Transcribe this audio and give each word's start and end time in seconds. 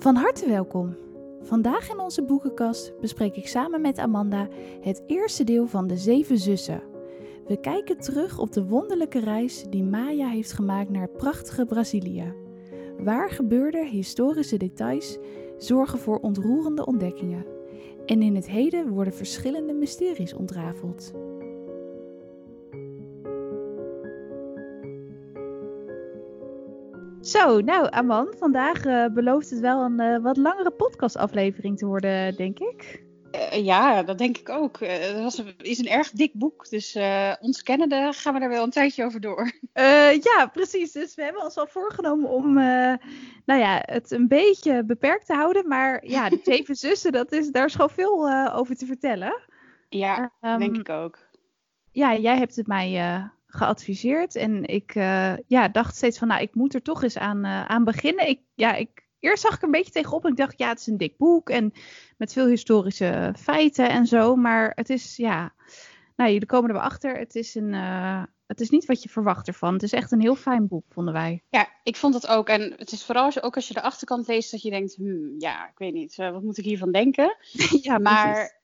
Van 0.00 0.14
harte 0.14 0.48
welkom. 0.48 0.96
Vandaag 1.42 1.90
in 1.90 1.98
onze 1.98 2.22
boekenkast 2.22 3.00
bespreek 3.00 3.36
ik 3.36 3.48
samen 3.48 3.80
met 3.80 3.98
Amanda 3.98 4.48
het 4.80 5.02
eerste 5.06 5.44
deel 5.44 5.66
van 5.66 5.86
De 5.86 5.96
Zeven 5.96 6.38
Zussen. 6.38 6.82
We 7.46 7.60
kijken 7.60 7.98
terug 7.98 8.38
op 8.38 8.52
de 8.52 8.64
wonderlijke 8.64 9.18
reis 9.20 9.64
die 9.70 9.82
Maya 9.82 10.28
heeft 10.28 10.52
gemaakt 10.52 10.90
naar 10.90 11.08
prachtige 11.08 11.64
Brazilië. 11.64 12.34
Waar 12.98 13.30
gebeurde 13.30 13.86
historische 13.86 14.56
details 14.56 15.18
zorgen 15.58 15.98
voor 15.98 16.18
ontroerende 16.18 16.86
ontdekkingen. 16.86 17.46
En 18.06 18.22
in 18.22 18.34
het 18.34 18.48
heden 18.48 18.88
worden 18.88 19.14
verschillende 19.14 19.72
mysteries 19.72 20.34
ontrafeld. 20.34 21.12
Zo, 27.30 27.60
nou 27.60 27.90
Aman, 27.90 28.34
vandaag 28.38 28.84
uh, 28.84 29.06
belooft 29.06 29.50
het 29.50 29.60
wel 29.60 29.84
een 29.84 30.00
uh, 30.00 30.22
wat 30.22 30.36
langere 30.36 30.70
podcastaflevering 30.70 31.78
te 31.78 31.86
worden, 31.86 32.36
denk 32.36 32.58
ik. 32.58 33.04
Uh, 33.34 33.64
ja, 33.64 34.02
dat 34.02 34.18
denk 34.18 34.38
ik 34.38 34.48
ook. 34.48 34.80
Het 34.80 35.54
is 35.58 35.78
een 35.78 35.88
erg 35.88 36.10
dik 36.10 36.32
boek, 36.34 36.68
dus 36.68 36.98
ons 37.40 37.62
kennende 37.62 38.12
gaan 38.12 38.34
we 38.34 38.40
daar 38.40 38.48
wel 38.48 38.64
een 38.64 38.70
tijdje 38.70 39.04
over 39.04 39.20
door. 39.20 39.52
ja, 40.34 40.50
precies. 40.52 40.92
Dus 40.92 41.14
we 41.14 41.22
hebben 41.22 41.42
ons 41.42 41.56
al 41.56 41.66
voorgenomen 41.66 42.30
om 42.30 42.54
nou 43.44 43.60
ja, 43.60 43.82
het 43.84 44.10
een 44.10 44.28
beetje 44.28 44.84
beperkt 44.84 45.26
te 45.26 45.34
houden. 45.34 45.68
Maar 45.68 46.06
ja, 46.06 46.28
de 46.28 46.40
zeven 46.52 46.74
zussen, 46.74 47.12
dat 47.12 47.32
is, 47.32 47.50
daar 47.50 47.66
is 47.66 47.74
gewoon 47.74 47.90
veel 47.90 48.30
over 48.52 48.76
te 48.76 48.86
vertellen. 48.86 49.40
Ja, 49.88 50.32
um, 50.40 50.58
denk 50.58 50.76
ik 50.76 50.88
ook. 50.88 51.18
Ja, 51.92 52.16
jij 52.16 52.38
hebt 52.38 52.56
het 52.56 52.66
mij 52.66 53.20
geadviseerd. 53.50 54.36
En 54.36 54.64
ik 54.64 54.94
uh, 54.94 55.32
ja, 55.46 55.68
dacht 55.68 55.96
steeds 55.96 56.18
van, 56.18 56.28
nou, 56.28 56.42
ik 56.42 56.54
moet 56.54 56.74
er 56.74 56.82
toch 56.82 57.02
eens 57.02 57.18
aan, 57.18 57.46
uh, 57.46 57.64
aan 57.64 57.84
beginnen. 57.84 58.28
Ik, 58.28 58.40
ja, 58.54 58.74
ik, 58.74 59.08
eerst 59.18 59.42
zag 59.42 59.54
ik 59.54 59.58
er 59.58 59.64
een 59.64 59.70
beetje 59.70 59.92
tegenop 59.92 60.24
en 60.24 60.30
ik 60.30 60.36
dacht, 60.36 60.58
ja, 60.58 60.68
het 60.68 60.80
is 60.80 60.86
een 60.86 60.96
dik 60.96 61.16
boek 61.16 61.50
en 61.50 61.72
met 62.16 62.32
veel 62.32 62.46
historische 62.46 63.34
feiten 63.38 63.88
en 63.88 64.06
zo. 64.06 64.36
Maar 64.36 64.72
het 64.74 64.90
is, 64.90 65.16
ja, 65.16 65.54
nou, 66.16 66.30
jullie 66.30 66.46
komen 66.46 66.68
er 66.68 66.76
wel 66.76 66.84
achter. 66.84 67.18
Het 67.18 67.34
is, 67.34 67.54
een, 67.54 67.72
uh, 67.72 68.22
het 68.46 68.60
is 68.60 68.70
niet 68.70 68.84
wat 68.86 69.02
je 69.02 69.08
verwacht 69.08 69.48
ervan. 69.48 69.72
Het 69.72 69.82
is 69.82 69.92
echt 69.92 70.12
een 70.12 70.20
heel 70.20 70.36
fijn 70.36 70.68
boek, 70.68 70.84
vonden 70.88 71.14
wij. 71.14 71.42
Ja, 71.48 71.68
ik 71.82 71.96
vond 71.96 72.14
het 72.14 72.26
ook. 72.26 72.48
En 72.48 72.74
het 72.76 72.92
is 72.92 73.04
vooral 73.04 73.24
als, 73.24 73.42
ook 73.42 73.56
als 73.56 73.68
je 73.68 73.74
de 73.74 73.82
achterkant 73.82 74.26
leest 74.26 74.50
dat 74.50 74.62
je 74.62 74.70
denkt, 74.70 74.94
hmm, 74.94 75.34
ja, 75.38 75.68
ik 75.68 75.78
weet 75.78 75.92
niet, 75.92 76.16
wat 76.16 76.42
moet 76.42 76.58
ik 76.58 76.64
hiervan 76.64 76.92
denken? 76.92 77.36
ja, 77.82 77.98
maar 77.98 78.58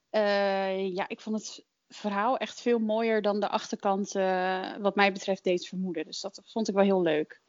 ja, 0.93 1.09
ik 1.09 1.21
vond 1.21 1.37
het 1.37 1.65
verhaal 1.89 2.37
echt 2.37 2.61
veel 2.61 2.79
mooier 2.79 3.23
dan 3.23 3.41
de 3.41 3.49
achterkant, 3.49 4.15
uh, 4.17 4.77
wat 4.81 4.95
mij 4.95 5.13
betreft, 5.13 5.45
deed 5.45 5.69
vermoeden. 5.69 6.05
Dus 6.05 6.21
dat 6.21 6.41
vond 6.45 6.69
ik 6.69 6.75
wel 6.75 6.85
heel 6.85 7.03
leuk. 7.03 7.41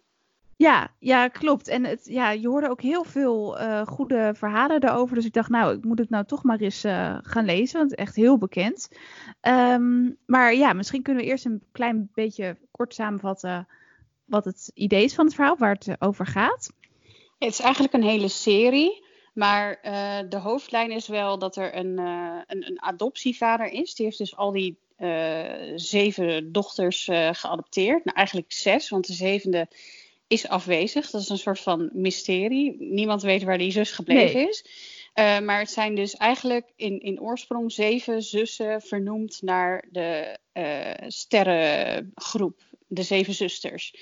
Ja, 0.56 0.92
ja, 1.00 1.28
klopt. 1.28 1.68
En 1.68 1.84
het, 1.84 2.06
ja, 2.06 2.32
je 2.32 2.48
hoorde 2.48 2.70
ook 2.70 2.82
heel 2.82 3.04
veel 3.04 3.62
uh, 3.62 3.88
goede 3.88 4.34
verhalen 4.36 4.82
daarover. 4.82 5.16
Dus 5.16 5.26
ik 5.26 5.34
dacht, 5.34 5.50
nou, 5.50 5.76
ik 5.76 5.84
moet 5.84 6.00
het 6.00 6.10
nou 6.10 6.26
toch 6.26 6.44
maar 6.44 6.60
eens 6.60 6.86
uh, 6.86 7.18
gaan 7.22 7.46
lezen. 7.46 7.78
Want 7.78 7.92
het 7.92 8.00
is 8.00 8.06
echt 8.06 8.16
heel 8.16 8.38
bekend. 8.38 8.90
Um, 9.42 10.18
maar 10.26 10.54
ja, 10.54 10.74
misschien 10.74 11.02
kunnen 11.02 11.24
we 11.24 11.30
eerst 11.30 11.46
een 11.46 11.64
klein 11.72 12.10
beetje 12.14 12.58
kort 12.72 12.94
samenvatten 12.94 13.68
wat 14.26 14.46
het 14.46 14.72
idee 14.74 15.04
is 15.04 15.16
van 15.16 15.26
het 15.26 15.36
verhaal, 15.36 15.58
waar 15.58 15.78
het 15.80 15.96
over 16.02 16.26
gaat. 16.26 16.74
Het 17.40 17.50
is 17.50 17.60
eigenlijk 17.60 17.94
een 17.94 18.04
hele 18.04 18.28
serie. 18.28 19.06
Maar 19.38 19.80
uh, 19.84 20.20
de 20.30 20.38
hoofdlijn 20.38 20.92
is 20.92 21.08
wel 21.08 21.40
dat 21.40 21.56
er 21.56 21.76
een, 21.76 22.00
uh, 22.00 22.40
een, 22.48 22.68
een, 22.68 22.82
adoptievader 22.82 23.72
is. 23.72 23.96
Die 23.96 24.06
heeft 24.06 24.18
dus 24.18 24.36
al 24.36 24.52
die 24.52 24.78
uh, 25.00 25.54
zeven 25.76 26.52
dochters 26.52 27.04
geadopteerd. 27.32 28.06
Nou, 28.06 28.18
eigenlijk 28.18 28.52
zes, 28.52 28.90
want 28.90 29.08
de 29.08 29.14
zevende 29.14 29.68
is 30.28 30.48
afwezig. 30.48 31.10
Dat 31.10 31.22
is 31.22 31.30
een 31.30 31.38
soort 31.38 31.60
van 31.60 31.90
mysterie. 31.94 32.76
Niemand 32.80 33.22
weet 33.22 33.44
waar 33.44 33.58
die 33.58 33.72
zus 33.72 33.92
gebleven 33.92 34.40
nee. 34.40 34.50
is. 34.50 34.66
maar 35.44 35.60
het 35.60 35.72
zijn 35.72 35.96
dus 35.96 36.16
eigenlijk 36.16 36.72
in, 36.76 37.00
in 37.00 37.22
oorsprong 37.22 37.72
zeven 37.72 38.22
zussen 38.22 38.82
vernoemd 38.82 39.42
naar 39.42 39.86
de 39.92 40.38
sterrengroep, 41.08 42.62
de 42.88 43.04
zeven 43.04 43.34
zusters. 43.34 43.94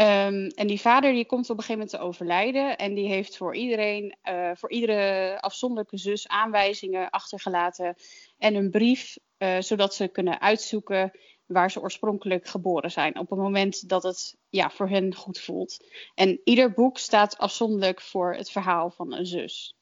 Um, 0.00 0.46
en 0.46 0.66
die 0.66 0.80
vader 0.80 1.12
die 1.12 1.26
komt 1.26 1.50
op 1.50 1.56
een 1.56 1.62
gegeven 1.62 1.72
moment 1.72 1.90
te 1.90 1.98
overlijden. 1.98 2.76
En 2.76 2.94
die 2.94 3.08
heeft 3.08 3.36
voor 3.36 3.56
iedereen, 3.56 4.16
uh, 4.30 4.50
voor 4.54 4.70
iedere 4.70 5.40
afzonderlijke 5.40 5.96
zus 5.96 6.28
aanwijzingen 6.28 7.10
achtergelaten. 7.10 7.94
En 8.38 8.54
een 8.54 8.70
brief, 8.70 9.16
uh, 9.38 9.60
zodat 9.60 9.94
ze 9.94 10.08
kunnen 10.08 10.40
uitzoeken 10.40 11.10
waar 11.46 11.70
ze 11.70 11.80
oorspronkelijk 11.80 12.46
geboren 12.46 12.90
zijn. 12.90 13.18
Op 13.18 13.30
het 13.30 13.38
moment 13.38 13.88
dat 13.88 14.02
het 14.02 14.36
ja, 14.48 14.70
voor 14.70 14.88
hen 14.88 15.14
goed 15.14 15.40
voelt. 15.40 15.84
En 16.14 16.40
ieder 16.44 16.72
boek 16.72 16.98
staat 16.98 17.38
afzonderlijk 17.38 18.00
voor 18.00 18.34
het 18.34 18.50
verhaal 18.50 18.90
van 18.90 19.12
een 19.12 19.26
zus. 19.26 19.74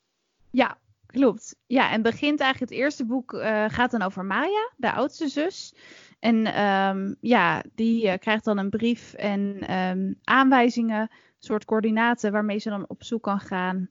Ja, 0.51 0.79
klopt. 1.07 1.57
Ja, 1.67 1.91
en 1.91 2.03
begint 2.03 2.41
eigenlijk 2.41 2.71
het 2.71 2.81
eerste 2.81 3.05
boek 3.05 3.33
uh, 3.33 3.65
gaat 3.69 3.91
dan 3.91 4.03
over 4.03 4.25
Maya, 4.25 4.71
de 4.77 4.93
oudste 4.93 5.29
zus. 5.29 5.75
En 6.19 6.63
um, 6.67 7.17
ja, 7.21 7.63
die 7.75 8.07
uh, 8.07 8.15
krijgt 8.19 8.45
dan 8.45 8.59
een 8.59 8.71
brief 8.71 9.13
en 9.13 9.73
um, 9.77 10.19
aanwijzingen, 10.25 11.11
soort 11.39 11.65
coördinaten 11.65 12.33
waarmee 12.33 12.59
ze 12.59 12.69
dan 12.69 12.85
op 12.89 13.05
zoek 13.05 13.23
kan 13.23 13.41
gaan 13.41 13.89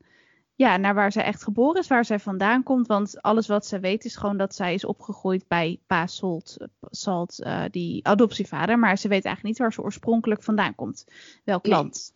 ja, 0.56 0.78
naar 0.78 0.94
waar 0.94 1.12
zij 1.12 1.24
echt 1.24 1.44
geboren 1.44 1.82
is, 1.82 1.88
waar 1.88 2.06
zij 2.06 2.20
vandaan 2.20 2.64
komt. 2.64 2.88
Want 2.88 3.22
alles 3.22 3.48
wat 3.48 3.66
ze 3.66 3.80
weet 3.80 4.06
is 4.06 4.16
gewoon 4.16 4.38
dat 4.38 4.56
zij 4.56 4.74
is 4.74 4.86
opgegroeid 4.86 5.48
bij 5.48 5.80
Pa 5.88 6.08
Salt, 6.08 6.58
Salt 6.82 7.40
uh, 7.40 7.64
die 7.72 8.08
adoptievader. 8.08 8.80
Maar 8.80 8.98
ze 8.98 9.08
weet 9.08 9.26
eigenlijk 9.26 9.44
niet 9.44 9.58
waar 9.58 9.74
ze 9.74 9.82
oorspronkelijk 9.82 10.44
vandaan 10.44 10.76
komt. 10.76 11.06
Welk 11.44 11.64
nee. 11.64 11.74
land. 11.74 12.14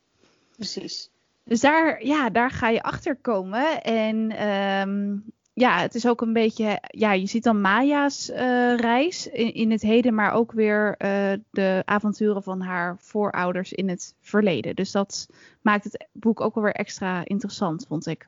Precies. 0.56 1.10
Dus 1.50 1.60
daar, 1.60 2.06
ja, 2.06 2.30
daar 2.30 2.52
ga 2.52 2.70
je 2.70 2.82
achter 2.82 3.16
komen. 3.16 3.82
En 3.82 4.48
um, 4.48 5.24
ja, 5.54 5.80
het 5.80 5.96
is 5.96 6.08
ook 6.08 6.22
een 6.22 6.34
beetje, 6.34 6.82
ja, 6.88 7.14
je 7.14 7.26
ziet 7.26 7.44
dan 7.44 7.62
Maya's 7.62 8.30
uh, 8.30 8.76
reis 8.76 9.28
in, 9.28 9.54
in, 9.54 9.72
het 9.72 9.82
heden, 9.82 10.14
maar 10.14 10.34
ook 10.34 10.52
weer 10.52 10.96
uh, 10.98 11.34
de 11.52 11.82
avonturen 11.86 12.44
van 12.44 12.62
haar 12.62 12.96
voorouders 13.00 13.74
in 13.74 13.90
het 13.90 14.16
verleden. 14.22 14.76
Dus 14.76 14.92
dat 14.92 15.28
maakt 15.62 15.84
het 15.84 16.08
boek 16.12 16.42
ook 16.42 16.56
alweer 16.56 16.74
extra 16.76 17.26
interessant, 17.26 17.86
vond 17.88 18.06
ik. 18.06 18.28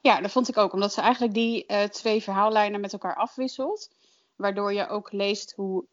Ja, 0.00 0.20
dat 0.20 0.30
vond 0.30 0.48
ik 0.48 0.56
ook, 0.56 0.72
omdat 0.72 0.92
ze 0.92 1.00
eigenlijk 1.00 1.34
die 1.34 1.64
uh, 1.66 1.82
twee 1.82 2.22
verhaallijnen 2.22 2.80
met 2.80 2.92
elkaar 2.92 3.16
afwisselt. 3.16 3.90
Waardoor 4.36 4.72
je 4.72 4.88
ook 4.88 5.12
leest 5.12 5.52
hoe, 5.56 5.84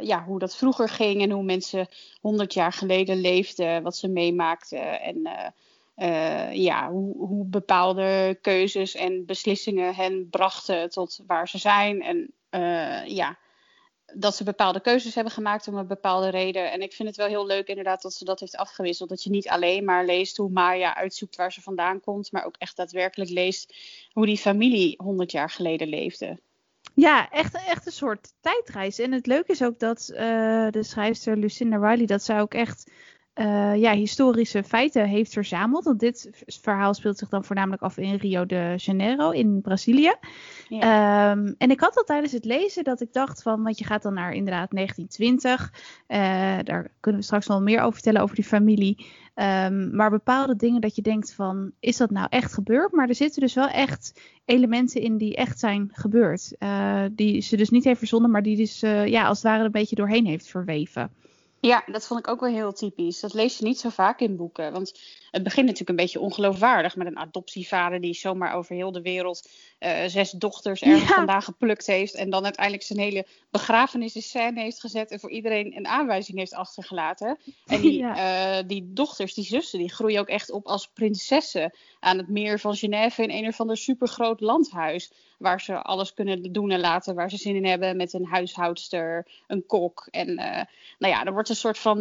ja, 0.00 0.24
hoe 0.26 0.38
dat 0.38 0.56
vroeger 0.56 0.88
ging 0.88 1.22
en 1.22 1.30
hoe 1.30 1.42
mensen 1.42 1.88
honderd 2.20 2.54
jaar 2.54 2.72
geleden 2.72 3.20
leefden, 3.20 3.82
wat 3.82 3.96
ze 3.96 4.08
meemaakten. 4.08 5.00
En 5.00 5.16
uh, 5.96 6.54
ja, 6.54 6.90
hoe, 6.90 7.26
hoe, 7.26 7.44
bepaalde 7.44 8.38
keuzes 8.40 8.94
en 8.94 9.26
beslissingen 9.26 9.94
hen 9.94 10.28
brachten 10.30 10.90
tot 10.90 11.20
waar 11.26 11.48
ze 11.48 11.58
zijn. 11.58 12.02
En 12.02 12.32
ja, 13.10 13.38
dat 14.14 14.36
ze 14.36 14.44
bepaalde 14.44 14.80
keuzes 14.80 15.14
hebben 15.14 15.32
gemaakt 15.32 15.68
om 15.68 15.74
een 15.74 15.86
bepaalde 15.86 16.28
reden. 16.28 16.72
En 16.72 16.82
ik 16.82 16.92
vind 16.92 17.08
het 17.08 17.16
wel 17.16 17.26
heel 17.26 17.46
leuk 17.46 17.68
inderdaad 17.68 18.02
dat 18.02 18.14
ze 18.14 18.24
dat 18.24 18.40
heeft 18.40 18.56
afgewisseld. 18.56 19.08
Dat 19.08 19.22
je 19.22 19.30
niet 19.30 19.48
alleen 19.48 19.84
maar 19.84 20.04
leest 20.04 20.36
hoe 20.36 20.50
Maya 20.50 20.96
uitzoekt 20.96 21.36
waar 21.36 21.52
ze 21.52 21.62
vandaan 21.62 22.00
komt, 22.00 22.32
maar 22.32 22.44
ook 22.44 22.56
echt 22.58 22.76
daadwerkelijk 22.76 23.30
leest 23.30 23.74
hoe 24.12 24.26
die 24.26 24.38
familie 24.38 24.94
honderd 25.02 25.30
jaar 25.30 25.50
geleden 25.50 25.88
leefde. 25.88 26.40
Ja, 26.98 27.30
echt, 27.30 27.54
echt 27.54 27.86
een 27.86 27.92
soort 27.92 28.32
tijdreis. 28.40 28.98
En 28.98 29.12
het 29.12 29.26
leuke 29.26 29.52
is 29.52 29.62
ook 29.62 29.78
dat 29.78 30.10
uh, 30.12 30.18
de 30.70 30.82
schrijfster 30.82 31.36
Lucinda 31.36 31.76
Riley, 31.76 32.06
dat 32.06 32.22
zij 32.22 32.40
ook 32.40 32.54
echt 32.54 32.90
uh, 33.38 33.76
ja, 33.76 33.92
historische 33.92 34.62
feiten 34.62 35.06
heeft 35.06 35.32
verzameld. 35.32 35.84
Want 35.84 36.00
dit 36.00 36.30
verhaal 36.46 36.94
speelt 36.94 37.18
zich 37.18 37.28
dan 37.28 37.44
voornamelijk 37.44 37.82
af 37.82 37.96
in 37.96 38.14
Rio 38.14 38.46
de 38.46 38.74
Janeiro 38.76 39.30
in 39.30 39.60
Brazilië. 39.60 40.14
Ja. 40.68 41.30
Um, 41.30 41.54
en 41.58 41.70
ik 41.70 41.80
had 41.80 41.96
al 41.96 42.04
tijdens 42.04 42.32
het 42.32 42.44
lezen 42.44 42.84
dat 42.84 43.00
ik 43.00 43.12
dacht 43.12 43.42
van, 43.42 43.62
want 43.62 43.78
je 43.78 43.84
gaat 43.84 44.02
dan 44.02 44.14
naar 44.14 44.32
inderdaad 44.32 44.70
1920. 44.70 45.72
Uh, 46.08 46.18
daar 46.64 46.90
kunnen 47.00 47.20
we 47.20 47.26
straks 47.26 47.46
wel 47.46 47.62
meer 47.62 47.80
over 47.80 47.92
vertellen 47.92 48.22
over 48.22 48.34
die 48.34 48.44
familie. 48.44 49.06
Um, 49.34 49.96
maar 49.96 50.10
bepaalde 50.10 50.56
dingen 50.56 50.80
dat 50.80 50.96
je 50.96 51.02
denkt 51.02 51.34
van, 51.34 51.72
is 51.80 51.96
dat 51.96 52.10
nou 52.10 52.26
echt 52.30 52.54
gebeurd? 52.54 52.92
Maar 52.92 53.08
er 53.08 53.14
zitten 53.14 53.40
dus 53.40 53.54
wel 53.54 53.68
echt 53.68 54.20
elementen 54.44 55.00
in 55.00 55.16
die 55.16 55.36
echt 55.36 55.58
zijn 55.58 55.88
gebeurd. 55.92 56.54
Uh, 56.58 57.02
die 57.12 57.40
ze 57.40 57.56
dus 57.56 57.70
niet 57.70 57.84
heeft 57.84 57.98
verzonnen, 57.98 58.30
maar 58.30 58.42
die 58.42 58.56
dus 58.56 58.80
ja, 58.80 59.26
als 59.26 59.42
het 59.42 59.46
ware 59.46 59.64
een 59.64 59.70
beetje 59.70 59.96
doorheen 59.96 60.26
heeft 60.26 60.48
verweven. 60.48 61.10
Ja, 61.60 61.82
dat 61.86 62.06
vond 62.06 62.20
ik 62.20 62.28
ook 62.28 62.40
wel 62.40 62.52
heel 62.52 62.72
typisch. 62.72 63.20
Dat 63.20 63.34
lees 63.34 63.58
je 63.58 63.64
niet 63.64 63.78
zo 63.78 63.88
vaak 63.88 64.20
in 64.20 64.36
boeken. 64.36 64.72
Want 64.72 65.00
het 65.30 65.42
begint 65.42 65.66
natuurlijk 65.66 65.90
een 65.90 66.04
beetje 66.04 66.20
ongeloofwaardig 66.20 66.96
met 66.96 67.06
een 67.06 67.18
adoptievader 67.18 68.00
die 68.00 68.14
zomaar 68.14 68.54
over 68.54 68.74
heel 68.74 68.92
de 68.92 69.02
wereld 69.02 69.48
uh, 69.80 70.04
zes 70.06 70.30
dochters 70.30 70.82
ergens 70.82 71.08
ja. 71.08 71.14
vandaan 71.14 71.42
geplukt 71.42 71.86
heeft. 71.86 72.14
En 72.14 72.30
dan 72.30 72.44
uiteindelijk 72.44 72.84
zijn 72.84 72.98
hele 72.98 73.26
begrafenis 73.50 74.14
in 74.14 74.22
scène 74.22 74.60
heeft 74.60 74.80
gezet 74.80 75.10
en 75.10 75.20
voor 75.20 75.30
iedereen 75.30 75.76
een 75.76 75.86
aanwijzing 75.86 76.38
heeft 76.38 76.54
achtergelaten. 76.54 77.38
En 77.66 77.80
die, 77.80 77.98
ja. 78.04 78.58
uh, 78.58 78.68
die 78.68 78.92
dochters, 78.92 79.34
die 79.34 79.44
zussen, 79.44 79.78
die 79.78 79.92
groeien 79.92 80.20
ook 80.20 80.28
echt 80.28 80.50
op 80.50 80.66
als 80.66 80.88
prinsessen 80.88 81.72
aan 82.00 82.18
het 82.18 82.28
meer 82.28 82.60
van 82.60 82.76
Genève 82.76 83.22
in 83.22 83.30
een 83.30 83.48
of 83.48 83.60
ander 83.60 83.76
supergroot 83.76 84.40
landhuis. 84.40 85.12
Waar 85.38 85.60
ze 85.60 85.82
alles 85.82 86.14
kunnen 86.14 86.52
doen 86.52 86.70
en 86.70 86.80
laten 86.80 87.14
waar 87.14 87.30
ze 87.30 87.36
zin 87.36 87.56
in 87.56 87.66
hebben. 87.66 87.96
Met 87.96 88.12
een 88.12 88.26
huishoudster, 88.26 89.26
een 89.46 89.66
kok. 89.66 90.08
En 90.10 90.28
uh, 90.28 90.62
nou 90.98 91.14
ja, 91.14 91.24
er 91.24 91.32
wordt 91.32 91.47
een 91.48 91.56
soort 91.56 91.78
van 91.78 91.98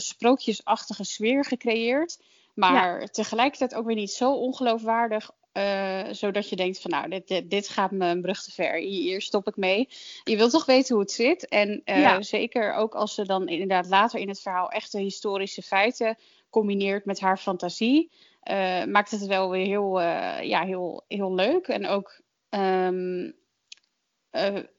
sprookjesachtige 0.00 1.04
sfeer 1.04 1.44
gecreëerd. 1.44 2.18
Maar 2.54 3.06
tegelijkertijd 3.06 3.74
ook 3.74 3.86
weer 3.86 3.96
niet 3.96 4.12
zo 4.12 4.32
ongeloofwaardig 4.32 5.30
uh, 5.54 6.02
zodat 6.10 6.48
je 6.48 6.56
denkt 6.56 6.80
van 6.80 6.90
nou, 6.90 7.08
dit, 7.08 7.50
dit, 7.50 7.68
gaat 7.68 7.90
me 7.90 8.06
een 8.06 8.20
brug 8.20 8.42
te 8.42 8.50
ver. 8.50 8.74
Hier 8.74 9.20
stop 9.20 9.48
ik 9.48 9.56
mee. 9.56 9.88
Je 10.24 10.36
wilt 10.36 10.50
toch 10.50 10.66
weten 10.66 10.94
hoe 10.94 11.04
het 11.04 11.12
zit. 11.12 11.48
En 11.48 11.82
uh, 11.84 12.16
zeker 12.20 12.72
ook 12.72 12.94
als 12.94 13.14
ze 13.14 13.24
dan 13.24 13.48
inderdaad 13.48 13.86
later 13.86 14.20
in 14.20 14.28
het 14.28 14.40
verhaal 14.40 14.70
echte 14.70 14.98
historische 14.98 15.62
feiten 15.62 16.18
combineert 16.50 17.04
met 17.04 17.20
haar 17.20 17.38
fantasie. 17.38 18.10
Uh, 18.50 18.84
maakt 18.84 19.10
het 19.10 19.26
wel 19.26 19.50
weer 19.50 19.66
heel, 19.66 20.00
ja, 20.40 20.64
heel, 20.64 21.04
heel 21.08 21.34
leuk. 21.34 21.68
En 21.68 21.86
ook 21.86 22.20
um, 22.50 23.34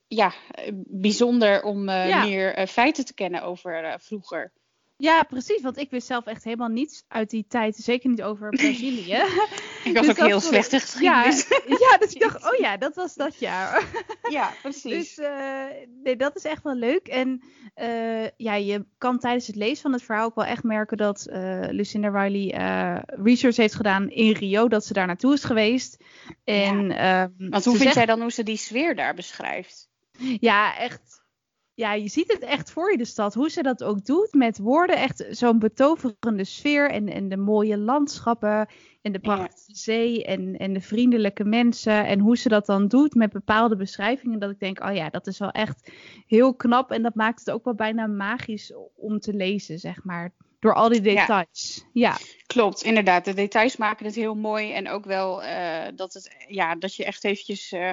ja, 0.07 0.34
bijzonder 0.88 1.63
om 1.63 1.84
meer 1.84 2.68
feiten 2.68 3.06
te 3.06 3.13
kennen 3.13 3.42
over 3.42 4.00
vroeger. 4.00 4.52
Ja, 4.98 5.24
precies. 5.24 5.62
Want 5.62 5.78
ik 5.78 5.90
wist 5.90 6.07
zelf 6.07 6.25
echt 6.25 6.44
helemaal 6.44 6.68
niets 6.68 7.04
uit 7.07 7.30
die 7.30 7.46
tijd. 7.48 7.75
Zeker 7.75 8.10
niet 8.10 8.22
over 8.22 8.50
Brazilië. 8.57 9.24
ik 9.84 9.94
was 9.94 10.06
dus 10.06 10.10
ook 10.10 10.28
heel 10.28 10.40
slecht 10.40 10.74
in 10.74 10.80
geschiedenis. 10.80 11.48
Ja, 11.48 11.78
ja, 11.92 11.98
dus 11.98 12.13
ik 12.13 12.19
dacht, 12.19 12.46
oh 12.52 12.60
ja, 12.60 12.78
dat 12.78 12.96
was 12.96 13.16
dat 13.16 13.40
jaar. 13.40 13.84
ja, 14.30 14.54
precies. 14.62 15.16
Dus 15.16 15.18
uh, 15.18 15.66
nee, 16.04 16.16
dat 16.16 16.36
is 16.36 16.44
echt 16.44 16.63
wel 16.63 16.75
leuk. 16.75 17.07
En 17.07 17.44
uh, 17.75 18.28
ja, 18.38 18.54
je 18.56 18.86
kan 18.98 19.19
tijdens 19.19 19.48
het 19.48 19.56
lezen 19.56 19.81
van 19.81 19.94
het 19.94 20.04
verhaal 20.04 20.25
ook 20.25 20.36
wel 20.36 20.46
echt 20.46 20.63
merken 20.63 20.98
dat 20.98 21.28
uh, 21.30 21.68
Lucinda 21.69 22.24
Riley 22.24 22.54
research 23.06 23.56
heeft 23.56 23.75
gedaan 23.75 24.10
in 24.10 24.31
Rio. 24.31 24.68
Dat 24.68 24.86
ze 24.86 24.94
daar 24.94 25.07
naartoe 25.07 25.34
is 25.34 25.44
geweest. 25.44 26.04
En, 26.44 26.90
ja. 26.90 27.24
Ehm, 27.24 27.50
Want 27.50 27.66
hoe 27.66 27.78
vind 27.78 27.94
jij 27.94 28.06
dan 28.06 28.22
hoe 28.22 28.31
ze 28.31 28.44
die 28.44 28.57
sfeer 28.57 28.96
daar 28.96 29.13
beschrijft? 29.13 29.90
Ja, 30.39 30.77
echt 30.77 31.23
ja, 31.75 31.94
je 31.94 32.07
ziet 32.07 32.31
het 32.31 32.41
echt 32.41 32.71
voor 32.71 32.91
je, 32.91 32.97
de 32.97 33.06
stad. 33.06 33.33
Hoe 33.33 33.50
ze 33.50 33.63
dat 33.63 33.83
ook 33.83 34.06
doet 34.06 34.33
met 34.33 34.57
woorden. 34.57 34.97
Echt 34.97 35.25
zo'n 35.29 35.59
betoverende 35.59 36.44
sfeer. 36.44 36.91
En, 36.91 37.07
en 37.07 37.29
de 37.29 37.38
mooie 37.38 37.77
landschappen. 37.77 38.69
En 39.01 39.12
de 39.12 39.19
prachtige 39.19 39.75
zee. 39.75 40.25
En, 40.25 40.57
en 40.57 40.73
de 40.73 40.81
vriendelijke 40.81 41.44
mensen. 41.44 42.06
En 42.06 42.19
hoe 42.19 42.38
ze 42.38 42.50
dat 42.50 42.65
dan 42.65 42.88
doet 42.88 43.13
met 43.13 43.31
bepaalde 43.31 43.75
beschrijvingen. 43.75 44.39
Dat 44.39 44.51
ik 44.51 44.59
denk, 44.59 44.83
oh 44.83 44.95
ja, 44.95 45.09
dat 45.09 45.27
is 45.27 45.38
wel 45.38 45.51
echt 45.51 45.91
heel 46.27 46.56
knap. 46.56 46.91
En 46.91 47.01
dat 47.01 47.15
maakt 47.15 47.39
het 47.39 47.51
ook 47.51 47.63
wel 47.63 47.75
bijna 47.75 48.07
magisch 48.07 48.73
om 48.95 49.19
te 49.19 49.33
lezen, 49.33 49.79
zeg 49.79 50.03
maar. 50.03 50.33
Door 50.59 50.73
al 50.73 50.89
die 50.89 51.01
details. 51.01 51.85
Ja. 51.94 52.18
Klopt, 52.45 52.83
inderdaad. 52.83 53.25
De 53.25 53.33
details 53.33 53.77
maken 53.77 54.06
het 54.06 54.15
heel 54.15 54.35
mooi. 54.35 54.71
En 54.71 54.89
ook 54.89 55.06
wel 55.06 55.44
uh, 55.44 55.83
dat, 55.95 56.13
het, 56.13 56.45
ja, 56.47 56.75
dat 56.75 56.95
je 56.95 57.06
echt 57.06 57.23
eventjes... 57.23 57.71
Uh, 57.71 57.91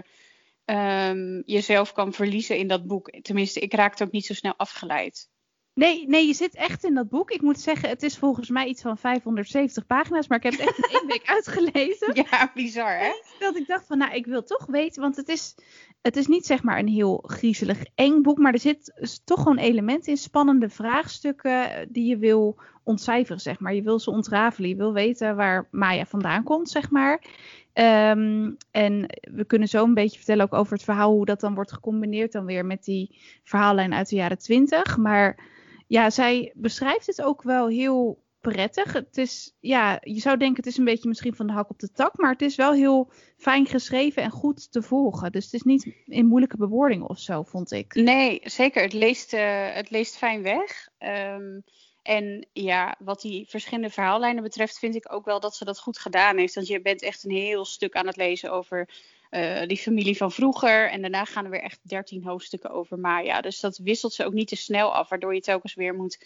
um, 0.65 1.43
jezelf 1.45 1.93
kan 1.93 2.13
verliezen 2.13 2.59
in 2.59 2.69
dat 2.69 2.87
boek. 2.87 3.11
Tenminste, 3.23 3.61
ik 3.61 3.75
raakte 3.75 4.05
ook 4.05 4.13
niet 4.13 4.27
zo 4.27 4.35
snel 4.35 4.57
afgeleid. 4.57 5.31
Nee, 5.75 6.07
nee, 6.09 6.27
je 6.27 6.33
zit 6.33 6.55
echt 6.55 6.85
in 6.85 6.95
dat 6.95 7.09
boek. 7.09 7.31
Ik 7.31 7.41
moet 7.41 7.61
zeggen, 7.61 7.89
het 7.89 8.03
is 8.03 8.19
volgens 8.19 8.49
mij 8.49 8.67
iets 8.67 8.83
van 8.83 8.99
570 8.99 9.87
pagina's, 9.87 10.29
maar 10.29 10.39
ik 10.39 10.43
heb 10.43 10.53
het 10.53 10.69
echt 10.69 10.79
in 10.79 10.99
één 10.99 11.07
week 11.07 11.27
uitgelezen. 11.37 12.15
Ja, 12.15 12.51
bizar 12.55 12.99
hè? 12.99 13.13
Dat 13.39 13.57
ik 13.57 13.67
dacht 13.67 13.87
van, 13.87 13.99
nou, 13.99 14.15
ik 14.15 14.27
wil 14.27 14.43
toch 14.43 14.67
weten, 14.67 15.03
want 15.03 15.17
het 15.17 15.29
is, 15.29 15.55
het 16.03 16.17
is 16.17 16.27
niet 16.27 16.47
zeg 16.47 16.63
maar 16.63 16.79
een 16.79 16.89
heel 16.89 17.25
griezelig 17.27 17.85
eng 17.95 18.23
boek, 18.23 18.39
maar 18.39 18.53
er 18.53 18.59
zit 18.59 19.21
toch 19.25 19.39
gewoon 19.39 19.59
elementen 19.59 20.13
in, 20.13 20.19
spannende 20.19 20.69
vraagstukken 20.69 21.89
die 21.91 22.07
je 22.07 22.19
wil 22.19 22.61
ontcijferen, 22.85 23.41
zeg 23.41 23.61
maar. 23.61 23.75
Je 23.75 23.83
wil 23.83 23.99
ze 23.99 24.11
ontrafelen, 24.11 24.69
je 24.69 24.77
wil 24.77 24.93
weten 24.93 25.37
waar 25.37 25.69
Maya 25.71 26.07
vandaan 26.07 26.43
komt, 26.43 26.71
zeg 26.71 26.91
maar. 26.91 27.25
Um, 27.75 28.57
en 28.71 29.07
we 29.21 29.45
kunnen 29.47 29.69
zo 29.69 29.85
een 29.85 29.95
beetje 29.95 30.17
vertellen 30.17 30.45
ook 30.45 30.55
over 30.55 30.73
het 30.73 30.85
verhaal, 30.85 31.13
hoe 31.13 31.25
dat 31.25 31.41
dan 31.41 31.55
wordt 31.55 31.73
gecombineerd 31.73 32.33
dan 32.33 32.45
weer 32.45 32.67
met 32.67 32.85
die 32.85 33.21
verhaallijn 33.45 33.95
uit 33.95 34.09
de 34.09 34.17
jaren 34.17 34.39
twintig. 34.39 34.97
Maar 34.97 35.51
ja, 35.87 36.11
zij 36.11 36.53
beschrijft 36.55 37.07
het 37.07 37.23
ook 37.23 37.43
wel 37.43 37.69
heel 37.69 38.23
prettig. 38.41 38.93
Het 38.93 39.17
is, 39.17 39.57
ja, 39.61 39.99
je 40.03 40.21
zou 40.21 40.37
denken 40.37 40.57
het 40.57 40.67
is 40.67 40.79
een 40.79 40.85
beetje 40.85 41.09
misschien 41.09 41.35
van 41.35 41.47
de 41.47 41.53
hak 41.53 41.71
op 41.71 41.79
de 41.79 41.93
tak, 41.93 42.17
maar 42.17 42.31
het 42.31 42.43
is 42.43 42.57
wel 42.57 42.73
heel 42.73 43.13
fijn 43.37 43.67
geschreven 43.67 44.23
en 44.23 44.31
goed 44.31 44.73
te 44.73 44.83
volgen. 44.83 45.33
Dus 45.33 45.45
het 45.45 45.55
is 45.55 45.63
niet 45.63 45.95
in 46.05 46.27
moeilijke 46.27 46.57
bewoordingen 46.57 47.09
of 47.09 47.19
zo, 47.19 47.43
vond 47.43 47.73
ik. 47.73 47.95
Nee, 47.95 48.41
zeker. 48.45 48.83
Het 48.83 48.93
leest, 48.93 49.35
uh, 49.35 49.75
het 49.75 49.91
leest 49.91 50.17
fijn 50.17 50.43
weg. 50.43 50.89
Um, 50.99 51.65
en 52.03 52.47
ja, 52.53 52.95
wat 52.99 53.21
die 53.21 53.49
verschillende 53.49 53.91
verhaallijnen 53.91 54.43
betreft, 54.43 54.79
vind 54.79 54.95
ik 54.95 55.13
ook 55.13 55.25
wel 55.25 55.41
dat 55.41 55.57
ze 55.57 55.65
dat 55.65 55.79
goed 55.79 55.99
gedaan 55.99 56.39
heeft. 56.39 56.55
Want 56.55 56.67
je 56.67 56.81
bent 56.81 57.03
echt 57.03 57.25
een 57.25 57.31
heel 57.31 57.65
stuk 57.65 57.95
aan 57.95 58.07
het 58.07 58.17
lezen 58.17 58.53
over 58.53 58.89
uh, 59.31 59.63
die 59.67 59.77
familie 59.77 60.17
van 60.17 60.33
vroeger. 60.33 60.91
En 60.91 61.01
daarna 61.01 61.25
gaan 61.25 61.45
er 61.45 61.51
weer 61.51 61.63
echt 61.63 61.81
dertien 61.83 62.25
hoofdstukken 62.25 62.71
over 62.71 62.99
Maya. 62.99 63.41
Dus 63.41 63.61
dat 63.61 63.77
wisselt 63.77 64.13
ze 64.13 64.25
ook 64.25 64.33
niet 64.33 64.49
te 64.49 64.57
snel 64.57 64.95
af, 64.95 65.09
waardoor 65.09 65.35
je 65.35 65.41
telkens 65.41 65.75
weer 65.75 65.95
moet 65.95 66.25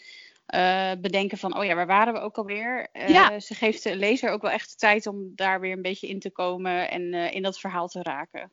uh, 0.55 0.93
bedenken 0.99 1.39
van, 1.39 1.57
oh 1.59 1.65
ja, 1.65 1.75
waar 1.75 1.87
waren 1.87 2.13
we 2.13 2.21
ook 2.21 2.39
alweer? 2.39 2.89
Uh, 2.93 3.09
ja. 3.09 3.41
Ze 3.41 3.55
geeft 3.55 3.83
de 3.83 3.97
lezer 3.97 4.31
ook 4.31 4.43
wel 4.43 4.51
echt 4.51 4.71
de 4.71 4.77
tijd 4.77 5.07
om 5.07 5.33
daar 5.35 5.61
weer 5.61 5.73
een 5.73 5.83
beetje 5.83 6.09
in 6.09 6.21
te 6.21 6.31
komen 6.31 6.91
en 6.91 7.15
in 7.15 7.43
dat 7.43 7.59
verhaal 7.59 7.89
te 7.89 8.03
raken. 8.03 8.53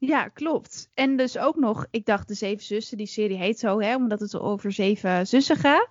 Ja, 0.00 0.28
klopt. 0.28 0.90
En 0.94 1.16
dus 1.16 1.38
ook 1.38 1.56
nog, 1.56 1.86
ik 1.90 2.04
dacht 2.04 2.28
de 2.28 2.34
Zeven 2.34 2.64
Zussen, 2.64 2.96
die 2.96 3.06
serie 3.06 3.36
heet 3.36 3.58
zo, 3.58 3.80
hè, 3.80 3.94
omdat 3.94 4.20
het 4.20 4.38
over 4.38 4.72
zeven 4.72 5.26
zussen 5.26 5.56
gaat. 5.56 5.88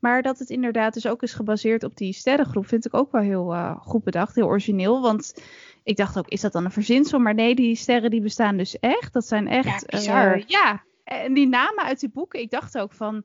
Maar 0.00 0.22
dat 0.22 0.38
het 0.38 0.50
inderdaad 0.50 0.94
dus 0.94 1.06
ook 1.06 1.22
is 1.22 1.32
gebaseerd 1.32 1.84
op 1.84 1.96
die 1.96 2.12
sterrengroep, 2.12 2.66
vind 2.66 2.86
ik 2.86 2.94
ook 2.94 3.12
wel 3.12 3.22
heel 3.22 3.52
uh, 3.52 3.76
goed 3.80 4.04
bedacht, 4.04 4.34
heel 4.34 4.46
origineel. 4.46 5.00
Want 5.00 5.42
ik 5.82 5.96
dacht 5.96 6.18
ook, 6.18 6.28
is 6.28 6.40
dat 6.40 6.52
dan 6.52 6.64
een 6.64 6.70
verzinsel? 6.70 7.18
Maar 7.18 7.34
nee, 7.34 7.54
die 7.54 7.74
sterren 7.74 8.10
die 8.10 8.20
bestaan 8.20 8.56
dus 8.56 8.78
echt. 8.78 9.12
Dat 9.12 9.26
zijn 9.26 9.48
echt. 9.48 10.04
Ja, 10.04 10.36
uh, 10.36 10.42
ja. 10.46 10.82
en 11.04 11.34
die 11.34 11.48
namen 11.48 11.84
uit 11.84 12.00
die 12.00 12.10
boeken, 12.10 12.40
ik 12.40 12.50
dacht 12.50 12.78
ook 12.78 12.92
van. 12.92 13.24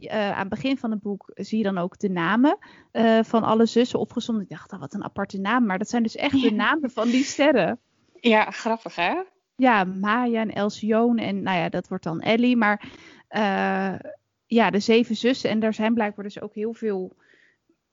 Uh, 0.00 0.30
aan 0.30 0.38
het 0.38 0.48
begin 0.48 0.78
van 0.78 0.90
het 0.90 1.02
boek 1.02 1.30
zie 1.34 1.58
je 1.58 1.64
dan 1.64 1.78
ook 1.78 1.98
de 1.98 2.08
namen 2.08 2.58
van 3.22 3.42
alle 3.42 3.66
zussen 3.66 3.98
opgezond. 3.98 4.40
Ik 4.40 4.48
dacht, 4.48 4.72
oh, 4.72 4.80
wat 4.80 4.94
een 4.94 5.04
aparte 5.04 5.38
naam. 5.38 5.66
Maar 5.66 5.78
dat 5.78 5.88
zijn 5.88 6.02
dus 6.02 6.16
echt 6.16 6.42
de 6.42 6.50
namen 6.50 6.90
van 6.90 7.08
die 7.08 7.24
sterren. 7.24 7.80
Ja, 8.20 8.50
grappig 8.50 8.96
hè? 8.96 9.14
Ja, 9.56 9.84
Maya 9.84 10.40
en 10.40 10.52
Elsioen 10.52 11.18
en 11.18 11.42
nou 11.42 11.58
ja, 11.58 11.68
dat 11.68 11.88
wordt 11.88 12.04
dan 12.04 12.20
Ellie. 12.20 12.56
Maar 12.56 12.88
uh, 13.30 13.94
ja, 14.46 14.70
de 14.70 14.80
zeven 14.80 15.16
zussen. 15.16 15.50
En 15.50 15.60
daar 15.60 15.74
zijn 15.74 15.94
blijkbaar 15.94 16.24
dus 16.24 16.40
ook 16.40 16.54
heel 16.54 16.72
veel 16.72 17.16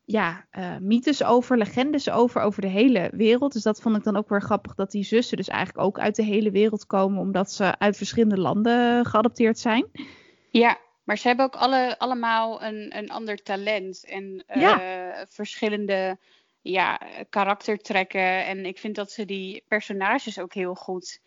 ja, 0.06 0.46
uh, 0.52 0.78
mythes 0.78 1.24
over, 1.24 1.58
legendes 1.58 2.10
over, 2.10 2.42
over 2.42 2.62
de 2.62 2.68
hele 2.68 3.10
wereld. 3.14 3.54
Dus 3.54 3.64
dat 3.64 3.82
vond 3.82 3.98
ik 3.98 4.04
dan 4.04 4.18
ook 4.18 4.30
weer 4.30 4.42
grappig 4.42 4.76
dat 4.76 4.92
die 4.92 5.04
zussen 5.04 5.38
dus 5.38 5.48
eigenlijk 5.48 5.86
ook 5.86 6.00
uit 6.00 6.16
de 6.16 6.24
hele 6.24 6.52
wereld 6.52 6.86
komen, 6.86 7.20
omdat 7.20 7.52
ze 7.52 7.80
uit 7.80 7.98
verschillende 7.98 8.38
landen 8.38 9.06
geadopteerd 9.06 9.60
zijn. 9.60 9.86
Ja, 10.50 10.78
maar 11.04 11.18
ze 11.18 11.28
hebben 11.28 11.46
ook 11.46 11.56
alle, 11.56 12.00
allemaal 12.00 12.64
een, 12.64 12.98
een 12.98 13.10
ander 13.10 13.44
talent 13.44 14.06
en 14.06 14.44
uh, 14.56 14.62
ja. 14.62 15.26
verschillende 15.30 16.18
ja, 16.62 17.00
karaktertrekken. 17.30 18.46
En 18.46 18.66
ik 18.66 18.78
vind 18.80 18.96
dat 18.96 19.12
ze 19.12 19.26
die 19.26 19.64
personages 19.68 20.40
ook 20.40 20.54
heel 20.54 20.76
goed 20.76 21.22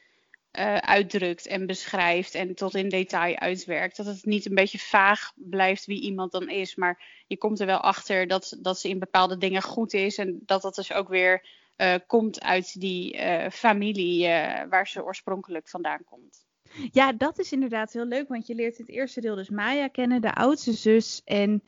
uh, 0.58 0.76
uitdrukt 0.76 1.46
en 1.46 1.66
beschrijft 1.66 2.34
en 2.34 2.54
tot 2.54 2.75
in 2.75 2.88
detail 2.88 3.38
uitwerkt. 3.38 3.96
Dat 3.96 4.06
het 4.06 4.25
niet 4.25 4.46
een 4.46 4.54
beetje 4.54 4.78
vaag 4.78 5.32
blijft 5.34 5.86
wie 5.86 6.00
iemand 6.00 6.32
dan 6.32 6.48
is, 6.48 6.75
maar 6.75 7.25
je 7.26 7.36
komt 7.36 7.60
er 7.60 7.66
wel 7.66 7.80
achter 7.80 8.26
dat, 8.26 8.56
dat 8.60 8.78
ze 8.78 8.88
in 8.88 8.98
bepaalde 8.98 9.38
dingen 9.38 9.62
goed 9.62 9.92
is 9.92 10.18
en 10.18 10.42
dat 10.46 10.62
dat 10.62 10.75
dus 10.75 10.92
ook 10.92 11.08
weer 11.08 11.46
uh, 11.76 11.94
komt 12.06 12.42
uit 12.42 12.80
die 12.80 13.16
uh, 13.16 13.48
familie 13.50 14.28
waar 14.70 14.88
ze 14.88 15.04
oorspronkelijk 15.04 15.68
vandaan 15.68 16.04
komt. 16.04 16.44
Ja, 16.92 17.12
dat 17.12 17.38
is 17.38 17.52
inderdaad 17.52 17.92
heel 17.92 18.06
leuk, 18.06 18.28
want 18.28 18.46
je 18.46 18.54
leert 18.54 18.78
het 18.78 18.88
eerste 18.88 19.20
deel 19.20 19.34
dus 19.34 19.50
Maya 19.50 19.88
kennen, 19.88 20.20
de 20.20 20.34
oudste 20.34 20.72
zus. 20.72 21.22
En 21.25 21.62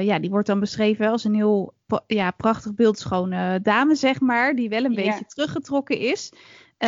ja, 0.00 0.18
die 0.18 0.30
wordt 0.30 0.46
dan 0.46 0.60
beschreven 0.60 1.08
als 1.08 1.24
een 1.24 1.34
heel 1.34 1.74
ja, 2.06 2.30
prachtig 2.30 2.74
beeldschone 2.74 3.60
dame, 3.60 3.94
zeg 3.94 4.20
maar, 4.20 4.54
die 4.54 4.68
wel 4.68 4.84
een 4.84 4.92
ja. 4.92 5.02
beetje 5.02 5.26
teruggetrokken 5.26 5.98
is. 5.98 6.32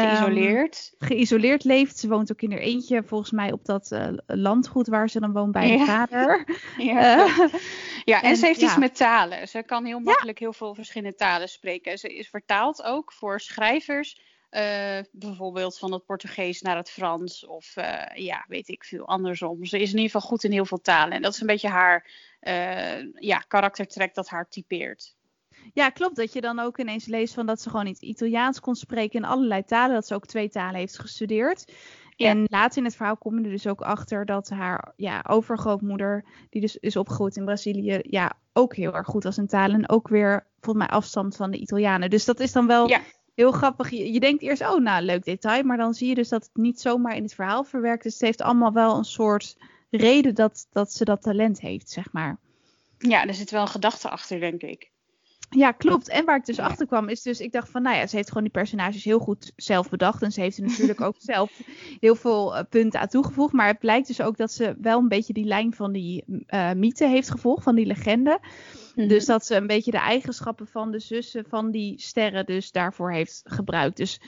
Geïsoleerd. 0.01 0.93
Um, 0.99 1.09
geïsoleerd 1.09 1.65
leeft. 1.65 1.99
Ze 1.99 2.09
woont 2.09 2.33
ook 2.33 2.43
in 2.43 2.51
haar 2.51 2.61
eentje, 2.61 3.03
volgens 3.03 3.31
mij 3.31 3.53
op 3.53 3.65
dat 3.65 3.91
uh, 3.91 4.09
landgoed 4.27 4.87
waar 4.87 5.11
ze 5.11 5.21
dan 5.21 5.33
woont 5.33 5.53
bij 5.53 5.69
haar 5.69 5.79
ja. 5.87 5.87
vader. 5.87 6.47
Ja, 6.79 7.27
uh, 7.27 7.55
ja 8.05 8.23
en, 8.23 8.31
en, 8.31 8.37
ze 8.37 8.47
heeft 8.47 8.61
ja. 8.61 8.67
iets 8.67 8.77
met 8.77 8.97
talen. 8.97 9.49
Ze 9.49 9.63
kan 9.63 9.85
heel 9.85 9.99
makkelijk 9.99 10.39
heel 10.39 10.53
veel 10.53 10.75
verschillende 10.75 11.17
talen 11.17 11.49
spreken. 11.49 11.99
Ze 11.99 12.15
is 12.15 12.29
vertaald 12.29 12.83
ook 12.83 13.13
voor 13.13 13.41
schrijvers. 13.41 14.21
Uh, 14.51 14.99
bijvoorbeeld 15.13 15.79
van 15.79 15.93
het 15.93 16.05
Portugees 16.05 16.61
naar 16.61 16.77
het 16.77 16.91
Frans 16.91 17.47
of 17.47 17.75
ja, 18.15 18.45
weet 18.49 18.69
ik 18.69 18.85
veel, 18.85 19.07
andersom. 19.07 19.65
Ze 19.65 19.81
is 19.81 19.91
in 19.91 19.97
ieder 19.97 20.11
geval 20.11 20.29
goed 20.29 20.45
in 20.45 20.53
heel 20.53 20.67
veel 20.67 20.81
talen. 20.81 21.13
En 21.13 21.23
dat 21.23 21.33
is 21.35 21.41
een 21.41 21.47
beetje 21.47 21.69
haar 21.69 22.11
ja, 23.15 23.39
karaktertrek 23.39 24.15
dat 24.15 24.29
haar 24.29 24.49
typeert. 24.49 25.17
Ja, 25.75 25.89
klopt. 25.89 26.17
Dat 26.17 26.33
je 26.33 26.41
dan 26.41 26.59
ook 26.59 26.79
ineens 26.79 27.07
leest 27.07 27.35
van 27.35 27.47
dat 27.47 27.61
ze 27.61 27.71
gewoon 27.71 27.85
niet 27.85 28.03
Italiaans 28.03 28.61
kon 28.61 28.75
spreken 28.75 29.21
in 29.21 29.27
allerlei 29.27 29.65
talen. 29.65 29.95
Dat 29.95 30.07
ze 30.07 30.15
ook 30.15 30.27
twee 30.27 30.49
talen 30.49 30.75
heeft 30.75 30.99
gestudeerd. 30.99 31.73
Ja. 32.17 32.29
En 32.29 32.45
later 32.47 32.79
in 32.79 32.85
het 32.85 32.97
verhaal 32.97 33.17
kom 33.17 33.39
je 33.39 33.45
er 33.45 33.51
dus 33.51 33.67
ook 33.67 33.81
achter 33.81 34.27
dat 34.27 34.49
haar 34.49 34.93
ja, 34.97 35.25
overgrootmoeder, 35.29 36.25
die 36.51 36.61
dus 36.61 36.77
is 36.77 36.97
opgegroeid 36.97 37.37
in 37.37 37.45
Brazilië, 37.45 38.01
ja, 38.03 38.33
ook 38.53 38.77
heel 38.77 38.95
erg 38.95 39.07
goed 39.07 39.25
was 39.25 39.39
in 39.39 39.47
talen. 39.47 39.77
En 39.77 39.89
ook 39.89 40.09
weer 40.09 40.47
volgens 40.61 40.87
mij 40.87 40.97
afstand 40.97 41.37
van 41.37 41.51
de 41.51 41.59
Italianen. 41.59 42.11
Dus 42.11 42.25
dat 42.25 42.41
is 42.41 42.53
dan 42.53 42.67
wel 42.67 42.89
ja. 42.89 43.01
heel 43.35 43.53
grappig. 43.53 43.91
Je, 43.91 44.13
je, 44.13 44.21
denkt 44.21 44.43
eerst, 44.43 44.63
oh 44.63 44.81
nou, 44.81 45.05
leuk 45.05 45.25
detail. 45.25 45.63
Maar 45.63 45.77
dan 45.77 45.95
zie 45.95 46.09
je 46.09 46.15
dus 46.15 46.29
dat 46.29 46.43
het 46.43 46.63
niet 46.63 46.81
zomaar 46.81 47.17
in 47.17 47.23
het 47.23 47.35
verhaal 47.35 47.65
verwerkt 47.65 48.05
is. 48.05 48.13
Het 48.13 48.23
heeft 48.23 48.43
allemaal 48.43 48.73
wel 48.73 48.97
een 48.97 49.05
soort 49.05 49.57
reden 49.91 50.35
dat, 50.35 50.67
dat 50.73 50.93
ze 50.93 51.05
dat 51.05 51.23
talent 51.23 51.61
heeft, 51.61 51.91
zeg 51.91 52.13
maar. 52.13 52.39
Ja, 52.99 53.27
er 53.27 53.35
zit 53.35 53.51
wel 53.51 53.63
een 53.63 53.69
gedachte 53.69 54.09
achter, 54.09 54.41
denk 54.41 54.63
ik. 54.63 54.92
Ja, 55.57 55.73
klopt. 55.73 56.09
En 56.09 56.25
waar 56.25 56.37
ik 56.37 56.45
dus 56.45 56.59
achter 56.59 56.87
kwam 56.87 57.09
is 57.09 57.23
dus, 57.23 57.41
ik 57.41 57.53
dacht 57.53 57.71
van, 57.71 57.83
nou 57.83 57.97
ja, 57.97 58.07
ze 58.07 58.17
heeft 58.17 58.29
gewoon 58.29 58.43
die 58.43 58.53
personages 58.53 59.05
heel 59.05 59.19
goed 59.19 59.53
zelf 59.57 59.89
bedacht. 59.89 60.23
En 60.23 60.33
ze 60.33 60.41
heeft 60.41 60.57
er 60.57 60.65
natuurlijk 60.65 61.01
ook 61.01 61.15
zelf 61.33 61.61
heel 62.01 62.15
veel 62.15 62.57
uh, 62.57 62.63
punten 62.71 63.01
aan 63.01 63.09
toegevoegd. 63.09 63.53
Maar 63.53 63.67
het 63.67 63.79
blijkt 63.79 64.07
dus 64.07 64.21
ook 64.21 64.37
dat 64.37 64.53
ze 64.53 64.77
wel 64.81 64.99
een 64.99 65.09
beetje 65.09 65.33
die 65.33 65.45
lijn 65.45 65.75
van 65.75 65.93
die 65.93 66.25
uh, 66.27 66.73
mythe 66.73 67.07
heeft 67.07 67.31
gevolgd, 67.31 67.63
van 67.63 67.75
die 67.75 67.87
legende. 67.87 68.39
Mm-hmm. 68.41 69.09
Dus 69.09 69.25
dat 69.25 69.47
ze 69.47 69.55
een 69.55 69.67
beetje 69.67 69.91
de 69.91 69.99
eigenschappen 69.99 70.67
van 70.67 70.91
de 70.91 70.99
zussen 70.99 71.45
van 71.49 71.71
die 71.71 72.01
sterren 72.01 72.47
dus 72.47 72.71
daarvoor 72.71 73.13
heeft 73.13 73.41
gebruikt. 73.45 73.97
Dus 73.97 74.21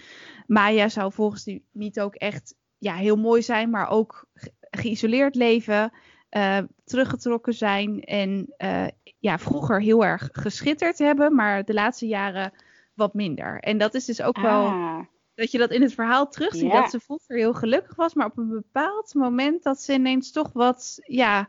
Maya 0.47 0.89
zou 0.89 1.13
volgens 1.13 1.45
die 1.45 1.65
mythe 1.73 2.03
ook 2.03 2.15
echt 2.15 2.55
ja, 2.79 2.95
heel 2.95 3.17
mooi 3.17 3.43
zijn, 3.43 3.71
maar 3.71 3.89
ook 3.89 4.27
geïsoleerd 4.71 5.35
leven. 5.35 5.93
Uh, 6.37 6.59
teruggetrokken 6.85 7.55
zijn 7.55 8.05
en 8.05 8.55
uh, 8.59 8.87
ja, 9.19 9.39
vroeger 9.39 9.81
heel 9.83 10.05
erg 10.05 10.29
geschitterd 10.33 10.99
hebben, 10.99 11.35
maar 11.35 11.65
de 11.65 11.75
laatste 11.75 12.07
jaren 12.07 12.53
wat 12.95 13.15
minder. 13.15 13.61
En 13.61 13.79
dat 13.79 13.95
is 13.95 14.05
dus 14.05 14.23
ook 14.23 14.39
wel 14.41 14.67
Ah, 14.67 15.01
dat 15.35 15.51
je 15.51 15.59
dat 15.59 15.71
in 15.71 15.83
het 15.83 15.95
verhaal 15.95 16.29
terugziet, 16.29 16.71
Ja. 16.73 16.81
dat 16.81 16.91
ze 16.91 17.01
vroeger 17.01 17.37
heel 17.37 17.55
gelukkig 17.55 17.97
was, 17.97 18.15
maar 18.15 18.27
op 18.27 18.39
een 18.39 18.49
bepaald 18.49 19.15
moment 19.15 19.63
dat 19.63 19.81
ze 19.81 19.93
ineens 19.93 20.33
toch 20.33 20.51
wat 20.53 20.99
ja, 21.03 21.49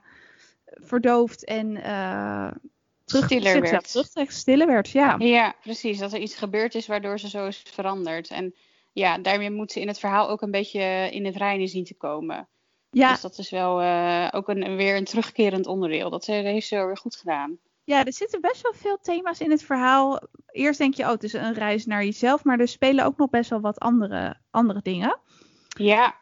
verdoofd 0.65 1.45
en 1.45 1.83
eh 1.83 2.51
terug, 3.05 3.25
Stiller 3.25 3.61
werd. 3.61 3.91
terugtrekt, 3.91 4.33
stiller 4.33 4.67
werd. 4.67 4.89
Ja. 4.89 5.15
Ja, 5.17 5.55
precies. 5.61 5.99
Dat 5.99 6.13
er 6.13 6.19
iets 6.19 6.35
gebeurd 6.35 6.75
is 6.75 6.87
waardoor 6.87 7.19
ze 7.19 7.29
zo 7.29 7.47
is 7.47 7.57
veranderd. 7.57 8.29
En 8.29 8.55
ja, 8.93 9.17
daarmee 9.17 9.51
moet 9.51 9.71
ze 9.71 9.79
in 9.81 9.87
het 9.87 9.99
verhaal 9.99 10.29
ook 10.29 10.41
een 10.41 10.51
beetje 10.51 11.09
in 11.11 11.25
het 11.25 11.35
reinen 11.35 11.67
zien 11.67 11.83
te 11.83 11.95
komen. 11.97 12.47
Ja, 12.97 13.11
Dus 13.11 13.21
dat 13.21 13.37
is 13.37 13.49
wel 13.49 13.81
eh, 13.81 14.27
ook 14.31 14.49
een, 14.49 14.75
weer 14.75 14.95
een 14.95 15.03
terugkerend 15.03 15.67
onderdeel. 15.67 16.09
Dat 16.09 16.25
heeft 16.25 16.67
ze 16.67 16.85
weer 16.85 16.97
goed 16.97 17.15
gedaan. 17.15 17.57
ja, 17.83 18.05
er 18.05 18.13
zitten 18.13 18.41
best 18.41 18.61
wel 18.61 18.73
veel 18.75 18.97
thema's 19.01 19.39
in 19.39 19.51
het 19.51 19.63
verhaal. 19.63 20.21
Eerst 20.47 20.79
denk 20.79 20.93
je, 20.93 21.03
oh, 21.03 21.09
het 21.09 21.23
is 21.23 21.33
een 21.33 21.53
reis 21.53 21.85
naar 21.85 22.03
jezelf, 22.03 22.43
maar 22.43 22.59
er 22.59 22.67
spelen 22.67 23.05
ook 23.05 23.17
nog 23.17 23.29
best 23.29 23.49
wel 23.49 23.59
wat 23.59 23.79
andere, 23.79 24.35
andere 24.51 24.79
dingen. 24.83 25.19
Ja. 25.77 26.15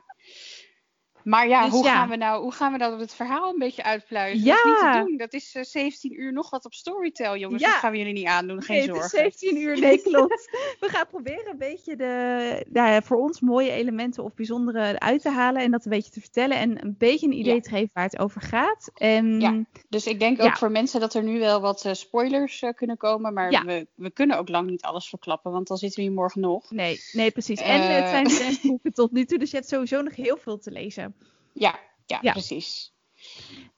Maar 1.24 1.48
ja, 1.48 1.64
Dus 1.64 1.72
hoe, 1.72 1.84
ja. 1.86 1.94
Gaan 1.96 2.10
we 2.10 2.16
nou, 2.16 2.42
hoe 2.42 2.52
gaan 2.52 2.72
we 2.72 2.78
dat 2.78 2.94
op 2.94 3.00
het 3.00 3.14
verhaal 3.14 3.50
een 3.54 3.60
beetje 3.60 3.84
uitpluizen? 3.84 4.46
Dat 4.46 4.58
is 4.58 4.64
niet 4.64 4.80
te 4.80 5.04
doen. 5.08 5.18
Dat 5.18 5.34
is 5.34 5.56
eh, 5.56 5.64
17 5.64 6.22
uur 6.22 6.34
nog 6.34 6.50
wat 6.50 6.66
op 6.66 6.74
Storytel, 6.74 7.38
jongens. 7.38 7.62
Ja. 7.62 7.70
Dat 7.70 7.78
gaan 7.80 7.92
we 7.92 7.98
jullie 7.98 8.14
niet 8.14 8.26
aandoen, 8.26 8.62
geen 8.62 8.78
nee, 8.78 8.88
het 8.88 8.96
is 8.96 9.10
zorgen. 9.12 9.32
17 9.32 9.58
uur, 9.62 9.80
nee, 9.80 10.02
klopt. 10.02 10.50
We 10.80 10.90
gaan 10.90 11.08
proberen 11.08 11.52
een 11.52 11.58
beetje 11.58 11.96
de 11.96 12.66
nou 12.72 12.90
ja, 12.90 13.02
voor 13.02 13.18
ons 13.18 13.40
mooie 13.42 13.72
elementen 13.72 14.24
of 14.24 14.34
bijzondere 14.34 15.00
uit 15.00 15.22
te 15.22 15.30
halen 15.30 15.62
en 15.62 15.72
dat 15.72 15.86
een 15.86 15.92
beetje 15.92 16.12
te 16.12 16.20
vertellen 16.20 16.58
en 16.58 16.84
een 16.84 16.96
beetje 16.98 17.26
een 17.28 17.38
idee 17.40 17.62
te 17.62 17.70
geven 17.70 17.90
waar 17.94 18.04
het 18.04 18.20
over 18.20 18.42
gaat. 18.42 18.92
En 18.96 19.40
Ja. 19.40 19.64
Dus 19.90 20.06
ik 20.08 20.20
denk 20.20 20.42
ook 20.42 20.58
voor 20.58 20.72
mensen 20.72 21.00
dat 21.00 21.14
er 21.14 21.24
nu 21.24 21.40
wel 21.40 21.62
wat 21.62 21.86
eh, 21.86 21.94
spoilers 21.94 22.62
eh, 22.62 22.70
kunnen 22.76 22.98
komen. 22.98 23.34
Maar 23.34 23.50
we, 23.66 23.88
we 23.96 24.12
kunnen 24.12 24.38
ook 24.38 24.50
lang 24.50 24.70
niet 24.70 24.82
alles 24.82 25.10
verklappen, 25.10 25.52
want 25.52 25.68
dan 25.68 25.78
zitten 25.78 26.00
we 26.00 26.06
hier 26.06 26.16
morgen 26.16 26.42
nog. 26.42 26.72
nee, 26.72 27.00
nee, 27.12 27.32
precies. 27.32 27.62
En 27.62 27.82
Eh. 27.82 27.96
het 27.96 28.10
zijn 28.10 28.28
trendboeken 28.28 28.94
tot 29.02 29.12
nu 29.12 29.26
toe, 29.26 29.38
dus 29.38 29.50
je 29.52 29.56
hebt 29.56 29.70
sowieso 29.70 30.02
nog 30.02 30.16
heel 30.16 30.38
veel 30.38 30.58
te 30.60 30.72
lezen. 30.72 31.13
Ja, 31.54 31.80
ja, 32.06 32.20
Ja. 32.22 32.32
precies. 32.32 32.94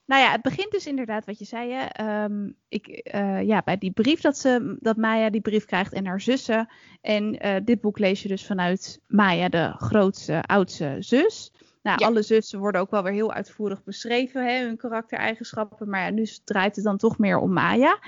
Nou 0.06 0.22
ja, 0.22 0.32
het 0.32 0.42
begint 0.42 0.72
dus 0.72 0.88
inderdaad 0.88 1.26
wat 1.26 1.40
je 1.40 1.46
zei. 1.46 1.72
Hè. 1.72 1.86
Ehm, 1.86 2.52
ik, 2.68 2.88
eh, 2.88 3.42
ja, 3.42 3.62
bij 3.66 3.78
die 3.78 3.92
brief 3.92 4.22
dat, 4.22 4.38
ze, 4.38 4.78
dat 4.80 4.98
Maya 4.98 5.30
die 5.30 5.42
brief 5.42 5.66
krijgt 5.66 5.94
en 5.94 6.06
haar 6.06 6.22
zussen. 6.22 6.70
En 7.02 7.40
eh, 7.40 7.62
dit 7.64 7.82
boek 7.82 8.00
lees 8.00 8.22
je 8.22 8.28
dus 8.28 8.46
vanuit 8.46 9.00
Maya, 9.08 9.50
de 9.50 9.74
grootste, 9.78 10.42
oudste 10.42 10.96
zus. 11.00 11.52
Nou, 11.82 11.98
Ja. 12.00 12.08
alle 12.08 12.22
zussen 12.22 12.60
worden 12.60 12.82
ook 12.82 12.92
wel 12.92 13.04
weer 13.04 13.14
heel 13.14 13.34
uitvoerig 13.34 13.84
beschreven, 13.84 14.46
hè, 14.48 14.64
hun 14.66 14.78
karaktereigenschappen. 14.78 15.90
Maar 15.90 16.02
ja, 16.02 16.10
nu 16.10 16.28
draait 16.44 16.76
het 16.76 16.86
dan 16.86 16.98
toch 16.98 17.18
meer 17.18 17.38
om 17.38 17.54
Maya. 17.54 18.00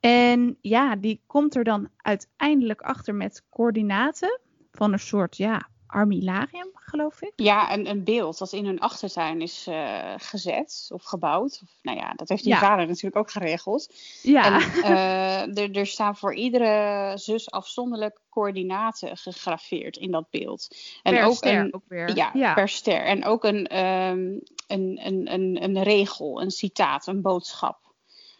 En 0.00 0.56
ja, 0.60 0.96
die 0.96 1.22
komt 1.26 1.54
er 1.56 1.64
dan 1.64 1.88
uiteindelijk 1.96 2.80
achter 2.80 3.14
met 3.14 3.44
coördinaten 3.50 4.40
van 4.72 4.92
een 4.92 4.98
soort, 4.98 5.36
ja, 5.36 5.68
armilarium, 5.90 6.70
geloof 6.74 7.22
ik. 7.22 7.32
Ja, 7.36 7.72
een, 7.72 7.86
een 7.86 8.04
beeld 8.04 8.38
dat 8.38 8.52
in 8.52 8.66
hun 8.66 8.80
achtertuin 8.80 9.40
is 9.40 9.66
eh, 9.66 10.14
gezet 10.16 10.88
of 10.92 11.02
gebouwd. 11.04 11.60
Of, 11.62 11.68
nou 11.82 11.98
ja, 11.98 12.12
dat 12.16 12.28
heeft 12.28 12.42
die 12.42 12.52
Ja. 12.52 12.58
vader 12.58 12.86
natuurlijk 12.86 13.16
ook 13.16 13.30
geregeld. 13.30 13.94
Ja, 14.22 14.44
En 14.44 14.82
eh, 14.82 15.58
er, 15.62 15.70
er 15.76 15.86
staan 15.86 16.16
voor 16.16 16.34
iedere 16.34 17.12
zus 17.18 17.50
afzonderlijk 17.50 18.20
coördinaten 18.30 19.16
gegraveerd 19.16 19.96
in 19.96 20.10
dat 20.10 20.30
beeld. 20.30 20.76
En 21.02 21.14
per 21.14 21.24
ook 21.24 21.34
ster 21.34 21.58
een, 21.58 21.74
ook 21.74 21.84
weer. 21.88 22.16
Ja, 22.16 22.30
ja. 22.34 22.54
per 22.54 22.68
ster. 22.68 23.04
En 23.04 23.24
ook 23.24 23.44
een, 23.44 23.66
ehm, 23.66 24.38
een, 24.66 25.00
een, 25.02 25.32
een, 25.32 25.62
een 25.62 25.82
regel, 25.82 26.42
een 26.42 26.50
citaat, 26.50 27.06
een 27.06 27.22
boodschap. 27.22 27.78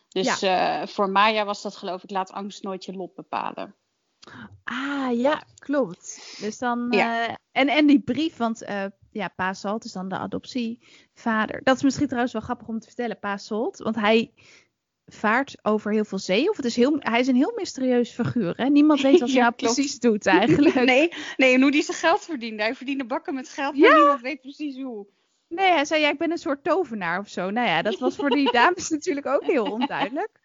Dus 0.08 0.42
eh, 0.42 0.86
voor 0.86 1.10
Maya 1.10 1.44
was 1.44 1.62
dat 1.62 1.76
geloof 1.76 2.02
ik, 2.02 2.10
laat 2.10 2.32
angst 2.32 2.62
nooit 2.62 2.84
je 2.84 2.92
lot 2.92 3.14
bepalen. 3.14 3.74
Ah, 4.64 5.18
ja, 5.18 5.42
klopt. 5.58 6.36
Dus 6.40 6.58
dan. 6.58 6.86
Ja. 6.90 7.28
eh, 7.28 7.34
en, 7.52 7.68
en 7.68 7.86
die 7.86 8.00
brief, 8.00 8.36
want 8.36 8.62
eh, 8.62 8.84
ja, 9.10 9.28
Pa 9.28 9.52
Salt 9.52 9.84
is 9.84 9.92
dan 9.92 10.08
de 10.08 10.16
adoptievader. 10.18 11.60
Dat 11.64 11.76
is 11.76 11.82
misschien 11.82 12.06
trouwens 12.06 12.32
wel 12.32 12.42
grappig 12.42 12.68
om 12.68 12.78
te 12.78 12.86
vertellen, 12.86 13.18
Pa 13.18 13.36
Salt. 13.36 13.78
Want 13.78 13.96
hij 13.96 14.32
vaart 15.06 15.58
over 15.62 15.92
heel 15.92 16.04
veel 16.04 16.18
zee. 16.18 16.50
Of 16.50 16.56
het 16.56 16.64
is 16.64 16.76
heel, 16.76 16.96
hij 16.98 17.20
is 17.20 17.26
een 17.26 17.34
heel 17.36 17.52
mysterieus 17.56 18.10
figuur. 18.10 18.54
Hè? 18.56 18.68
Niemand 18.68 19.00
weet 19.00 19.20
wat 19.20 19.28
hij 19.28 19.38
Ja, 19.38 19.42
nou 19.42 19.54
precies 19.54 19.98
doet 19.98 20.26
eigenlijk. 20.26 20.74
Nee, 20.84 21.12
nee, 21.36 21.54
en 21.54 21.62
hoe 21.62 21.70
die 21.70 21.82
zijn 21.82 21.96
geld 21.96 22.20
verdiende. 22.20 22.62
Hij 22.62 22.74
verdiende 22.74 23.04
bakken 23.06 23.34
met 23.34 23.48
geld, 23.48 23.76
maar 23.76 23.88
Ja. 23.90 23.96
niemand 23.96 24.20
weet 24.20 24.40
precies 24.40 24.76
hoe. 24.82 25.06
Nee, 25.50 25.72
hij 25.72 25.84
zei 25.84 26.00
ja, 26.00 26.10
ik 26.10 26.18
ben 26.18 26.30
een 26.30 26.38
soort 26.38 26.64
tovenaar 26.64 27.18
of 27.18 27.28
zo. 27.28 27.50
Nou 27.50 27.68
ja, 27.68 27.82
dat 27.82 27.98
was 27.98 28.16
voor 28.16 28.30
die 28.30 28.52
dames 28.60 28.88
natuurlijk 28.88 29.26
ook 29.26 29.44
heel 29.44 29.72
onduidelijk. 29.72 30.40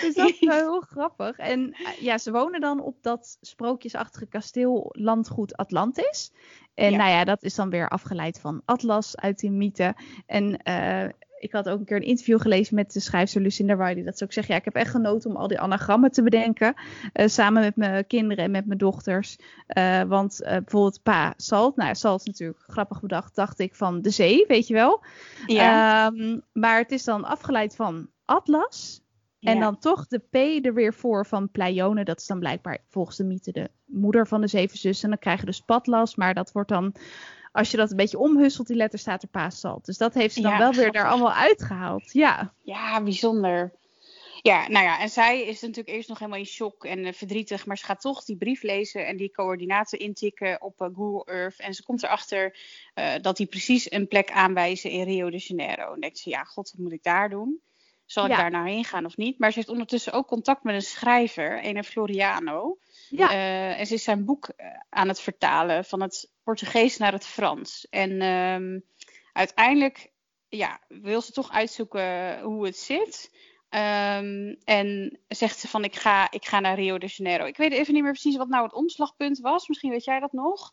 Dus 0.00 0.14
dat 0.14 0.28
is 0.28 0.40
wel 0.40 0.56
heel 0.56 0.80
grappig. 0.80 1.36
En 1.36 1.72
eh, 1.72 2.00
ja, 2.00 2.18
ze 2.18 2.30
wonen 2.30 2.60
dan 2.60 2.80
op 2.80 2.96
dat 3.02 3.38
sprookjesachtige 3.40 4.26
kasteel 4.26 4.88
landgoed 4.92 5.56
Atlantis. 5.56 6.32
En 6.74 6.90
Ja. 6.90 6.96
nou 6.96 7.10
ja, 7.10 7.24
dat 7.24 7.42
is 7.42 7.54
dan 7.54 7.70
weer 7.70 7.88
afgeleid 7.88 8.40
van 8.40 8.62
Atlas 8.64 9.16
uit 9.16 9.38
die 9.38 9.50
mythe. 9.50 9.94
En 10.26 10.56
eh, 10.62 11.08
ik 11.40 11.52
had 11.52 11.68
ook 11.68 11.78
een 11.78 11.84
keer 11.84 11.96
een 11.96 12.02
interview 12.02 12.40
gelezen 12.40 12.74
met 12.74 12.92
de 12.92 13.00
schrijfster 13.00 13.42
Lucinda 13.42 13.74
Riley. 13.74 14.02
Dat 14.04 14.18
ze 14.18 14.24
ook 14.24 14.32
zegt, 14.32 14.48
ja, 14.48 14.56
ik 14.56 14.64
heb 14.64 14.74
echt 14.74 14.90
genoten 14.90 15.30
om 15.30 15.36
al 15.36 15.48
die 15.48 15.60
anagrammen 15.60 16.10
te 16.10 16.22
bedenken. 16.22 16.74
eh, 17.12 17.28
samen 17.28 17.62
met 17.62 17.76
mijn 17.76 18.06
kinderen 18.06 18.44
en 18.44 18.50
met 18.50 18.66
mijn 18.66 18.78
dochters. 18.78 19.38
Eh, 19.66 20.02
want 20.02 20.42
eh, 20.42 20.50
bijvoorbeeld 20.50 21.02
pa 21.02 21.34
Salt. 21.36 21.76
Nou, 21.76 21.94
Salt 21.94 22.20
is 22.20 22.26
natuurlijk 22.26 22.64
grappig 22.66 23.00
bedacht, 23.00 23.34
dacht 23.34 23.58
ik, 23.58 23.74
van 23.74 24.02
de 24.02 24.10
zee, 24.10 24.44
weet 24.48 24.66
je 24.66 24.74
wel. 24.74 25.04
Ja, 25.46 26.06
Ehm, 26.06 26.38
maar 26.52 26.78
het 26.78 26.92
is 26.92 27.04
dan 27.04 27.24
afgeleid 27.24 27.76
van 27.76 28.08
Atlas. 28.24 29.02
En 29.40 29.54
ja. 29.54 29.60
dan 29.60 29.78
toch 29.78 30.06
de 30.06 30.18
P 30.18 30.64
er 30.64 30.74
weer 30.74 30.94
voor 30.94 31.26
van 31.26 31.50
Pleione. 31.50 32.04
Dat 32.04 32.20
is 32.20 32.26
dan 32.26 32.38
blijkbaar 32.38 32.78
volgens 32.88 33.16
de 33.16 33.24
mythe 33.24 33.52
de 33.52 33.70
moeder 33.84 34.26
van 34.26 34.40
de 34.40 34.46
zeven 34.46 34.78
zussen. 34.78 35.04
En 35.04 35.10
dan 35.10 35.18
krijg 35.18 35.40
je 35.40 35.46
dus 35.46 35.60
Patlas. 35.60 36.16
Maar 36.16 36.34
dat 36.34 36.52
wordt 36.52 36.68
dan, 36.68 36.94
als 37.52 37.70
je 37.70 37.76
dat 37.76 37.90
een 37.90 37.96
beetje 37.96 38.18
omhusselt, 38.18 38.66
die 38.66 38.76
letter 38.76 38.98
staat 38.98 39.22
er 39.22 39.28
Paasalt. 39.28 39.84
Dus 39.84 39.98
dat 39.98 40.14
heeft 40.14 40.34
ze 40.34 40.40
dan 40.40 40.52
Ja, 40.52 40.58
wel 40.58 40.72
weer 40.72 40.92
daar 40.92 41.08
allemaal 41.08 41.32
uitgehaald. 41.32 42.12
Ja, 42.12 42.54
Ja, 42.62 43.02
bijzonder. 43.02 43.72
Ja, 44.42 44.68
nou 44.68 44.84
ja, 44.84 45.00
en 45.00 45.08
zij 45.08 45.42
is 45.46 45.60
natuurlijk 45.60 45.88
eerst 45.88 46.08
nog 46.08 46.18
helemaal 46.18 46.38
in 46.40 46.46
shock 46.46 46.84
en 46.84 47.04
eh, 47.04 47.12
verdrietig, 47.12 47.66
maar 47.66 47.78
ze 47.78 47.84
gaat 47.84 48.00
toch 48.00 48.24
die 48.24 48.36
brief 48.36 48.62
lezen 48.62 49.06
en 49.06 49.16
die 49.16 49.30
coördinaten 49.30 49.98
intikken 49.98 50.62
op 50.62 50.80
eh, 50.80 50.88
Google 50.94 51.32
Earth. 51.34 51.60
En 51.60 51.74
ze 51.74 51.82
komt 51.82 52.02
erachter 52.02 52.58
eh 52.94 53.12
dat 53.20 53.36
die 53.36 53.46
precies 53.46 53.92
een 53.92 54.08
plek 54.08 54.30
aanwijzen 54.30 54.90
in 54.90 55.04
Rio 55.04 55.30
de 55.30 55.36
Janeiro. 55.38 55.92
En 55.92 56.00
denkt 56.00 56.18
ze, 56.18 56.30
ja, 56.30 56.44
god, 56.44 56.70
wat 56.70 56.80
moet 56.80 56.92
ik 56.92 57.02
daar 57.02 57.30
doen? 57.30 57.60
Zal 58.06 58.24
ik 58.24 58.30
Ja. 58.30 58.36
daar 58.36 58.50
nou 58.50 58.68
heen 58.68 58.84
gaan 58.84 59.04
of 59.04 59.16
niet? 59.16 59.38
Maar 59.38 59.50
ze 59.50 59.58
heeft 59.58 59.70
ondertussen 59.70 60.12
ook 60.12 60.26
contact 60.26 60.62
met 60.62 60.74
een 60.74 60.82
schrijver, 60.82 61.64
een 61.64 61.84
Floriano. 61.84 62.78
Ja, 63.18 63.30
Eh, 63.30 63.78
en 63.80 63.86
ze 63.86 63.94
is 63.94 64.02
zijn 64.04 64.24
boek 64.24 64.48
eh, 64.48 64.66
aan 64.90 65.08
het 65.08 65.20
vertalen 65.20 65.84
van 65.84 66.00
het 66.02 66.30
Portugees 66.42 66.96
naar 66.96 67.12
het 67.12 67.26
Frans. 67.26 67.86
En 67.90 68.20
ehm, 68.20 68.78
uiteindelijk 69.32 70.12
ja, 70.48 70.80
wil 70.88 71.20
ze 71.20 71.32
toch 71.32 71.50
uitzoeken 71.52 72.40
hoe 72.40 72.66
het 72.66 72.76
zit. 72.78 73.34
Ehm, 73.68 74.54
en 74.64 75.18
zegt 75.28 75.58
ze 75.58 75.68
van 75.68 75.84
ik 75.84 75.96
ga, 75.96 76.30
ik 76.30 76.44
ga 76.46 76.60
naar 76.60 76.74
Rio 76.74 76.98
de 76.98 77.06
Janeiro. 77.06 77.44
Ik 77.44 77.56
weet 77.56 77.72
even 77.72 77.94
niet 77.94 78.02
meer 78.02 78.12
precies 78.12 78.36
wat 78.36 78.48
nou 78.48 78.64
het 78.64 78.72
omslagpunt 78.74 79.38
was. 79.38 79.68
Misschien 79.68 79.90
weet 79.90 80.04
jij 80.04 80.20
dat 80.20 80.32
nog. 80.32 80.72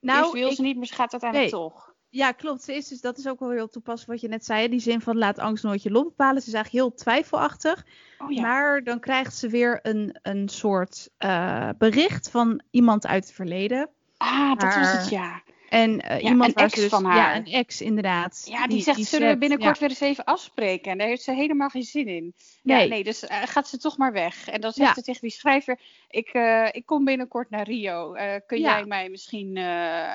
nou, 0.00 0.18
Eerst 0.20 0.32
wil 0.32 0.48
ik- 0.48 0.54
ze 0.56 0.62
niet, 0.62 0.76
maar 0.76 0.86
ze 0.86 0.94
gaat 0.94 1.12
uiteindelijk 1.12 1.50
toch. 1.50 1.91
Ja, 2.12 2.32
klopt. 2.32 2.62
Ze 2.62 2.74
is 2.74 2.88
dus, 2.88 3.00
dat 3.00 3.18
is 3.18 3.28
ook 3.28 3.40
wel 3.40 3.50
heel 3.50 3.68
toepasselijk 3.68 4.12
wat 4.12 4.20
je 4.30 4.36
net 4.36 4.44
zei. 4.44 4.68
Die 4.68 4.80
zin 4.80 5.00
van 5.00 5.18
laat 5.18 5.38
angst 5.38 5.64
nooit 5.64 5.82
je 5.82 5.90
lot 5.90 6.04
bepalen. 6.04 6.42
Ze 6.42 6.48
is 6.48 6.54
eigenlijk 6.54 6.84
heel 6.84 6.94
twijfelachtig. 6.94 7.86
Oh 8.18 8.32
ja. 8.32 8.40
Maar 8.42 8.82
dan 8.84 9.00
krijgt 9.00 9.36
ze 9.36 9.48
weer 9.48 9.78
een, 9.82 10.18
een 10.22 10.48
soort 10.48 11.08
eh, 11.18 11.68
bericht 11.78 12.30
van 12.30 12.62
iemand 12.70 13.06
uit 13.06 13.24
het 13.24 13.34
verleden. 13.34 13.88
ah, 14.16 14.48
dat 14.48 14.62
was 14.62 14.74
haar- 14.74 15.00
het 15.00 15.08
ja. 15.08 15.42
En 15.72 16.00
eh, 16.00 16.20
Ja, 16.20 16.28
iemand 16.28 16.48
een 16.48 16.60
waar 16.60 16.70
ze 16.70 16.80
dus, 16.80 16.88
van 16.88 17.02
Ja, 17.02 17.08
haar. 17.10 17.36
een 17.36 17.46
ex 17.46 17.80
inderdaad. 17.80 18.46
Ja, 18.50 18.66
die, 18.66 18.82
zegt, 18.82 19.04
zullen 19.04 19.28
we 19.28 19.38
binnenkort 19.38 19.74
ja. 19.74 19.80
weer 19.80 19.88
eens 19.88 20.00
even 20.00 20.24
afspreken? 20.24 20.92
En 20.92 20.98
daar 20.98 21.06
heeft 21.06 21.22
ze 21.22 21.32
helemaal 21.32 21.68
geen 21.68 21.82
zin 21.82 22.06
in. 22.08 22.34
Ja, 22.62 22.76
Nee. 22.76 22.88
nee, 22.88 23.04
dus 23.04 23.26
eh, 23.26 23.42
gaat 23.44 23.68
ze 23.68 23.78
toch 23.78 23.96
maar 23.96 24.12
weg. 24.12 24.48
En 24.48 24.60
dan 24.60 24.72
zegt 24.72 24.88
Ja. 24.88 24.94
ze 24.94 25.02
tegen 25.02 25.20
die 25.20 25.30
schrijver, 25.30 25.78
ik, 26.10 26.28
eh, 26.28 26.68
ik 26.70 26.86
kom 26.86 27.04
binnenkort 27.04 27.50
naar 27.50 27.62
Rio. 27.66 28.12
Kun 28.46 28.60
Ja. 28.60 28.76
jij 28.76 28.84
mij 28.84 29.08
misschien 29.08 29.54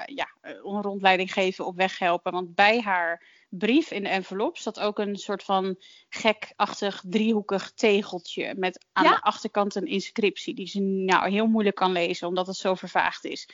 ja, 0.05 0.27
een 0.41 0.81
rondleiding 0.81 1.33
geven 1.33 1.65
op 1.65 1.75
weg 1.75 1.99
helpen? 1.99 2.31
Want 2.31 2.55
bij 2.55 2.81
haar 2.81 3.25
brief 3.49 3.91
in 3.91 4.03
de 4.03 4.09
envelop 4.09 4.57
zat 4.57 4.79
ook 4.79 4.99
een 4.99 5.15
soort 5.15 5.43
van 5.43 5.75
gekachtig 6.09 7.03
driehoekig 7.05 7.71
tegeltje 7.75 8.53
met 8.57 8.85
aan 8.93 9.03
Ja. 9.03 9.09
de 9.15 9.21
achterkant 9.21 9.75
een 9.75 9.85
inscriptie 9.87 10.53
die 10.53 10.67
ze 10.67 10.79
nou 10.81 11.29
heel 11.31 11.47
moeilijk 11.47 11.75
kan 11.75 11.91
lezen 11.91 12.27
omdat 12.27 12.47
het 12.47 12.55
zo 12.57 12.75
vervaagd 12.75 13.25
is. 13.25 13.47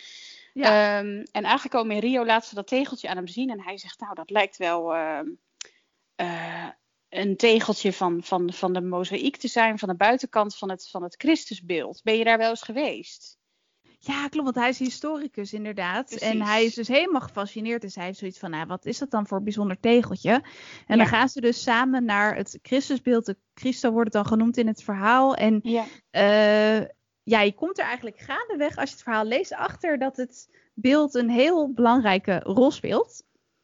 Ja. 0.53 0.97
Ehm, 0.99 1.23
en 1.31 1.43
eigenlijk 1.43 1.73
komen 1.75 1.95
in 1.95 2.01
Rio 2.01 2.25
laat 2.25 2.45
ze 2.45 2.55
dat 2.55 2.67
tegeltje 2.67 3.09
aan 3.09 3.15
hem 3.15 3.27
zien 3.27 3.49
en 3.49 3.61
hij 3.61 3.77
zegt 3.77 3.99
nou 3.99 4.13
dat 4.13 4.29
lijkt 4.29 4.57
wel 4.57 4.93
ehm, 4.93 5.27
eh, 6.15 6.67
een 7.09 7.37
tegeltje 7.37 7.93
van, 7.93 8.23
van, 8.23 8.53
van 8.53 8.73
de 8.73 8.81
mozaïek 8.81 9.37
te 9.37 9.47
zijn 9.47 9.79
van 9.79 9.89
de 9.89 9.95
buitenkant 9.95 10.55
van 10.55 10.69
het, 10.69 10.89
van 10.89 11.03
het 11.03 11.15
Christusbeeld. 11.17 12.01
Ben 12.03 12.17
je 12.17 12.23
daar 12.23 12.37
wel 12.37 12.49
eens 12.49 12.61
geweest? 12.61 13.37
Ja, 13.99 14.27
klopt, 14.27 14.43
want 14.43 14.55
hij 14.55 14.69
is 14.69 14.79
historicus 14.79 15.53
inderdaad. 15.53 16.05
Precies. 16.05 16.27
En 16.27 16.41
hij 16.41 16.63
is 16.65 16.73
dus 16.73 16.87
helemaal 16.87 17.21
gefascineerd. 17.21 17.81
Dus 17.81 17.95
hij 17.95 18.05
heeft 18.05 18.17
zoiets 18.17 18.39
van, 18.39 18.49
nou, 18.49 18.65
wat 18.65 18.85
is 18.85 18.97
dat 18.97 19.11
dan 19.11 19.27
voor 19.27 19.37
een 19.37 19.43
bijzonder 19.43 19.79
tegeltje? 19.79 20.31
En 20.31 20.43
Ja. 20.87 20.95
dan 20.95 21.07
gaan 21.07 21.29
ze 21.29 21.41
dus 21.41 21.63
samen 21.63 22.05
naar 22.05 22.35
het 22.35 22.59
Christusbeeld. 22.61 23.25
De 23.25 23.37
Christo 23.53 23.91
wordt 23.91 24.13
het 24.13 24.23
dan 24.23 24.31
genoemd 24.31 24.57
in 24.57 24.67
het 24.67 24.83
verhaal. 24.83 25.35
En 25.35 25.59
Ja. 25.63 25.85
eh, 26.09 26.85
ja, 27.23 27.41
je 27.41 27.53
komt 27.53 27.79
er 27.79 27.85
eigenlijk 27.85 28.19
gaandeweg, 28.19 28.75
als 28.75 28.89
je 28.89 28.95
het 28.95 29.03
verhaal 29.03 29.25
leest, 29.25 29.53
achter 29.53 29.97
dat 29.97 30.17
het 30.17 30.49
beeld 30.73 31.15
een 31.15 31.29
heel 31.29 31.73
belangrijke 31.73 32.39
rol 32.43 32.71
speelt. 32.71 33.23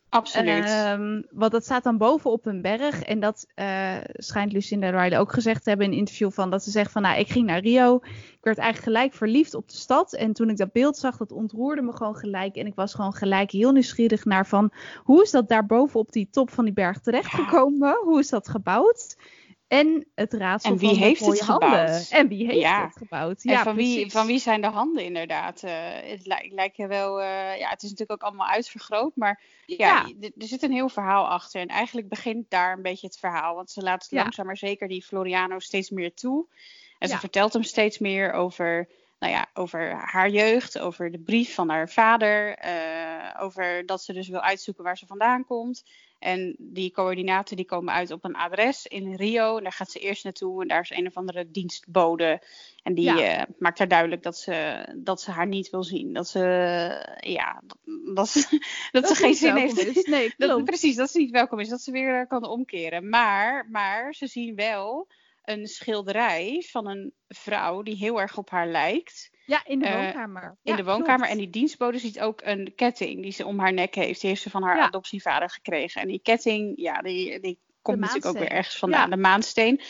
Absoluut. 0.10 0.66
Ehm, 0.66 1.22
want 1.30 1.52
dat 1.52 1.64
staat 1.64 1.84
dan 1.84 1.98
boven 1.98 2.32
op 2.32 2.46
een 2.46 2.62
berg. 2.62 3.04
En 3.04 3.20
dat 3.20 3.48
eh, 3.56 3.98
schijnt 4.14 4.52
Lucinda 4.52 4.90
Riley 4.90 5.20
ook 5.20 5.34
gezegd 5.34 5.64
te 5.64 5.70
hebben 5.70 5.88
in 5.88 5.94
een 5.94 6.00
interview. 6.00 6.32
Van, 6.32 6.50
dat 6.50 6.64
ze 6.64 6.72
zegt 6.72 6.92
van, 6.92 7.02
nou, 7.02 7.20
ik 7.20 7.30
ging 7.30 7.46
naar 7.46 7.60
Rio. 7.60 7.96
Ik 7.96 8.38
werd 8.42 8.58
eigenlijk 8.58 8.98
gelijk 8.98 9.14
verliefd 9.14 9.54
op 9.54 9.70
de 9.70 9.78
stad. 9.78 10.14
En 10.14 10.34
toen 10.34 10.50
ik 10.50 10.58
dat 10.58 10.72
beeld 10.72 10.98
zag, 10.98 11.18
dat 11.18 11.32
ontroerde 11.32 11.82
me 11.82 11.94
gewoon 11.94 12.16
gelijk. 12.16 12.56
En 12.56 12.66
ik 12.66 12.76
was 12.76 12.94
gewoon 12.94 13.14
gelijk 13.14 13.52
heel 13.52 13.72
nieuwsgierig 13.72 14.26
naar 14.26 14.48
van... 14.48 14.72
Hoe 15.04 15.22
is 15.22 15.32
dat 15.32 15.50
daar 15.50 15.66
boven 15.66 16.00
op 16.00 16.12
die 16.12 16.30
top 16.32 16.50
van 16.50 16.66
die 16.66 16.74
berg 16.74 17.00
terechtgekomen? 17.00 18.00
Hoe 18.04 18.20
is 18.20 18.30
dat 18.30 18.50
gebouwd? 18.50 19.16
En 19.70 20.06
het 20.16 20.34
raadsel 20.34 20.72
En 20.72 20.78
wie 20.78 20.90
van 20.90 20.98
de 20.98 21.04
heeft 21.04 21.20
het 21.20 21.28
mooie 21.28 21.44
handen. 21.44 21.70
gebouwd? 21.70 22.08
En 22.10 22.28
wie 22.28 22.46
heeft 22.46 22.60
Ja. 22.60 22.84
het 22.86 22.98
gebouwd? 22.98 23.44
En 23.44 23.52
Ja, 23.52 23.64
van, 23.64 23.76
wie, 23.76 24.12
van 24.12 24.28
wie 24.28 24.40
zijn 24.40 24.62
de 24.62 24.68
handen 24.68 25.04
inderdaad? 25.04 25.64
Eh, 25.64 25.72
het 26.02 26.26
lijkt, 26.26 26.54
lijkt 26.54 26.78
je 26.78 26.88
wel, 26.88 27.22
eh, 27.22 27.58
ja, 27.60 27.70
het 27.70 27.84
is 27.84 27.90
natuurlijk 27.90 28.12
ook 28.24 28.30
allemaal 28.30 28.48
uitvergroot, 28.48 29.16
maar 29.16 29.42
ja, 29.66 30.06
er 30.20 30.32
zit 30.48 30.64
een 30.64 30.72
heel 30.72 30.90
verhaal 30.90 31.28
achter. 31.28 31.62
En 31.62 31.68
eigenlijk 31.68 32.10
begint 32.10 32.50
daar 32.50 32.74
een 32.74 32.82
beetje 32.82 33.08
het 33.08 33.18
verhaal, 33.20 33.56
want 33.56 33.72
ze 33.72 33.82
laat 33.82 34.08
Ja. 34.10 34.22
langzaam 34.22 34.46
maar 34.46 34.58
zeker 34.58 34.88
die 34.88 35.04
Floriano 35.04 35.60
steeds 35.60 35.90
meer 35.90 36.14
toe. 36.14 36.46
En 37.00 37.10
ze 37.10 37.18
vertelt 37.20 37.54
hem 37.54 37.64
steeds 37.64 37.98
meer 38.00 38.32
over, 38.34 38.88
nou 39.20 39.34
ja, 39.34 39.48
over 39.54 39.92
haar 39.92 40.30
jeugd, 40.30 40.80
over 40.80 41.12
de 41.12 41.20
brief 41.20 41.54
van 41.54 41.70
haar 41.70 41.90
vader, 41.90 42.56
eh, 42.56 43.42
over 43.44 43.86
dat 43.86 44.04
ze 44.04 44.14
dus 44.14 44.28
wil 44.28 44.42
uitzoeken 44.42 44.84
waar 44.84 44.98
ze 44.98 45.06
vandaan 45.06 45.46
komt. 45.46 45.84
En 46.20 46.56
die 46.58 46.92
coördinaten 46.92 47.56
die 47.56 47.66
komen 47.66 47.94
uit 47.94 48.12
op 48.12 48.24
een 48.24 48.36
adres 48.36 48.86
in 48.88 49.16
Rio. 49.16 49.58
En 49.58 49.64
daar 49.64 49.72
gaat 49.72 49.92
ze 49.92 50.00
eerst 50.00 50.24
naartoe. 50.24 50.62
En 50.62 50.68
daar 50.68 50.82
is 50.82 50.90
een 50.90 51.08
of 51.08 51.18
andere 51.18 51.52
dienstbode. 51.52 52.42
En 52.84 52.94
die 52.94 53.06
Ja. 53.06 53.40
eh, 53.40 53.44
maakt 53.60 53.78
haar 53.78 53.88
duidelijk 53.88 54.24
dat 54.24 54.38
ze, 54.38 54.86
dat 54.98 55.22
ze 55.22 55.32
haar 55.32 55.48
niet 55.48 55.70
wil 55.70 55.84
zien. 55.84 56.14
Dat 56.14 56.28
ze, 56.28 56.40
ja, 57.20 57.62
dat, 57.66 57.78
dat 58.16 58.30
ze, 58.30 58.60
dat 58.92 59.08
ze 59.08 59.16
geen 59.16 59.36
zin 59.36 59.56
heeft. 59.56 59.78
is. 59.86 60.06
Nee, 60.06 60.34
Dat, 60.38 60.64
precies, 60.64 60.96
dat 60.96 61.12
ze 61.12 61.20
niet 61.20 61.32
welkom 61.32 61.60
is. 61.60 61.70
Dat 61.70 61.82
ze 61.82 61.92
weer 61.92 62.20
eh, 62.20 62.28
kan 62.28 62.48
omkeren. 62.48 63.10
Maar, 63.10 63.68
maar 63.70 64.14
ze 64.14 64.28
zien 64.28 64.56
wel 64.56 65.08
een 65.44 65.68
schilderij 65.68 66.66
van 66.70 66.88
een 66.88 67.14
vrouw 67.28 67.82
die 67.82 67.96
heel 67.96 68.20
erg 68.22 68.38
op 68.38 68.50
haar 68.50 68.68
lijkt. 68.68 69.30
Ja, 69.50 69.66
in 69.66 69.80
de 69.80 69.86
Eh, 69.86 69.96
woonkamer. 70.04 70.44
In 70.44 70.72
Ja, 70.72 70.76
de 70.76 70.84
woonkamer. 70.84 71.16
klopt. 71.16 71.32
En 71.32 71.38
die 71.38 71.50
dienstbode 71.50 71.98
ziet 72.00 72.20
ook 72.20 72.42
een 72.44 72.74
ketting 72.76 73.22
die 73.22 73.32
ze 73.32 73.46
om 73.46 73.60
haar 73.60 73.74
nek 73.74 73.96
heeft. 73.96 74.22
Die 74.22 74.30
heeft 74.30 74.42
ze 74.42 74.50
van 74.50 74.64
haar 74.64 74.78
Ja. 74.78 74.84
adoptievader 74.86 75.50
gekregen. 75.50 76.02
En 76.02 76.08
die 76.08 76.20
ketting, 76.22 76.74
ja, 76.76 77.02
die, 77.02 77.40
die 77.40 77.60
komt 77.82 78.00
natuurlijk 78.00 78.26
ook 78.26 78.38
weer 78.38 78.52
ergens 78.52 78.78
vandaan. 78.78 79.10
De 79.10 79.18
maansteen. 79.18 79.82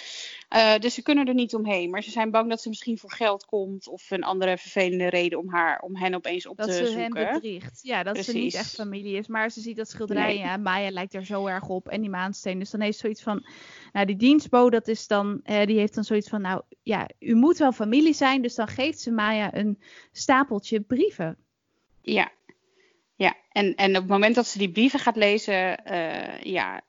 Eh, 0.50 0.77
dus 0.77 0.94
ze 0.94 1.01
kunnen 1.01 1.27
er 1.27 1.34
niet 1.34 1.53
omheen. 1.56 1.89
Maar 1.89 2.03
ze 2.03 2.12
zijn 2.12 2.32
bang 2.32 2.50
dat 2.50 2.62
ze 2.62 2.69
misschien 2.69 2.97
voor 2.97 3.12
geld 3.12 3.45
komt. 3.45 3.88
Of 3.88 4.12
een 4.12 4.24
andere 4.24 4.58
vervelende 4.58 5.10
reden 5.10 5.39
om, 5.39 5.50
haar, 5.50 5.80
om 5.80 5.95
hen 5.95 6.15
opeens 6.15 6.47
op 6.47 6.58
dat 6.58 6.67
te 6.67 6.74
ze 6.74 6.86
zoeken. 6.86 7.17
hem 7.17 7.34
bedriegt. 7.34 7.80
Ja, 7.84 8.04
dat 8.04 8.17
ze 8.17 8.34
niet 8.34 8.54
echt 8.54 8.76
familie 8.76 9.17
is. 9.17 9.28
Maar 9.28 9.50
ze 9.50 9.62
ziet 9.62 9.78
dat 9.78 9.89
schilderij. 9.89 10.26
Nee. 10.28 10.38
Ja, 10.38 10.58
Maya 10.58 10.89
lijkt 10.91 11.13
er 11.13 11.26
zo 11.26 11.45
erg 11.45 11.67
op. 11.67 11.88
En 11.88 12.02
die 12.02 12.10
maansteen. 12.10 12.60
Dus 12.60 12.69
dan 12.69 12.82
heeft 12.82 12.93
ze 12.93 13.00
zoiets 13.00 13.24
van. 13.24 13.45
Nou, 13.93 14.06
die 14.06 14.15
dienstbode, 14.15 14.69
dat 14.78 14.88
is 14.88 15.08
dan. 15.08 15.39
eh, 15.43 15.65
die 15.65 15.78
heeft 15.78 15.95
dan 15.95 16.04
zoiets 16.04 16.30
van. 16.30 16.41
Nou 16.41 16.62
ja, 16.84 17.10
u 17.19 17.36
moet 17.36 17.58
wel 17.58 17.71
familie 17.71 18.13
zijn. 18.13 18.41
Dus 18.41 18.56
dan 18.56 18.67
geeft 18.67 19.00
ze 19.00 19.12
Maya 19.12 19.56
een 19.56 19.82
stapeltje 20.12 20.82
brieven. 20.82 21.38
Ja, 22.02 22.32
ja. 23.15 23.36
En, 23.52 23.76
en 23.76 23.89
op 23.89 24.02
het 24.02 24.08
moment 24.12 24.36
dat 24.36 24.47
ze 24.47 24.58
die 24.58 24.71
brieven 24.71 25.00
gaat 25.00 25.15
lezen, 25.15 25.86
eh, 25.86 26.41
ja, 26.41 26.82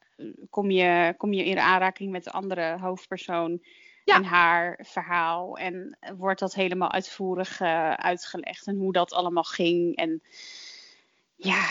kom, 0.51 0.71
je, 0.71 1.15
kom 1.17 1.33
je 1.33 1.45
in 1.45 1.59
aanraking 1.59 2.11
met 2.11 2.25
de 2.25 2.31
andere 2.31 2.79
hoofdpersoon 2.81 3.63
Ja. 4.05 4.15
en 4.17 4.25
haar 4.25 4.79
verhaal. 4.87 5.57
En 5.57 5.99
wordt 6.17 6.41
dat 6.41 6.55
helemaal 6.55 6.93
uitvoerig 6.93 7.61
eh, 7.61 7.93
uitgelegd 7.93 8.67
en 8.67 8.77
hoe 8.77 8.93
dat 8.93 9.13
allemaal 9.13 9.43
ging. 9.43 9.97
En 9.97 10.23
ja, 11.43 11.65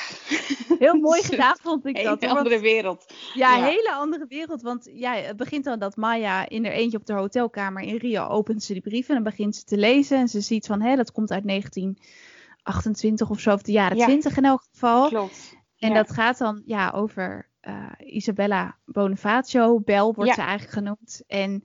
Heel 0.79 0.95
mooi 0.95 1.21
gedaan 1.31 1.55
vond 1.61 1.85
ik 1.85 1.97
een 1.97 2.03
dat. 2.03 2.23
hoor, 2.23 2.37
andere 2.37 2.59
wereld. 2.59 3.13
Ja, 3.33 3.53
een 3.53 3.59
Ja. 3.59 3.65
hele 3.65 3.91
andere 3.93 4.25
wereld. 4.27 4.61
Want 4.61 4.89
ja, 4.93 5.13
het 5.15 5.37
begint 5.37 5.63
dan 5.63 5.79
dat 5.79 5.95
Maya 5.95 6.49
in 6.49 6.65
er 6.65 6.71
eentje 6.71 6.97
op 6.97 7.05
de 7.05 7.13
hotelkamer 7.13 7.83
in 7.83 7.95
Rio 7.95 8.27
opent 8.27 8.63
ze 8.63 8.73
die 8.73 8.81
brieven 8.81 9.15
en 9.15 9.23
dan 9.23 9.31
begint 9.31 9.55
ze 9.55 9.63
te 9.63 9.77
lezen. 9.77 10.17
En 10.17 10.27
ze 10.27 10.41
ziet 10.41 10.65
van, 10.65 10.81
hé, 10.81 10.95
dat 10.95 11.11
komt 11.11 11.31
uit 11.31 11.47
1928 11.47 13.29
of 13.29 13.39
zo, 13.39 13.53
of 13.53 13.61
de 13.61 13.71
jaren 13.71 13.97
Ja. 13.97 14.05
20 14.05 14.37
in 14.37 14.45
elk 14.45 14.63
geval. 14.71 15.07
Klopt. 15.07 15.57
En 15.77 15.89
Ja. 15.89 15.95
dat 15.95 16.11
gaat 16.11 16.37
dan 16.37 16.61
ja, 16.65 16.89
over 16.95 17.48
eh, 17.59 17.85
Isabella 17.99 18.75
Bonifacio. 18.85 19.79
Bel 19.79 20.13
wordt 20.13 20.29
Ja. 20.29 20.35
ze 20.35 20.41
eigenlijk 20.41 20.71
genoemd. 20.71 21.21
En 21.27 21.63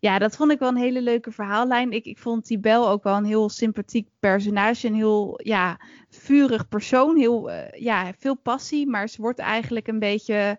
ja, 0.00 0.18
dat 0.18 0.36
vond 0.36 0.50
ik 0.52 0.58
wel 0.58 0.68
een 0.68 0.76
hele 0.76 1.02
leuke 1.02 1.30
verhaallijn. 1.30 1.92
Ik, 1.92 2.04
ik 2.04 2.18
vond 2.18 2.46
die 2.46 2.58
Bel 2.58 2.88
ook 2.88 3.02
wel 3.02 3.16
een 3.16 3.24
heel 3.24 3.48
sympathiek 3.48 4.08
personage. 4.20 4.86
Een 4.86 4.94
heel 4.94 5.40
ja, 5.42 5.80
vurig 6.08 6.68
persoon. 6.68 7.16
Heel, 7.16 7.50
eh, 7.50 7.80
ja, 7.82 8.12
veel 8.18 8.34
passie. 8.34 8.86
Maar 8.86 9.08
ze 9.08 9.22
wordt 9.22 9.38
eigenlijk 9.38 9.88
een 9.88 9.98
beetje, 9.98 10.58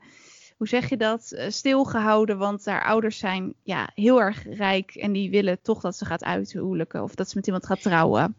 hoe 0.57 0.67
zeg 0.67 0.89
je 0.89 0.97
dat, 0.97 1.31
eh, 1.31 1.49
stilgehouden. 1.49 2.37
Want 2.37 2.65
haar 2.65 2.83
ouders 2.85 3.17
zijn 3.17 3.53
ja, 3.63 3.89
heel 3.93 4.21
erg 4.21 4.45
rijk. 4.49 4.95
En 4.95 5.11
die 5.11 5.29
willen 5.29 5.61
toch 5.61 5.81
dat 5.81 5.95
ze 5.97 6.05
gaat 6.05 6.23
uithuwelijken. 6.23 7.03
Of 7.03 7.15
dat 7.15 7.29
ze 7.29 7.37
met 7.37 7.45
iemand 7.45 7.65
gaat 7.65 7.81
trouwen. 7.81 8.35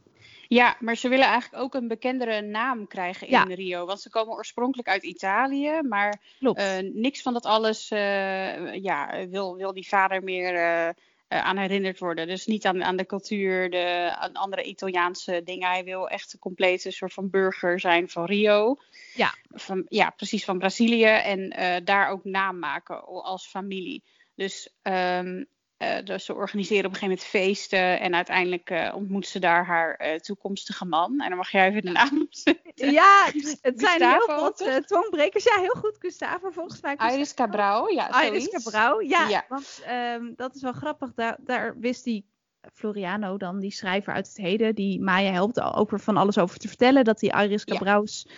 Ja, 0.55 0.77
maar 0.81 0.97
ze 0.97 1.09
willen 1.09 1.27
eigenlijk 1.27 1.63
ook 1.63 1.75
een 1.75 1.89
bekendere 1.89 2.41
naam 2.41 2.87
krijgen 2.87 3.27
in 3.27 3.33
Ja. 3.33 3.45
Rio. 3.45 3.87
Want 3.87 4.01
ze 4.01 4.11
komen 4.11 4.35
oorspronkelijk 4.35 4.89
uit 4.89 5.03
Italië, 5.03 5.81
maar. 5.89 6.21
Eh, 6.41 6.79
niks 6.93 7.23
van 7.23 7.33
dat 7.33 7.45
alles 7.45 7.91
eh, 7.91 8.75
ja, 8.75 9.29
wil, 9.29 9.57
wil 9.57 9.73
die 9.73 9.89
vader 9.89 10.23
meer 10.23 10.55
eh, 10.55 10.89
aan 11.29 11.57
herinnerd 11.57 11.99
worden. 11.99 12.27
Dus 12.27 12.47
niet 12.47 12.67
aan, 12.67 12.85
aan 12.85 12.97
de 12.97 13.07
cultuur, 13.07 13.71
de, 13.71 14.15
aan 14.19 14.33
andere 14.33 14.63
Italiaanse 14.63 15.43
dingen. 15.45 15.69
Hij 15.69 15.85
wil 15.85 16.09
echt 16.09 16.33
een 16.33 16.39
complete 16.39 16.91
soort 16.91 17.13
van 17.13 17.31
burger 17.31 17.81
zijn 17.81 18.09
van 18.09 18.25
Rio. 18.25 18.77
Ja. 19.15 19.35
Van, 19.51 19.87
ja, 19.89 20.11
precies 20.11 20.45
van 20.45 20.59
Brazilië. 20.59 21.05
En 21.05 21.55
daar 21.85 22.09
ook 22.09 22.25
naam 22.25 22.59
maken 22.59 23.05
als 23.05 23.47
familie. 23.47 24.03
Dus, 24.35 24.69
ehm, 24.83 25.45
eh, 25.83 26.05
dus 26.05 26.25
ze 26.25 26.35
organiseren 26.35 26.87
op 26.87 26.93
een 26.93 26.99
gegeven 26.99 27.25
moment 27.33 27.57
feesten. 27.57 28.01
En 28.01 28.15
uiteindelijk 28.15 28.71
eh, 28.71 28.93
ontmoet 28.95 29.27
ze 29.27 29.39
daar 29.39 29.67
haar 29.67 29.95
eh, 29.95 30.19
toekomstige 30.19 30.85
man. 30.85 31.21
En 31.21 31.29
dan 31.29 31.37
mag 31.37 31.51
jij 31.51 31.69
even 31.69 31.83
de 31.83 31.91
naam 31.91 32.27
zeggen. 32.31 32.93
Ja, 32.93 33.31
het 33.61 33.81
zijn 33.81 34.03
heel 34.03 34.27
wat 34.27 34.61
uh, 34.61 34.77
tongbrekers. 34.77 35.45
Ja, 35.45 35.59
heel 35.59 35.75
goed, 35.79 35.97
Gustavo, 35.99 36.51
volgens 36.51 36.81
mij. 36.81 36.97
Iris 36.97 37.35
Cabral, 37.35 37.89
ja, 37.89 38.23
Iris 38.23 38.45
zoiets. 38.45 38.65
Cabral, 38.65 39.01
ja. 39.01 39.29
Ja. 39.29 39.45
Want 39.49 39.83
ehm, 39.87 40.33
dat 40.37 40.55
is 40.55 40.63
wel 40.63 40.73
grappig. 40.73 41.15
Daar, 41.15 41.37
daar 41.41 41.79
wist 41.79 42.05
die 42.05 42.27
Floriano 42.73 43.37
dan, 43.37 43.61
die 43.61 43.73
schrijver 43.73 44.13
uit 44.13 44.27
het 44.27 44.37
heden, 44.37 44.75
die 44.75 45.01
Maya 45.01 45.33
helpt 45.33 45.61
ook 45.61 45.91
weer 45.91 46.01
van 46.01 46.17
alles 46.17 46.39
over 46.39 46.59
te 46.59 46.69
vertellen, 46.69 47.05
dat 47.05 47.19
die 47.19 47.33
Iris 47.33 47.63
Ja. 47.65 47.75
Cabrals 47.75 48.29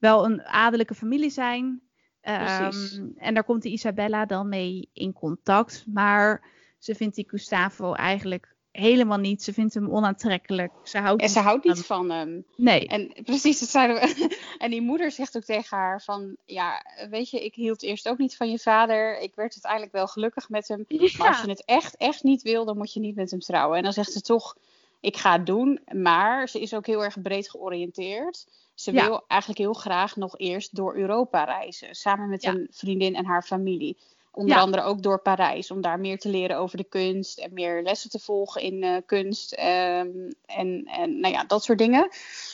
wel 0.00 0.24
een 0.24 0.44
adellijke 0.44 0.94
familie 0.94 1.30
zijn. 1.30 1.80
Ehm, 2.20 2.72
en 3.16 3.34
daar 3.34 3.44
komt 3.44 3.62
die 3.62 3.72
Isabella 3.72 4.26
dan 4.26 4.48
mee 4.48 4.90
in 4.92 5.12
contact. 5.12 5.84
Maar 5.86 6.54
ze 6.86 6.94
vindt 6.94 7.14
die 7.14 7.28
Gustavo 7.28 7.92
eigenlijk 7.92 8.54
helemaal 8.70 9.18
niet. 9.18 9.42
Ze 9.42 9.52
vindt 9.52 9.74
hem 9.74 9.90
onaantrekkelijk. 9.90 10.72
Ze 10.82 10.98
houdt 10.98 11.22
En 11.22 11.28
ze 11.28 11.38
houdt 11.38 11.66
van 11.66 11.74
niet 11.74 11.84
van 11.86 12.10
hem. 12.10 12.44
Nee. 12.56 12.86
En 12.86 13.12
precies, 13.24 13.60
dat 13.60 13.68
zeiden 13.68 13.96
we. 13.96 14.36
En 14.58 14.70
die 14.70 14.80
moeder 14.82 15.10
zegt 15.10 15.36
ook 15.36 15.44
tegen 15.44 15.76
haar 15.76 16.02
van, 16.02 16.36
ja, 16.44 16.84
weet 17.10 17.30
je, 17.30 17.44
ik 17.44 17.54
hield 17.54 17.82
eerst 17.82 18.08
ook 18.08 18.18
niet 18.18 18.36
van 18.36 18.50
je 18.50 18.58
vader. 18.58 19.18
Ik 19.18 19.34
werd 19.34 19.52
uiteindelijk 19.52 19.92
wel 19.92 20.06
gelukkig 20.06 20.48
met 20.48 20.68
hem. 20.68 20.84
Maar 21.18 21.28
als 21.28 21.40
je 21.40 21.48
het 21.48 21.64
echt, 21.64 21.96
echt 21.96 22.22
niet 22.22 22.42
wil, 22.42 22.64
dan 22.64 22.76
moet 22.76 22.92
je 22.92 23.00
niet 23.00 23.16
met 23.16 23.30
hem 23.30 23.40
trouwen. 23.40 23.76
En 23.76 23.82
dan 23.82 23.92
zegt 23.92 24.12
ze 24.12 24.20
toch, 24.20 24.56
ik 25.00 25.16
ga 25.16 25.32
het 25.32 25.46
doen. 25.46 25.80
Maar 25.92 26.48
ze 26.48 26.60
is 26.60 26.74
ook 26.74 26.86
heel 26.86 27.04
erg 27.04 27.22
breed 27.22 27.50
georiënteerd. 27.50 28.46
Ze 28.74 28.92
Ja. 28.92 29.06
wil 29.06 29.24
eigenlijk 29.26 29.60
heel 29.60 29.72
graag 29.74 30.16
nog 30.16 30.38
eerst 30.38 30.76
door 30.76 30.96
Europa 30.96 31.44
reizen. 31.44 31.94
Samen 31.94 32.28
met 32.28 32.42
Ja. 32.42 32.50
een 32.50 32.66
vriendin 32.70 33.14
en 33.14 33.24
haar 33.24 33.42
familie. 33.42 33.96
Onder 34.36 34.56
andere 34.56 34.82
ook 34.82 35.02
door 35.02 35.22
Parijs, 35.22 35.70
om 35.70 35.80
daar 35.80 36.00
meer 36.00 36.18
te 36.18 36.28
leren 36.28 36.56
over 36.56 36.76
de 36.76 36.84
kunst 36.84 37.38
en 37.38 37.52
meer 37.52 37.82
lessen 37.82 38.10
te 38.10 38.18
volgen 38.18 38.62
in 38.62 38.82
uh, 38.82 38.96
kunst 39.06 39.52
ehm, 39.52 40.30
en, 40.46 40.84
en 40.84 41.20
nou 41.20 41.34
ja, 41.34 41.44
dat 41.44 41.64
soort 41.64 41.78
dingen. 41.78 42.08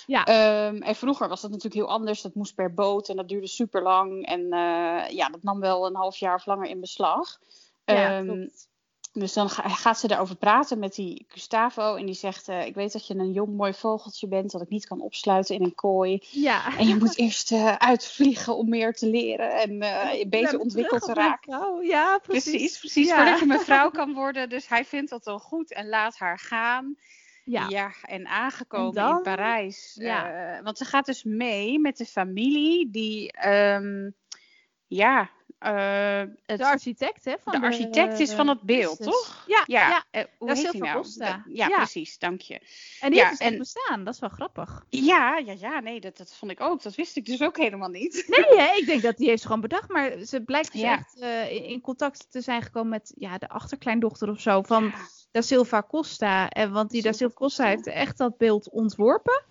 Ja. 0.07 0.25
Ehm, 0.25 0.83
en 0.83 0.95
vroeger 0.95 1.29
was 1.29 1.41
dat 1.41 1.51
natuurlijk 1.51 1.83
heel 1.83 1.95
anders. 1.95 2.23
Dat 2.23 2.35
moest 2.35 2.55
per 2.55 2.75
boot 2.75 3.09
en 3.09 3.17
dat 3.17 3.29
duurde 3.29 3.47
super 3.47 3.83
lang. 3.83 4.27
En 4.27 4.41
uh, 4.41 5.09
ja, 5.09 5.29
dat 5.29 5.43
nam 5.43 5.61
wel 5.61 5.87
een 5.87 5.97
half 5.97 6.17
jaar 6.17 6.35
of 6.35 6.47
langer 6.47 6.69
in 6.69 6.81
beslag. 6.81 7.39
Ja, 7.85 8.19
um, 8.19 8.51
dus 9.13 9.33
dan 9.33 9.51
gaat 9.51 9.99
ze 9.99 10.09
daarover 10.09 10.37
praten 10.37 10.79
met 10.79 10.95
die 10.95 11.25
Gustavo. 11.29 11.95
En 11.95 12.07
die 12.07 12.15
zegt: 12.15 12.49
uh, 12.49 12.67
Ik 12.67 12.75
weet 12.75 12.93
dat 12.93 13.07
je 13.07 13.15
een 13.15 13.33
jong, 13.33 13.57
mooi 13.57 13.75
vogeltje 13.75 14.29
bent. 14.29 14.51
Dat 14.51 14.63
ik 14.63 14.69
niet 14.69 14.87
kan 14.87 15.01
opsluiten 15.01 15.55
in 15.55 15.63
een 15.63 15.75
kooi. 15.75 16.27
Ja. 16.31 16.79
En 16.79 16.87
je 16.87 16.97
moet 16.97 17.19
eerst 17.19 17.53
uh, 17.53 17.75
uitvliegen 17.75 18.57
om 18.57 18.69
meer 18.69 18.93
te 18.93 19.07
leren. 19.07 19.61
En 19.61 19.71
uh, 19.71 20.19
je 20.19 20.29
beter 20.29 20.59
ontwikkeld 20.59 21.03
te 21.03 21.13
raken. 21.13 21.87
Ja, 21.87 22.19
precies. 22.19 22.51
Precies, 22.51 22.79
precies 22.79 23.09
ja. 23.09 23.17
voordat 23.17 23.39
je 23.39 23.47
mevrouw 23.47 23.91
kan 24.01 24.15
worden. 24.15 24.49
Dus 24.49 24.69
hij 24.69 24.85
vindt 24.85 25.11
dat 25.11 25.25
wel 25.25 25.39
goed 25.39 25.73
en 25.73 25.89
laat 25.89 26.19
haar 26.19 26.39
gaan. 26.39 26.97
Ja. 27.45 27.69
ja, 27.69 27.93
en 28.03 28.27
aangekomen 28.27 29.17
in 29.17 29.23
Parijs. 29.23 29.97
Ja. 29.99 30.61
want 30.63 30.79
ze 30.79 30.85
gaat 30.85 31.07
dus 31.07 31.25
mee 31.25 31.79
met 31.79 31.97
de 31.97 32.07
familie 32.07 32.91
die. 32.91 33.49
Um, 33.49 34.15
ja, 34.87 35.31
uh, 35.65 36.57
de 36.57 36.67
architect, 36.67 37.25
hè? 37.25 37.35
Van 37.45 37.61
de, 37.61 37.67
architect 37.67 38.19
is 38.19 38.33
van 38.33 38.49
het 38.49 38.61
beeld, 38.61 39.03
toch? 39.03 39.45
Ja, 39.47 39.63
ja. 39.67 39.89
ja. 39.89 40.21
Uh, 40.21 40.27
hoe 40.39 40.49
dat 40.49 40.57
heet 40.59 40.73
nou? 40.73 41.07
Ja, 41.19 41.45
ja, 41.49 41.69
precies, 41.69 42.19
dank 42.19 42.41
je. 42.41 42.61
En 43.01 43.11
die 43.11 43.21
ja, 43.21 43.29
heeft 43.29 43.41
en... 43.41 43.59
bestaan, 43.59 44.05
dat 44.05 44.15
is 44.15 44.21
wel 44.21 44.29
grappig. 44.29 44.87
Ja, 44.89 45.39
ja, 45.39 45.55
ja, 45.59 45.81
nee, 45.81 46.01
dat, 46.01 46.17
dat 46.17 46.35
vond 46.35 46.51
ik 46.51 46.61
ook. 46.61 46.83
Dat 46.83 46.95
wist 46.95 47.17
ik 47.17 47.27
dus 47.27 47.43
ook 47.43 47.57
helemaal 47.57 47.89
niet. 47.89 48.25
Nee, 48.33 48.61
hè? 48.61 48.75
ik 48.77 48.87
denk 48.87 49.03
dat 49.03 49.17
die 49.17 49.29
heeft 49.29 49.45
gewoon 49.45 49.61
bedacht, 49.61 49.89
maar 49.89 50.13
ze 50.25 50.43
blijkt 50.43 50.73
dus 50.73 50.83
echt 50.83 51.17
uh, 51.21 51.71
in 51.71 51.81
contact 51.81 52.27
te 52.31 52.41
zijn 52.41 52.63
gekomen 52.63 52.91
met 52.91 53.13
ja, 53.17 53.39
de 53.39 53.49
achterkleindochter 53.49 54.31
of 54.31 54.41
zo 54.41 54.63
van 54.63 54.93
Da 55.31 55.41
Silva 55.41 55.83
Costa. 55.89 56.49
En, 56.49 56.73
want 56.73 56.91
die 56.91 57.03
Da 57.03 57.13
Silva 57.13 57.35
Costa 57.35 57.67
heeft 57.67 57.87
echt 57.87 58.19
dat 58.19 58.37
beeld 58.37 58.71
ontworpen. 58.71 59.45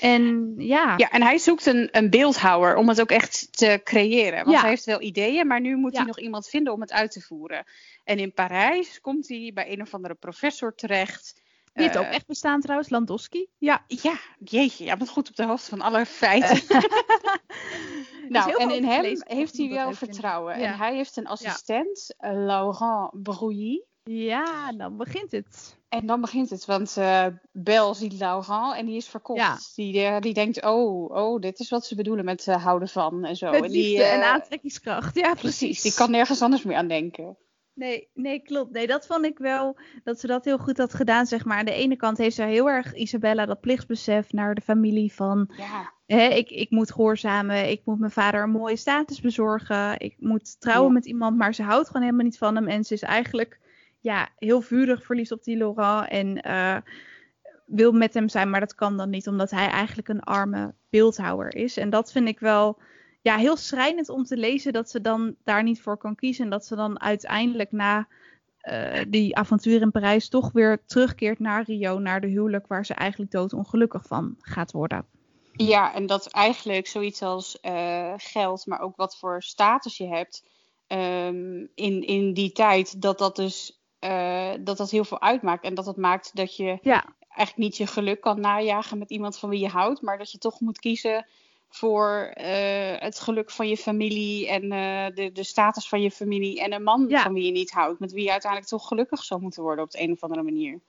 En 0.00 0.54
ja. 0.56 0.94
Ja, 0.96 1.10
en 1.10 1.22
hij 1.22 1.38
zoekt 1.38 1.66
een, 1.66 1.88
een 1.92 2.10
beeldhouwer 2.10 2.76
om 2.76 2.88
het 2.88 3.00
ook 3.00 3.10
echt 3.10 3.48
te 3.50 3.80
creëren. 3.84 4.44
Want 4.44 4.60
hij 4.60 4.68
heeft 4.68 4.84
wel 4.84 5.00
ideeën, 5.00 5.46
maar 5.46 5.60
nu 5.60 5.76
moet 5.76 5.96
hij 5.96 6.06
nog 6.06 6.18
iemand 6.18 6.48
vinden 6.48 6.72
om 6.72 6.80
het 6.80 6.92
uit 6.92 7.10
te 7.10 7.20
voeren. 7.20 7.64
En 8.04 8.18
in 8.18 8.32
Parijs 8.32 9.00
komt 9.00 9.28
hij 9.28 9.50
bij 9.54 9.72
een 9.72 9.80
of 9.80 9.94
andere 9.94 10.14
professor 10.14 10.74
terecht. 10.74 11.44
Die 11.72 11.84
heeft 11.84 11.96
ook 11.96 12.04
eh, 12.04 12.14
echt 12.14 12.26
bestaan 12.26 12.60
trouwens, 12.60 12.90
Landowski. 12.90 13.48
Ja. 13.58 13.84
Ja, 13.86 14.18
jeetje, 14.38 14.84
je 14.84 14.96
bent 14.96 15.10
goed 15.10 15.28
op 15.28 15.36
de 15.36 15.44
hoogte 15.44 15.68
van 15.68 15.80
alle 15.80 16.06
feiten. 16.06 16.62
nou, 18.28 18.62
en 18.62 18.70
in 18.70 18.84
hem 18.84 19.22
heeft 19.26 19.56
hij 19.56 19.68
wel 19.68 19.92
vertrouwen. 19.92 20.54
En 20.54 20.76
hij 20.76 20.94
heeft 20.94 21.16
een 21.16 21.26
assistent, 21.26 22.14
ja. 22.18 22.32
Laurent 22.32 23.22
Brouilly. 23.22 23.82
Ja, 24.10 24.72
dan 24.72 24.96
begint 24.96 25.32
het. 25.32 25.78
En 25.88 26.06
dan 26.06 26.20
begint 26.20 26.50
het, 26.50 26.64
want 26.64 26.96
uh, 26.98 27.26
Bel 27.52 27.94
ziet 27.94 28.18
Laurent 28.18 28.76
en 28.76 28.86
die 28.86 28.96
is 28.96 29.08
verkocht. 29.08 29.76
Die, 29.76 30.02
uh, 30.02 30.20
die 30.20 30.34
denkt, 30.34 30.64
oh, 30.64 31.10
oh, 31.10 31.40
dit 31.40 31.58
is 31.58 31.70
wat 31.70 31.86
ze 31.86 31.94
bedoelen 31.94 32.24
met 32.24 32.46
uh, 32.46 32.64
houden 32.64 32.88
van 32.88 33.24
en 33.24 33.36
zo. 33.36 33.50
Met 33.50 33.64
en, 33.64 33.70
die, 33.70 34.02
en 34.02 34.22
aantrekkingskracht, 34.22 35.14
ja 35.14 35.34
precies. 35.34 35.58
precies. 35.58 35.82
Die 35.82 35.94
kan 35.94 36.10
nergens 36.10 36.42
anders 36.42 36.62
meer 36.62 36.76
aan 36.76 36.88
denken. 36.88 37.36
Nee, 37.74 38.08
nee, 38.14 38.40
klopt. 38.40 38.72
Nee, 38.72 38.86
dat 38.86 39.06
vond 39.06 39.24
ik 39.24 39.38
wel 39.38 39.76
dat 40.04 40.20
ze 40.20 40.26
dat 40.26 40.44
heel 40.44 40.58
goed 40.58 40.78
had 40.78 40.94
gedaan, 40.94 41.26
zeg 41.26 41.44
maar. 41.44 41.58
Aan 41.58 41.64
de 41.64 41.72
ene 41.72 41.96
kant 41.96 42.18
heeft 42.18 42.36
ze 42.36 42.42
heel 42.42 42.68
erg 42.68 42.94
Isabella 42.94 43.46
dat 43.46 43.60
plichtsbesef 43.60 44.32
naar 44.32 44.54
de 44.54 44.60
familie 44.60 45.12
van... 45.12 45.50
Ja. 45.56 45.94
Hè, 46.06 46.26
ik, 46.26 46.50
ik 46.50 46.70
moet 46.70 46.92
gehoorzamen, 46.92 47.70
ik 47.70 47.80
moet 47.84 47.98
mijn 47.98 48.12
vader 48.12 48.42
een 48.42 48.50
mooie 48.50 48.76
status 48.76 49.20
bezorgen, 49.20 50.00
ik 50.00 50.16
moet 50.18 50.60
trouwen 50.60 50.92
met 50.92 51.06
iemand, 51.06 51.36
maar 51.36 51.54
ze 51.54 51.62
houdt 51.62 51.86
gewoon 51.86 52.02
helemaal 52.02 52.24
niet 52.24 52.38
van 52.38 52.54
hem. 52.54 52.68
En 52.68 52.84
ze 52.84 52.94
is 52.94 53.02
eigenlijk 53.02 53.60
ja, 54.06 54.28
heel 54.38 54.60
vurig 54.60 55.04
verliefd 55.04 55.32
op 55.32 55.44
die 55.44 55.56
Laurent 55.56 56.08
en 56.08 56.46
uh, 56.46 56.76
wil 57.66 57.92
met 57.92 58.14
hem 58.14 58.28
zijn, 58.28 58.50
maar 58.50 58.60
dat 58.60 58.74
kan 58.74 58.96
dan 58.96 59.10
niet, 59.10 59.26
omdat 59.28 59.50
hij 59.50 59.68
eigenlijk 59.68 60.08
een 60.08 60.20
arme 60.20 60.74
beeldhouwer 60.90 61.54
is. 61.54 61.76
En 61.76 61.90
dat 61.90 62.12
vind 62.12 62.28
ik 62.28 62.40
wel 62.40 62.78
ja, 63.22 63.36
heel 63.36 63.56
schrijnend 63.56 64.08
om 64.08 64.24
te 64.24 64.36
lezen 64.36 64.72
dat 64.72 64.90
ze 64.90 65.00
dan 65.00 65.36
daar 65.44 65.62
niet 65.62 65.80
voor 65.80 65.96
kan 65.96 66.14
kiezen 66.14 66.44
en 66.44 66.50
dat 66.50 66.66
ze 66.66 66.76
dan 66.76 67.00
uiteindelijk 67.00 67.72
na 67.72 68.08
uh, 68.62 69.04
die 69.08 69.36
avontuur 69.36 69.80
in 69.80 69.90
Parijs 69.90 70.28
toch 70.28 70.52
weer 70.52 70.82
terugkeert 70.86 71.38
naar 71.38 71.64
Rio, 71.64 71.98
naar 71.98 72.20
de 72.20 72.26
huwelijk 72.26 72.66
waar 72.66 72.86
ze 72.86 72.94
eigenlijk 72.94 73.30
doodongelukkig 73.30 74.06
van 74.06 74.34
gaat 74.38 74.72
worden. 74.72 75.06
Ja, 75.52 75.94
en 75.94 76.06
dat 76.06 76.26
eigenlijk 76.26 76.86
zoiets 76.86 77.22
als 77.22 77.58
uh, 77.62 78.12
geld, 78.16 78.66
maar 78.66 78.80
ook 78.80 78.96
wat 78.96 79.18
voor 79.18 79.42
status 79.42 79.96
je 79.96 80.08
hebt 80.08 80.44
um, 80.88 81.70
in, 81.74 82.02
in 82.02 82.34
die 82.34 82.52
tijd, 82.52 83.02
dat 83.02 83.18
dat 83.18 83.36
dus 83.36 83.80
uh, 84.00 84.52
dat 84.60 84.76
dat 84.76 84.90
heel 84.90 85.04
veel 85.04 85.20
uitmaakt. 85.20 85.64
En 85.64 85.74
dat 85.74 85.84
dat 85.84 85.96
maakt 85.96 86.30
dat 86.34 86.56
je 86.56 86.78
eigenlijk 87.36 87.56
niet 87.56 87.76
je 87.76 87.86
geluk 87.86 88.20
kan 88.20 88.40
najagen 88.40 88.98
met 88.98 89.10
iemand 89.10 89.38
van 89.38 89.48
wie 89.48 89.60
je 89.60 89.68
houdt, 89.68 90.02
maar 90.02 90.18
dat 90.18 90.30
je 90.32 90.38
toch 90.38 90.60
moet 90.60 90.78
kiezen 90.78 91.26
voor 91.68 92.34
uh, 92.36 92.44
het 92.98 93.18
geluk 93.20 93.50
van 93.50 93.68
je 93.68 93.76
familie 93.76 94.48
en 94.48 94.64
uh, 94.64 95.06
de, 95.14 95.32
de 95.32 95.44
status 95.44 95.88
van 95.88 96.00
je 96.00 96.10
familie 96.10 96.60
en 96.60 96.72
een 96.72 96.82
man 96.82 97.10
van 97.10 97.32
wie 97.32 97.44
je 97.44 97.52
niet 97.52 97.70
houdt, 97.70 98.00
met 98.00 98.12
wie 98.12 98.24
je 98.24 98.30
uiteindelijk 98.30 98.70
toch 98.70 98.88
gelukkig 98.88 99.24
zou 99.24 99.40
moeten 99.40 99.62
worden 99.62 99.84
op 99.84 99.90
de 99.90 100.02
een 100.02 100.12
of 100.12 100.22
andere 100.22 100.42
manier. 100.42 100.80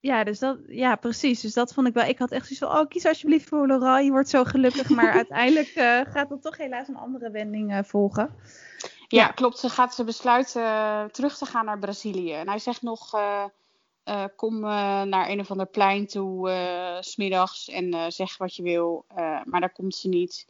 Ja, 0.00 0.24
dus 0.24 0.38
dat, 0.38 0.58
ja, 0.66 0.96
precies. 0.96 1.40
Dus 1.40 1.54
dat 1.54 1.74
vond 1.74 1.86
ik 1.86 1.94
wel. 1.94 2.04
Ik 2.04 2.18
had 2.18 2.30
echt 2.30 2.46
zoiets 2.46 2.64
van: 2.64 2.78
oh, 2.78 2.88
kies 2.88 3.06
alsjeblieft 3.06 3.48
voor 3.48 3.66
Laurent, 3.66 4.04
je 4.04 4.10
wordt 4.10 4.28
zo 4.28 4.44
gelukkig. 4.44 4.88
Maar 4.88 5.12
uiteindelijk 5.22 5.68
gaat 6.12 6.28
dat 6.28 6.42
toch 6.42 6.56
helaas 6.56 6.88
een 6.88 6.96
andere 6.96 7.30
wending 7.30 7.82
volgen. 7.86 8.34
Ja, 9.12 9.26
klopt. 9.26 9.58
Ze 9.58 9.68
gaat 9.68 9.94
ze 9.94 10.04
besluiten 10.04 10.62
uh, 10.62 11.04
terug 11.04 11.36
te 11.38 11.46
gaan 11.46 11.64
naar 11.64 11.78
Brazilië. 11.78 12.32
En 12.32 12.48
hij 12.48 12.58
zegt 12.58 12.82
nog: 12.82 13.14
uh, 13.14 13.44
uh, 14.04 14.24
kom 14.36 14.60
naar 15.08 15.28
een 15.28 15.40
of 15.40 15.50
ander 15.50 15.66
plein 15.66 16.06
toe, 16.06 16.50
smiddags, 17.00 17.68
en 17.68 18.12
zeg 18.12 18.36
wat 18.36 18.56
je 18.56 18.62
wil. 18.62 19.04
maar 19.44 19.60
daar 19.60 19.72
komt 19.72 19.94
ze 19.94 20.08
niet. 20.08 20.46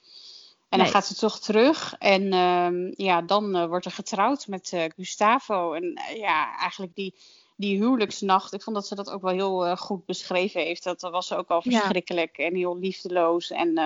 En 0.69 0.79
nee. 0.79 0.87
dan 0.87 0.95
gaat 0.95 1.07
ze 1.07 1.15
toch 1.15 1.39
terug. 1.39 1.95
En 1.99 2.33
ehm, 2.33 2.93
ja, 2.97 3.23
dan 3.23 3.69
wordt 3.69 3.85
er 3.85 3.91
getrouwd 3.91 4.47
met 4.47 4.77
Gustavo. 4.97 5.73
En 5.73 6.01
ja, 6.15 6.59
eigenlijk 6.59 6.95
die, 6.95 7.15
die 7.57 7.79
huwelijksnacht. 7.79 8.53
Ik 8.53 8.63
vond 8.63 8.77
dat 8.77 8.87
ze 8.87 8.95
dat 8.95 9.11
ook 9.11 9.23
wel 9.23 9.33
heel 9.33 9.77
goed 9.77 10.07
beschreven 10.07 10.61
heeft. 10.61 10.85
Dat 10.85 11.01
was 11.01 11.27
ze 11.27 11.37
ook 11.37 11.49
al 11.49 11.63
verschrikkelijk 11.63 12.39
en 12.39 12.55
heel 12.55 12.79
liefdeloos. 12.79 13.51
En 13.51 13.79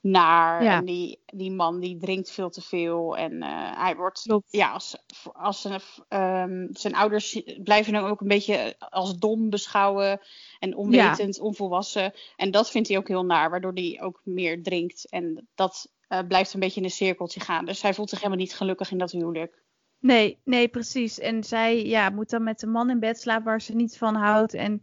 naar. 0.00 0.60
En 0.60 0.84
die, 0.84 1.20
die 1.26 1.52
man 1.52 1.80
die 1.80 1.96
drinkt 1.96 2.30
veel 2.30 2.50
te 2.50 2.60
veel. 2.60 3.16
En 3.16 3.32
uh, 3.32 3.82
hij 3.82 3.96
wordt, 3.96 4.40
ja, 4.48 4.70
als, 4.70 4.96
als 5.32 5.60
zijn, 5.60 5.80
um, 6.08 6.68
zijn 6.72 6.94
ouders 6.94 7.42
blijven 7.62 7.94
hem 7.94 8.04
ook 8.04 8.20
een 8.20 8.28
beetje 8.28 8.74
als 8.78 9.18
dom 9.18 9.50
beschouwen. 9.50 10.20
En 10.58 10.76
onwetend, 10.76 11.36
ja. 11.36 11.42
onvolwassen. 11.42 12.12
En 12.36 12.50
dat 12.50 12.70
vindt 12.70 12.88
hij 12.88 12.96
ook 12.96 13.08
heel 13.08 13.24
naar, 13.24 13.50
waardoor 13.50 13.72
hij 13.74 13.98
ook 14.02 14.20
meer 14.24 14.62
drinkt. 14.62 15.08
En 15.10 15.48
dat 15.54 15.92
uh, 16.08 16.18
blijft 16.28 16.54
een 16.54 16.60
beetje 16.60 16.80
in 16.80 16.86
een 16.86 16.92
cirkeltje 16.92 17.40
gaan. 17.40 17.64
Dus 17.64 17.82
hij 17.82 17.94
voelt 17.94 18.08
zich 18.08 18.18
helemaal 18.18 18.40
niet 18.40 18.54
gelukkig 18.54 18.90
in 18.90 18.98
dat 18.98 19.10
huwelijk. 19.10 19.62
Nee, 20.00 20.38
nee, 20.44 20.68
precies. 20.68 21.18
En 21.18 21.44
zij 21.44 21.86
ja, 21.86 22.10
moet 22.10 22.30
dan 22.30 22.42
met 22.42 22.62
een 22.62 22.70
man 22.70 22.90
in 22.90 23.00
bed 23.00 23.20
slapen 23.20 23.44
waar 23.44 23.60
ze 23.60 23.74
niet 23.74 23.98
van 23.98 24.14
houdt. 24.14 24.54
En 24.54 24.82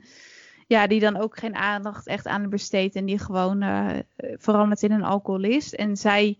ja, 0.67 0.87
die 0.87 0.99
dan 0.99 1.17
ook 1.17 1.37
geen 1.37 1.55
aandacht 1.55 2.07
echt 2.07 2.27
aan 2.27 2.49
besteedt 2.49 2.95
en 2.95 3.05
die 3.05 3.19
gewoon 3.19 3.63
uh, 3.63 3.89
verandert 4.17 4.83
in 4.83 4.91
een 4.91 5.03
alcoholist. 5.03 5.73
En 5.73 5.97
zij 5.97 6.37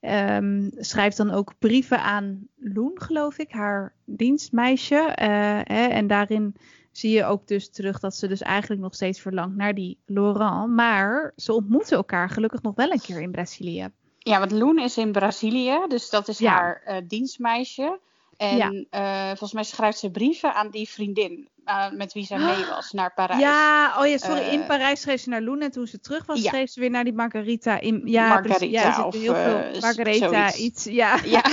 um, 0.00 0.70
schrijft 0.76 1.16
dan 1.16 1.30
ook 1.30 1.54
brieven 1.58 2.02
aan 2.02 2.48
Loen, 2.56 2.92
geloof 2.94 3.38
ik, 3.38 3.50
haar 3.50 3.92
dienstmeisje. 4.04 4.94
Uh, 4.94 5.14
hè, 5.62 5.86
en 5.86 6.06
daarin 6.06 6.56
zie 6.92 7.10
je 7.10 7.24
ook 7.24 7.46
dus 7.46 7.70
terug 7.70 8.00
dat 8.00 8.16
ze 8.16 8.28
dus 8.28 8.42
eigenlijk 8.42 8.82
nog 8.82 8.94
steeds 8.94 9.20
verlangt 9.20 9.56
naar 9.56 9.74
die 9.74 9.98
Laurent. 10.06 10.74
Maar 10.74 11.32
ze 11.36 11.52
ontmoeten 11.52 11.96
elkaar 11.96 12.30
gelukkig 12.30 12.62
nog 12.62 12.74
wel 12.74 12.90
een 12.90 13.00
keer 13.00 13.20
in 13.20 13.30
Brazilië. 13.30 13.88
Ja, 14.18 14.38
want 14.38 14.50
Loen 14.50 14.78
is 14.78 14.96
in 14.96 15.12
Brazilië, 15.12 15.78
dus 15.88 16.10
dat 16.10 16.28
is 16.28 16.44
haar 16.44 16.82
uh, 16.86 16.96
dienstmeisje. 17.08 18.00
En 18.36 18.86
ja. 18.90 19.26
volgens 19.28 19.52
mij 19.52 19.64
schrijft 19.64 19.98
ze 19.98 20.10
brieven 20.10 20.54
aan 20.54 20.70
die 20.70 20.88
vriendin 20.88 21.48
uh, 21.66 21.90
met 21.90 22.12
wie 22.12 22.24
zij 22.24 22.38
mee 22.38 22.64
was 22.64 22.92
naar 22.92 23.12
Parijs. 23.14 23.40
Ja, 23.40 23.94
oh 23.98 24.06
ja, 24.06 24.18
sorry. 24.18 24.40
in 24.40 24.60
uh, 24.60 24.66
Parijs 24.66 25.00
schreef 25.00 25.20
ze 25.20 25.28
naar 25.28 25.42
Loen 25.42 25.60
en 25.60 25.70
toen 25.70 25.86
ze 25.86 26.00
terug 26.00 26.26
was, 26.26 26.42
ja. 26.42 26.48
schreef 26.48 26.70
ze 26.70 26.80
weer 26.80 26.90
naar 26.90 27.04
die 27.04 27.12
Margarita. 27.12 27.80
In, 27.80 28.02
ja, 28.04 28.28
Margarita 28.28 28.66
ja, 28.66 29.06
of 29.06 29.14
heel 29.14 29.34
veel 29.34 29.80
Margarita, 29.80 30.54
iets. 30.54 30.84
Ja, 30.84 31.18
ja. 31.24 31.44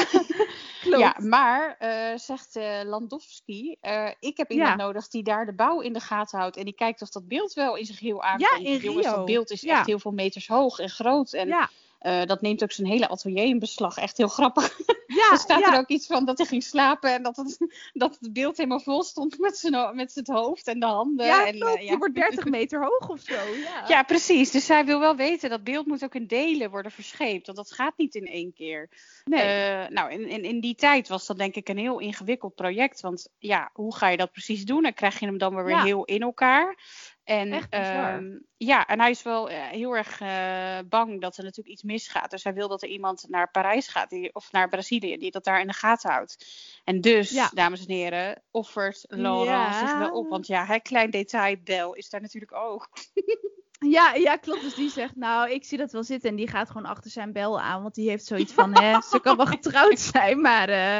ja 0.97 1.15
maar 1.19 1.77
uh, 1.79 2.17
zegt 2.17 2.59
Landowski, 2.83 3.77
ik 4.19 4.37
heb 4.37 4.51
iemand 4.51 4.77
nodig 4.77 5.07
die 5.07 5.23
daar 5.23 5.45
de 5.45 5.53
bouw 5.53 5.79
in 5.79 5.93
de 5.93 5.99
gaten 5.99 6.39
houdt 6.39 6.57
en 6.57 6.63
die 6.63 6.75
kijkt 6.75 7.01
of 7.01 7.09
dat 7.09 7.27
beeld 7.27 7.53
wel 7.53 7.75
in 7.75 7.85
zich 7.85 7.99
heel 7.99 8.23
aankomt. 8.23 8.49
Ja, 8.49 8.57
in 8.57 8.77
Rio. 8.77 8.91
Jongens, 8.91 9.05
dat 9.05 9.25
beeld 9.25 9.51
is 9.51 9.63
echt 9.63 9.85
heel 9.85 9.99
veel 9.99 10.11
meters 10.11 10.47
hoog 10.47 10.79
en 10.79 10.89
groot 10.89 11.33
en 11.33 11.69
Eh, 12.03 12.25
dat 12.25 12.41
neemt 12.41 12.63
ook 12.63 12.71
zijn 12.71 12.87
hele 12.87 13.07
atelier 13.09 13.43
in 13.43 13.59
beslag. 13.59 13.97
Echt 13.97 14.17
heel 14.17 14.27
grappig. 14.27 14.79
Ja, 15.07 15.29
er 15.31 15.37
staat 15.37 15.59
ja. 15.59 15.73
er 15.73 15.79
ook 15.79 15.87
iets 15.87 16.07
van 16.07 16.25
dat 16.25 16.37
hij 16.37 16.47
ging 16.47 16.63
slapen 16.63 17.13
en 17.13 17.23
dat 17.23 17.35
het, 17.35 17.57
dat 17.93 18.17
het 18.19 18.33
beeld 18.33 18.57
helemaal 18.57 18.79
vol 18.79 19.03
stond 19.03 19.39
met 19.39 19.57
zijn, 19.57 19.95
met 19.95 20.11
zijn 20.11 20.25
hoofd 20.31 20.67
en 20.67 20.79
de 20.79 20.85
handen. 20.85 21.25
Ja, 21.25 21.45
en, 21.47 21.59
klopt. 21.59 21.75
eh, 21.79 21.87
Die 21.87 21.97
wordt 21.97 22.15
30 22.15 22.45
meter 22.45 22.81
hoog 22.83 23.09
of 23.09 23.19
zo. 23.19 23.33
Ja, 23.63 23.83
Ja, 23.93 24.03
precies. 24.03 24.51
Dus 24.51 24.65
zij 24.65 24.85
wil 24.85 24.99
wel 24.99 25.15
weten 25.15 25.49
dat 25.49 25.63
beeld 25.63 25.85
moet 25.85 26.03
ook 26.03 26.15
in 26.15 26.27
delen 26.27 26.69
worden 26.69 26.91
verscheept. 26.91 27.45
Want 27.45 27.57
dat 27.57 27.71
gaat 27.71 27.93
niet 27.97 28.15
in 28.15 28.25
één 28.27 28.53
keer. 28.53 28.89
nee. 29.25 29.41
Eh, 29.41 29.89
nou, 29.89 30.11
in, 30.11 30.27
in, 30.27 30.43
in 30.43 30.59
die 30.59 30.75
tijd 30.75 31.07
was 31.07 31.25
dat 31.25 31.37
denk 31.37 31.55
ik 31.55 31.69
een 31.69 31.77
heel 31.77 31.99
ingewikkeld 31.99 32.55
project. 32.55 33.01
Want 33.01 33.27
ja, 33.37 33.69
hoe 33.73 33.95
ga 33.95 34.07
je 34.09 34.17
dat 34.17 34.31
precies 34.31 34.65
doen? 34.65 34.81
Dan 34.83 34.93
krijg 34.93 35.19
je 35.19 35.25
hem 35.25 35.37
dan 35.37 35.55
weer 35.55 35.69
Ja. 35.75 35.83
heel 35.83 36.03
in 36.05 36.21
elkaar. 36.21 36.77
En, 37.23 37.51
Echt 37.51 37.69
ehm, 37.69 38.37
ja, 38.57 38.87
en 38.87 38.99
hij 38.99 39.09
is 39.09 39.23
wel 39.23 39.49
eh, 39.49 39.67
heel 39.67 39.95
erg 39.95 40.21
eh, 40.21 40.79
bang 40.89 41.21
dat 41.21 41.37
er 41.37 41.43
natuurlijk 41.43 41.73
iets 41.73 41.83
misgaat. 41.83 42.31
Dus 42.31 42.43
hij 42.43 42.53
wil 42.53 42.67
dat 42.67 42.81
er 42.83 42.89
iemand 42.89 43.25
naar 43.29 43.51
Parijs 43.51 43.87
gaat 43.87 44.09
die, 44.09 44.33
of 44.35 44.51
naar 44.51 44.69
Brazilië 44.69 45.17
die 45.17 45.31
dat 45.31 45.43
daar 45.43 45.59
in 45.61 45.67
de 45.67 45.73
gaten 45.73 46.11
houdt. 46.11 46.45
En 46.83 47.01
dus, 47.01 47.29
Ja. 47.29 47.49
dames 47.53 47.85
en 47.85 47.93
heren, 47.93 48.43
offert 48.51 49.05
Laurent 49.07 49.73
Ja. 49.73 49.87
zich 49.87 49.93
wel 49.97 50.09
op. 50.09 50.29
Want 50.29 50.47
ja, 50.47 50.65
hè, 50.65 50.79
klein 50.79 51.09
detail, 51.11 51.57
Bel 51.63 51.93
is 51.93 52.09
daar 52.09 52.21
natuurlijk 52.21 52.53
ook. 52.53 52.89
Ja, 53.89 54.13
ja, 54.13 54.35
klopt. 54.35 54.61
Dus 54.61 54.75
die 54.75 54.89
zegt, 54.89 55.15
nou, 55.15 55.51
ik 55.51 55.63
zie 55.65 55.77
dat 55.77 55.91
wel 55.91 56.03
zitten. 56.03 56.29
En 56.29 56.35
die 56.35 56.47
gaat 56.47 56.67
gewoon 56.67 56.85
achter 56.85 57.11
zijn 57.11 57.31
bel 57.31 57.59
aan. 57.61 57.81
Want 57.81 57.95
die 57.95 58.09
heeft 58.09 58.25
zoiets 58.25 58.53
van, 58.53 58.77
hè, 58.77 59.01
ze 59.01 59.19
kan 59.19 59.37
wel 59.37 59.45
getrouwd 59.45 59.99
zijn. 59.99 60.41
Maar 60.41 60.69
eh, 60.69 60.97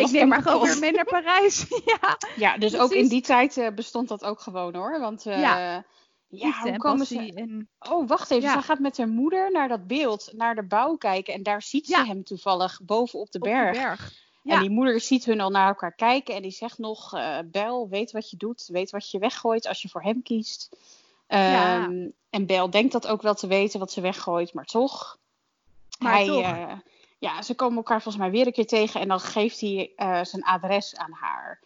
ik 0.00 0.10
neem 0.10 0.28
maar 0.28 0.42
gewoon 0.42 0.66
weer 0.66 0.78
mee 0.78 0.92
naar 0.92 1.04
Parijs. 1.04 1.66
ja, 2.00 2.18
Ja, 2.36 2.58
dus 2.58 2.76
ook 2.76 2.90
in 2.92 3.08
die 3.08 3.22
tijd 3.22 3.56
eh, 3.56 3.74
bestond 3.74 4.08
dat 4.08 4.24
ook 4.24 4.40
gewoon 4.40 4.74
hoor. 4.74 5.00
Want 5.00 5.26
eh, 5.26 5.40
Ja. 5.40 5.84
hoe 6.28 6.70
en 6.70 6.78
komen 6.78 7.06
ze... 7.06 7.32
En, 7.34 7.68
Oh, 7.78 8.08
wacht 8.08 8.30
even. 8.30 8.48
Ja. 8.48 8.54
Ze 8.60 8.62
gaat 8.62 8.78
met 8.78 8.96
haar 8.98 9.08
moeder 9.08 9.50
naar 9.52 9.68
dat 9.68 9.86
beeld, 9.86 10.32
naar 10.36 10.54
de 10.54 10.66
bouw 10.66 10.96
kijken. 10.96 11.34
En 11.34 11.42
daar 11.42 11.62
ziet 11.62 11.86
Ja. 11.86 12.00
ze 12.00 12.06
hem 12.06 12.24
toevallig 12.24 12.80
boven 12.84 13.18
op 13.18 13.30
de 13.30 13.38
op 13.38 13.44
de 13.44 13.50
berg. 13.50 13.76
berg. 13.76 14.12
En 14.44 14.60
die 14.60 14.70
moeder 14.70 15.00
ziet 15.00 15.24
hun 15.24 15.40
al 15.40 15.50
naar 15.50 15.68
elkaar 15.68 15.94
kijken. 15.94 16.34
En 16.34 16.42
die 16.42 16.50
zegt 16.50 16.78
nog, 16.78 17.14
Bel, 17.44 17.88
weet 17.88 18.10
wat 18.10 18.30
je 18.30 18.36
doet. 18.36 18.66
Weet 18.72 18.90
wat 18.90 19.10
je 19.10 19.18
weggooit 19.18 19.66
als 19.68 19.82
je 19.82 19.88
voor 19.88 20.02
hem 20.02 20.22
kiest. 20.22 20.68
Ja. 21.30 21.82
Ehm, 21.84 22.08
En 22.30 22.46
Bel 22.46 22.70
denkt 22.70 22.92
dat 22.92 23.06
ook 23.06 23.22
wel 23.22 23.34
te 23.34 23.46
weten 23.46 23.78
wat 23.78 23.92
ze 23.92 24.00
weggooit. 24.00 24.54
Maar 24.54 24.64
toch. 24.64 25.18
Maar 25.98 26.12
hij, 26.12 26.26
toch. 26.26 26.42
eh, 26.42 26.72
ja, 27.18 27.42
ze 27.42 27.54
komen 27.54 27.76
elkaar 27.76 28.02
volgens 28.02 28.22
mij 28.22 28.32
weer 28.32 28.46
een 28.46 28.52
keer 28.52 28.66
tegen. 28.66 29.00
En 29.00 29.08
dan 29.08 29.20
geeft 29.20 29.60
hij 29.60 29.92
eh, 29.96 30.24
zijn 30.24 30.44
adres 30.44 30.96
aan 30.96 31.12
haar. 31.12 31.60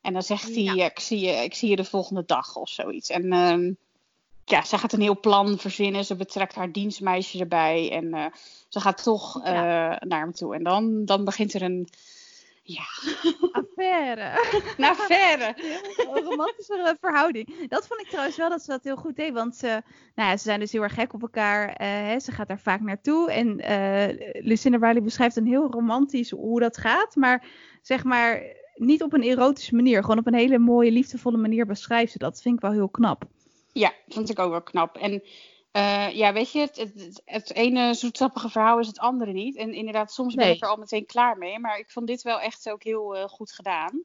En 0.00 0.12
dan 0.12 0.22
zegt 0.22 0.54
hij, 0.54 0.62
Ja. 0.62 0.84
ik, 0.84 0.98
zie 1.00 1.20
je, 1.20 1.30
ik 1.32 1.54
zie 1.54 1.70
je 1.70 1.76
de 1.76 1.84
volgende 1.84 2.22
dag 2.26 2.56
of 2.56 2.68
zoiets. 2.68 3.10
En 3.10 3.32
ehm, 3.32 3.72
ja, 4.44 4.62
ze 4.64 4.78
gaat 4.78 4.92
een 4.92 5.00
heel 5.00 5.20
plan 5.20 5.58
verzinnen. 5.58 6.04
Ze 6.04 6.16
betrekt 6.16 6.54
haar 6.54 6.72
dienstmeisje 6.72 7.38
erbij. 7.38 7.90
En 7.92 8.14
eh, 8.14 8.26
ze 8.68 8.80
gaat 8.80 9.02
toch 9.02 9.42
naar 9.42 10.20
hem 10.20 10.32
toe. 10.32 10.54
En 10.54 10.62
dan, 10.62 11.04
dan 11.04 11.24
begint 11.24 11.54
er 11.54 11.62
een, 11.62 11.88
ja, 12.66 12.84
Affaire. 13.52 14.22
een 14.76 14.84
affaire. 14.84 15.54
Heel 15.96 16.22
romantische 16.22 16.96
verhouding. 17.00 17.68
Dat 17.68 17.86
vond 17.86 18.00
ik 18.00 18.08
trouwens 18.08 18.36
wel 18.36 18.48
dat 18.48 18.62
ze 18.62 18.70
dat 18.70 18.84
heel 18.84 18.96
goed 18.96 19.16
deed. 19.16 19.32
Want 19.32 19.56
ze, 19.56 19.66
nou 20.14 20.30
ja, 20.30 20.36
ze 20.36 20.42
zijn 20.42 20.60
dus 20.60 20.72
heel 20.72 20.82
erg 20.82 20.94
gek 20.94 21.12
op 21.12 21.22
elkaar. 21.22 21.68
eh, 21.68 21.88
hè, 21.88 22.20
ze 22.20 22.32
gaat 22.32 22.48
daar 22.48 22.58
vaak 22.60 22.80
naartoe. 22.80 23.30
En 23.30 23.60
eh 23.60 24.42
Lucinda 24.44 24.88
Riley 24.88 25.02
beschrijft 25.02 25.36
een 25.36 25.46
heel 25.46 25.70
romantisch 25.70 26.30
hoe 26.30 26.60
dat 26.60 26.76
gaat. 26.76 27.16
Maar 27.16 27.46
zeg 27.82 28.04
maar 28.04 28.42
niet 28.74 29.02
op 29.02 29.12
een 29.12 29.22
erotische 29.22 29.74
manier. 29.74 30.00
Gewoon 30.00 30.18
op 30.18 30.26
een 30.26 30.34
hele 30.34 30.58
mooie, 30.58 30.90
liefdevolle 30.90 31.36
manier 31.36 31.66
beschrijft 31.66 32.12
ze 32.12 32.18
dat. 32.18 32.32
Dat 32.32 32.42
vind 32.42 32.54
ik 32.54 32.60
wel 32.60 32.72
heel 32.72 32.88
knap. 32.88 33.24
Ja, 33.72 33.92
vond 34.08 34.30
ik 34.30 34.38
ook 34.38 34.50
wel 34.50 34.62
knap. 34.62 34.96
En 34.96 35.22
eh, 35.76 36.10
ja, 36.16 36.32
weet 36.32 36.52
je, 36.52 36.58
het, 36.60 36.76
het, 36.76 37.22
het 37.24 37.52
ene 37.54 37.94
zoetsappige 37.94 38.48
verhaal 38.48 38.78
is 38.78 38.86
het 38.86 38.98
andere 38.98 39.32
niet. 39.32 39.56
En 39.56 39.72
inderdaad, 39.72 40.12
soms 40.12 40.34
ben 40.34 40.50
ik 40.50 40.62
er 40.62 40.68
al 40.68 40.76
meteen 40.76 41.06
klaar 41.06 41.38
mee. 41.38 41.58
Maar 41.58 41.78
ik 41.78 41.90
vond 41.90 42.06
dit 42.06 42.22
wel 42.22 42.40
echt 42.40 42.70
ook 42.70 42.82
heel 42.82 43.16
eh, 43.16 43.24
goed 43.24 43.52
gedaan. 43.52 44.02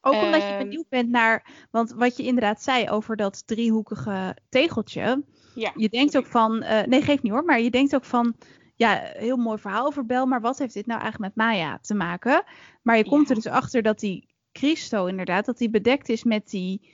Ook 0.00 0.22
omdat 0.22 0.42
je 0.42 0.48
Ehm, 0.48 0.62
benieuwd 0.62 0.88
bent 0.88 1.08
naar... 1.10 1.66
Want 1.70 1.92
wat 1.92 2.16
je 2.16 2.22
inderdaad 2.22 2.62
zei 2.62 2.90
over 2.90 3.16
dat 3.16 3.46
driehoekige 3.46 4.36
tegeltje. 4.48 5.24
Ja, 5.54 5.72
Je 5.76 5.88
denkt 5.88 6.16
ook 6.16 6.26
van, 6.26 6.62
eh, 6.62 6.86
nee, 6.86 7.02
geeft 7.02 7.22
niet 7.22 7.32
hoor, 7.32 7.44
maar 7.44 7.60
je 7.60 7.70
denkt 7.70 7.94
ook 7.94 8.04
van, 8.04 8.34
ja, 8.76 9.00
heel 9.12 9.36
mooi 9.36 9.58
verhaal 9.58 9.86
over 9.86 10.06
Bel, 10.06 10.26
maar 10.26 10.40
wat 10.40 10.58
heeft 10.58 10.74
dit 10.74 10.86
nou 10.86 11.00
eigenlijk 11.00 11.34
met 11.34 11.46
Maya 11.46 11.78
te 11.78 11.94
maken? 11.94 12.44
Maar 12.82 12.96
je 12.96 13.04
komt 13.08 13.28
Ja. 13.28 13.34
er 13.34 13.42
dus 13.42 13.52
achter 13.52 13.82
dat 13.82 14.00
die 14.00 14.28
Christo 14.52 15.06
inderdaad, 15.06 15.44
dat 15.44 15.58
die 15.58 15.70
bedekt 15.70 16.08
is 16.08 16.24
met 16.24 16.50
die 16.50 16.90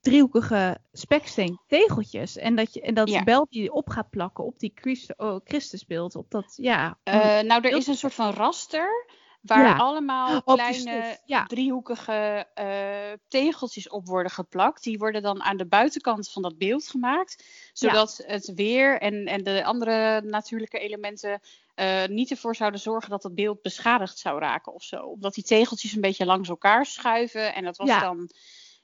driehoekige 0.00 0.78
speksteen 0.92 1.60
tegeltjes. 1.66 2.36
En 2.36 2.54
dat, 2.54 2.74
je, 2.74 2.80
en 2.80 2.94
dat 2.94 3.08
Ja. 3.08 3.24
Bel 3.24 3.46
die 3.50 3.72
op 3.72 3.88
gaat 3.88 4.10
plakken 4.10 4.44
op 4.44 4.58
die 4.58 4.72
oh, 5.16 5.40
Christusbeeld, 5.44 6.14
op 6.14 6.30
dat, 6.30 6.52
ja. 6.56 6.98
Eh, 7.02 7.40
nou, 7.40 7.62
er 7.62 7.76
is 7.76 7.86
een 7.86 7.96
soort 7.96 8.14
van 8.14 8.30
raster 8.30 9.06
waar 9.40 9.64
Ja. 9.66 9.76
allemaal 9.76 10.42
die 10.44 10.54
kleine 10.54 11.18
ja. 11.24 11.44
driehoekige 11.44 12.46
eh, 12.54 13.12
tegeltjes 13.28 13.88
op 13.88 14.06
worden 14.06 14.32
geplakt. 14.32 14.82
Die 14.82 14.98
worden 14.98 15.22
dan 15.22 15.42
aan 15.42 15.56
de 15.56 15.66
buitenkant 15.66 16.30
van 16.30 16.42
dat 16.42 16.58
beeld 16.58 16.88
gemaakt, 16.88 17.44
zodat 17.72 18.22
het 18.26 18.52
weer 18.54 19.00
en, 19.00 19.26
en 19.26 19.44
de 19.44 19.64
andere 19.64 20.20
natuurlijke 20.20 20.78
elementen 20.78 21.40
eh, 21.74 22.06
niet 22.06 22.30
ervoor 22.30 22.56
zouden 22.56 22.80
zorgen 22.80 23.10
dat 23.10 23.22
het 23.22 23.34
beeld 23.34 23.62
beschadigd 23.62 24.18
zou 24.18 24.38
raken 24.40 24.72
of 24.72 24.82
zo. 24.82 24.96
Omdat 24.96 25.34
die 25.34 25.44
tegeltjes 25.44 25.92
een 25.92 26.00
beetje 26.00 26.26
langs 26.26 26.48
elkaar 26.48 26.86
schuiven 26.86 27.54
en 27.54 27.64
dat 27.64 27.76
was 27.76 27.88
Ja. 27.88 28.00
dan 28.00 28.30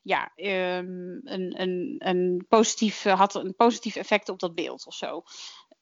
ja, 0.07 0.33
ehm, 0.35 1.19
een, 1.25 1.61
een, 1.61 1.97
een 1.99 2.45
positief, 2.49 3.05
eh, 3.05 3.19
had 3.19 3.35
een 3.35 3.55
positief 3.57 3.97
effect 3.97 4.29
op 4.29 4.41
dat 4.41 4.55
beeld 4.55 4.87
of 4.87 4.95
zo. 4.95 5.23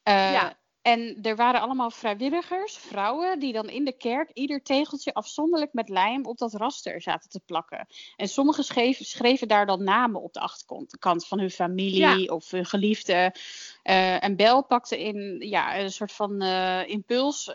Eh, 0.02 0.32
Ja. 0.32 0.62
En 0.82 1.18
er 1.22 1.36
waren 1.36 1.60
allemaal 1.60 1.90
vrijwilligers, 1.90 2.76
vrouwen, 2.76 3.38
die 3.38 3.52
dan 3.52 3.68
in 3.68 3.84
de 3.84 3.96
kerk 3.96 4.30
ieder 4.32 4.62
tegeltje 4.62 5.14
afzonderlijk 5.14 5.72
met 5.72 5.88
lijm 5.88 6.24
op 6.24 6.38
dat 6.38 6.54
raster 6.54 7.02
zaten 7.02 7.30
te 7.30 7.40
plakken. 7.46 7.86
En 8.16 8.28
sommigen 8.28 8.64
schreven, 8.64 9.04
schreven 9.04 9.48
daar 9.48 9.66
dan 9.66 9.84
namen 9.84 10.22
op 10.22 10.32
de 10.32 10.40
achterkant 10.40 11.26
van 11.26 11.38
hun 11.38 11.50
familie 11.50 12.32
of 12.32 12.50
hun 12.50 12.66
geliefde. 12.66 13.34
Eh, 13.82 14.24
en 14.24 14.36
Bel 14.36 14.64
pakte 14.64 14.98
in 15.04 15.36
ja, 15.40 15.78
een 15.78 15.92
soort 15.92 16.12
van 16.12 16.42
impuls 16.86 17.54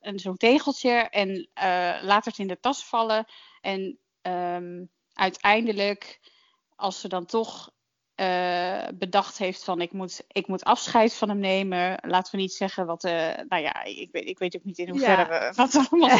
een 0.00 0.18
zo'n 0.18 0.36
tegeltje 0.36 0.90
en 0.92 1.48
laat 2.02 2.24
het 2.24 2.38
in 2.38 2.46
de 2.48 2.60
tas 2.60 2.84
vallen. 2.84 3.24
En 3.60 3.98
ehm, 4.22 4.84
uiteindelijk, 5.16 6.20
als 6.76 7.00
ze 7.00 7.08
dan 7.08 7.26
toch 7.26 7.74
eh, 8.14 8.86
bedacht 8.94 9.38
heeft 9.38 9.64
van 9.64 9.80
ik 9.80 9.92
moet, 9.92 10.24
ik 10.28 10.46
moet 10.46 10.64
afscheid 10.64 11.14
van 11.14 11.28
hem 11.28 11.38
nemen. 11.38 11.98
Laten 12.02 12.34
we 12.34 12.40
niet 12.40 12.52
zeggen 12.52 12.86
wat, 12.86 13.04
eh, 13.04 13.12
nou 13.48 13.62
ja, 13.62 13.84
ik 13.84 14.08
weet, 14.12 14.28
ik 14.28 14.38
weet 14.38 14.56
ook 14.56 14.64
niet 14.64 14.78
in 14.78 14.88
hoeverre 14.88 15.32
Ja. 15.32 15.48
we 15.48 15.54
wat 15.56 15.88
allemaal. 15.90 16.18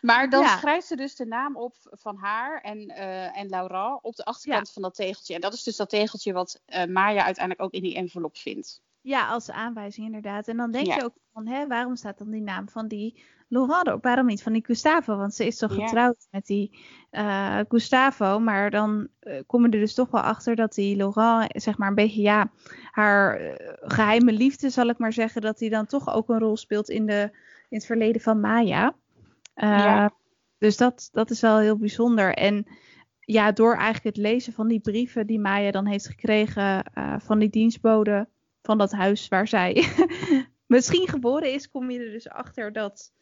Maar 0.00 0.30
dan 0.30 0.42
Ja. 0.42 0.58
schrijft 0.58 0.86
ze 0.86 0.96
dus 0.96 1.16
de 1.16 1.26
naam 1.26 1.56
op 1.56 1.74
van 1.82 2.16
haar 2.16 2.60
en, 2.60 2.88
eh 2.88 3.38
en 3.38 3.48
Laura 3.48 3.98
op 4.02 4.16
de 4.16 4.24
achterkant 4.24 4.72
van 4.72 4.82
dat 4.82 4.94
tegeltje. 4.94 5.34
En 5.34 5.40
dat 5.40 5.52
is 5.52 5.62
dus 5.62 5.76
dat 5.76 5.88
tegeltje 5.88 6.32
wat 6.32 6.60
Maya 6.88 7.24
uiteindelijk 7.24 7.62
ook 7.62 7.72
in 7.72 7.82
die 7.82 7.94
envelop 7.94 8.36
vindt. 8.36 8.80
Ja, 9.00 9.28
als 9.28 9.50
aanwijzing 9.50 10.06
inderdaad. 10.06 10.48
En 10.48 10.56
dan 10.56 10.70
denk 10.70 10.92
je 10.92 11.04
ook 11.04 11.16
van, 11.32 11.46
hè, 11.46 11.66
waarom 11.66 11.96
staat 11.96 12.18
dan 12.18 12.30
die 12.30 12.42
naam 12.42 12.68
van 12.68 12.88
die 12.88 13.22
Laurent 13.48 13.86
erop? 13.86 14.02
Waarom 14.02 14.26
niet 14.26 14.42
van 14.42 14.52
die 14.52 14.64
Gustavo? 14.64 15.16
Want 15.16 15.34
ze 15.34 15.46
is 15.46 15.58
toch 15.58 15.74
getrouwd 15.74 16.26
met 16.30 16.46
die 16.46 16.78
eh, 17.10 17.60
Gustavo. 17.68 18.38
Maar 18.38 18.70
dan 18.70 19.08
eh, 19.20 19.40
kom 19.46 19.66
je 19.66 19.72
er 19.72 19.80
dus 19.80 19.94
toch 19.94 20.10
wel 20.10 20.20
achter 20.20 20.56
dat 20.56 20.74
die 20.74 20.96
Laurent, 20.96 21.62
zeg 21.62 21.78
maar 21.78 21.88
een 21.88 21.94
beetje, 21.94 22.22
ja, 22.22 22.50
haar 22.90 23.36
eh, 23.36 23.74
geheime 23.80 24.32
liefde, 24.32 24.70
zal 24.70 24.88
ik 24.88 24.98
maar 24.98 25.12
zeggen, 25.12 25.40
dat 25.40 25.58
die 25.58 25.70
dan 25.70 25.86
toch 25.86 26.14
ook 26.14 26.28
een 26.28 26.38
rol 26.38 26.56
speelt 26.56 26.88
in, 26.88 27.06
de, 27.06 27.30
in 27.68 27.76
het 27.76 27.86
verleden 27.86 28.20
van 28.20 28.40
Maya. 28.40 28.94
Eh, 29.54 29.68
Ja. 29.68 30.10
Dus 30.58 30.76
dat, 30.76 31.08
dat 31.12 31.30
is 31.30 31.40
wel 31.40 31.58
heel 31.58 31.76
bijzonder. 31.78 32.34
En 32.34 32.66
ja, 33.20 33.52
door 33.52 33.74
eigenlijk 33.74 34.16
het 34.16 34.24
lezen 34.24 34.52
van 34.52 34.68
die 34.68 34.80
brieven 34.80 35.26
die 35.26 35.40
Maya 35.40 35.70
dan 35.70 35.86
heeft 35.86 36.06
gekregen 36.06 36.84
eh, 36.84 37.14
van 37.18 37.38
die 37.38 37.48
dienstbode 37.50 38.28
van 38.62 38.78
dat 38.78 38.92
huis 38.92 39.28
waar 39.28 39.48
zij 39.48 39.88
misschien 40.66 41.08
geboren 41.08 41.52
is, 41.52 41.70
kom 41.70 41.90
je 41.90 41.98
er 41.98 42.10
dus 42.10 42.28
achter 42.28 42.72
dat, 42.72 43.12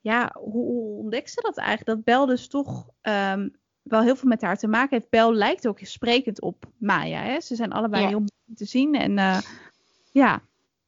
ja, 0.00 0.30
hoe, 0.38 0.52
hoe 0.64 0.98
ontdekt 0.98 1.30
ze 1.30 1.40
dat 1.40 1.56
eigenlijk? 1.56 1.88
Dat 1.96 2.04
Bel 2.04 2.26
dus 2.26 2.48
toch 2.48 2.88
ehm, 3.00 3.48
wel 3.82 4.02
heel 4.02 4.16
veel 4.16 4.28
met 4.28 4.42
haar 4.42 4.56
te 4.58 4.68
maken 4.68 4.96
heeft. 4.96 5.10
Bel 5.10 5.32
lijkt 5.34 5.66
ook 5.68 5.78
sprekend 5.82 6.40
op 6.40 6.64
Maya. 6.78 7.20
Hè? 7.22 7.40
Ze 7.40 7.54
zijn 7.54 7.72
allebei 7.72 8.02
Ja. 8.02 8.08
heel 8.08 8.18
mooi 8.18 8.54
te 8.56 8.64
zien. 8.64 8.94
En 8.94 9.18
eh, 9.18 9.38
ja, 10.12 10.40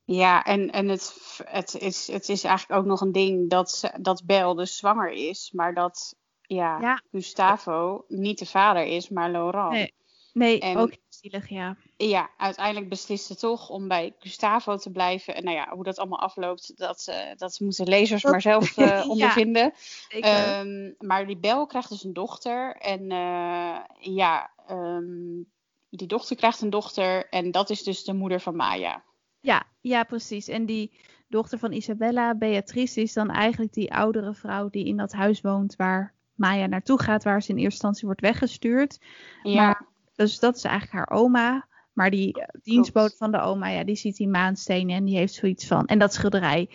Ja, 0.05 0.45
en, 0.45 0.71
en 0.71 0.89
het, 0.89 1.15
het, 1.45 1.75
is, 1.79 2.07
het 2.07 2.29
is 2.29 2.45
eigenlijk 2.45 2.81
ook 2.81 2.87
nog 2.87 3.01
een 3.01 3.13
ding 3.13 3.51
dat, 3.51 3.71
ze- 3.71 3.99
dat 4.01 4.23
Bel 4.27 4.55
dus 4.55 4.77
zwanger 4.77 5.11
is, 5.11 5.53
maar 5.55 5.75
dat 5.75 6.17
ja, 6.43 6.79
Ja. 6.81 7.03
Gustavo 7.11 8.05
niet 8.09 8.39
de 8.39 8.47
vader 8.47 8.85
is, 8.85 9.09
maar 9.09 9.31
Laurent. 9.31 9.71
Nee. 9.71 9.95
Nee, 10.33 10.61
En- 10.61 10.77
ook 10.77 10.93
zielig, 11.09 11.49
ja. 11.49 11.77
Ja, 11.97 12.31
uiteindelijk 12.37 12.89
beslist 12.89 13.27
ze 13.27 13.37
toch 13.37 13.69
om 13.69 13.89
bij 13.89 14.15
Gustavo 14.19 14.77
te 14.77 14.91
blijven. 14.91 15.35
En 15.35 15.45
nou 15.45 15.57
ja, 15.57 15.69
hoe 15.75 15.85
dat 15.85 15.99
allemaal 15.99 16.19
afloopt, 16.21 16.77
dat, 16.77 17.07
eh, 17.09 17.37
dat 17.37 17.61
moeten 17.61 17.89
lezers 17.89 18.25
maar 18.25 18.41
zelf 18.41 18.77
eh, 18.79 18.87
Ja. 18.87 19.07
ondervinden. 19.07 19.73
Ehm, 20.09 20.93
maar 20.99 21.27
die 21.27 21.37
Bel 21.39 21.67
krijgt 21.67 21.89
dus 21.89 22.05
een 22.05 22.13
dochter. 22.13 22.77
En 22.77 23.11
eh, 23.11 23.79
ja, 23.99 24.51
ehm, 24.67 25.43
die 25.91 26.07
dochter 26.07 26.37
krijgt 26.37 26.61
een 26.61 26.71
dochter. 26.71 27.29
En 27.29 27.51
dat 27.51 27.71
is 27.71 27.83
dus 27.83 28.05
de 28.05 28.15
moeder 28.15 28.41
van 28.41 28.57
Maya. 28.57 29.03
Ja, 29.41 29.63
ja, 29.81 30.05
precies. 30.05 30.49
En 30.49 30.67
die 30.67 30.91
dochter 31.29 31.59
van 31.59 31.73
Isabella, 31.73 32.35
Beatrice, 32.35 33.01
is 33.01 33.13
dan 33.13 33.31
eigenlijk 33.31 33.73
die 33.73 33.95
oudere 33.95 34.35
vrouw 34.35 34.69
die 34.71 34.85
in 34.87 34.97
dat 34.97 35.13
huis 35.13 35.41
woont 35.41 35.77
waar 35.77 36.15
Maya 36.35 36.67
naartoe 36.67 37.03
gaat, 37.03 37.25
waar 37.25 37.43
ze 37.43 37.51
in 37.51 37.57
eerste 37.57 37.71
instantie 37.73 38.07
wordt 38.07 38.21
weggestuurd. 38.21 38.99
Ja. 39.43 39.55
Maar, 39.55 39.87
dus 40.15 40.39
dat 40.39 40.57
is 40.57 40.65
eigenlijk 40.65 40.93
haar 40.93 41.19
oma. 41.19 41.71
Maar 41.93 42.11
die 42.11 42.39
uh, 42.39 42.45
dienstbode 42.63 43.15
van 43.17 43.31
de 43.31 43.41
oma, 43.41 43.69
ja, 43.69 43.85
die 43.85 43.97
ziet 43.97 44.17
die 44.17 44.29
maanstenen 44.29 44.97
en 44.97 45.05
die 45.05 45.17
heeft 45.17 45.35
zoiets 45.35 45.67
van. 45.67 45.87
En 45.87 45.99
dat 45.99 46.15
schilderij. 46.15 46.69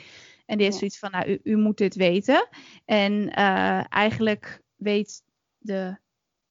En 0.46 0.58
die 0.58 0.66
heeft 0.66 0.78
zoiets 0.78 1.00
van, 1.00 1.12
nou, 1.12 1.30
u, 1.30 1.40
u 1.44 1.58
moet 1.58 1.78
dit 1.78 1.96
weten. 1.96 2.48
En 2.86 3.34
eh, 3.34 3.94
eigenlijk 3.94 4.62
weet 4.76 5.24
de 5.58 5.98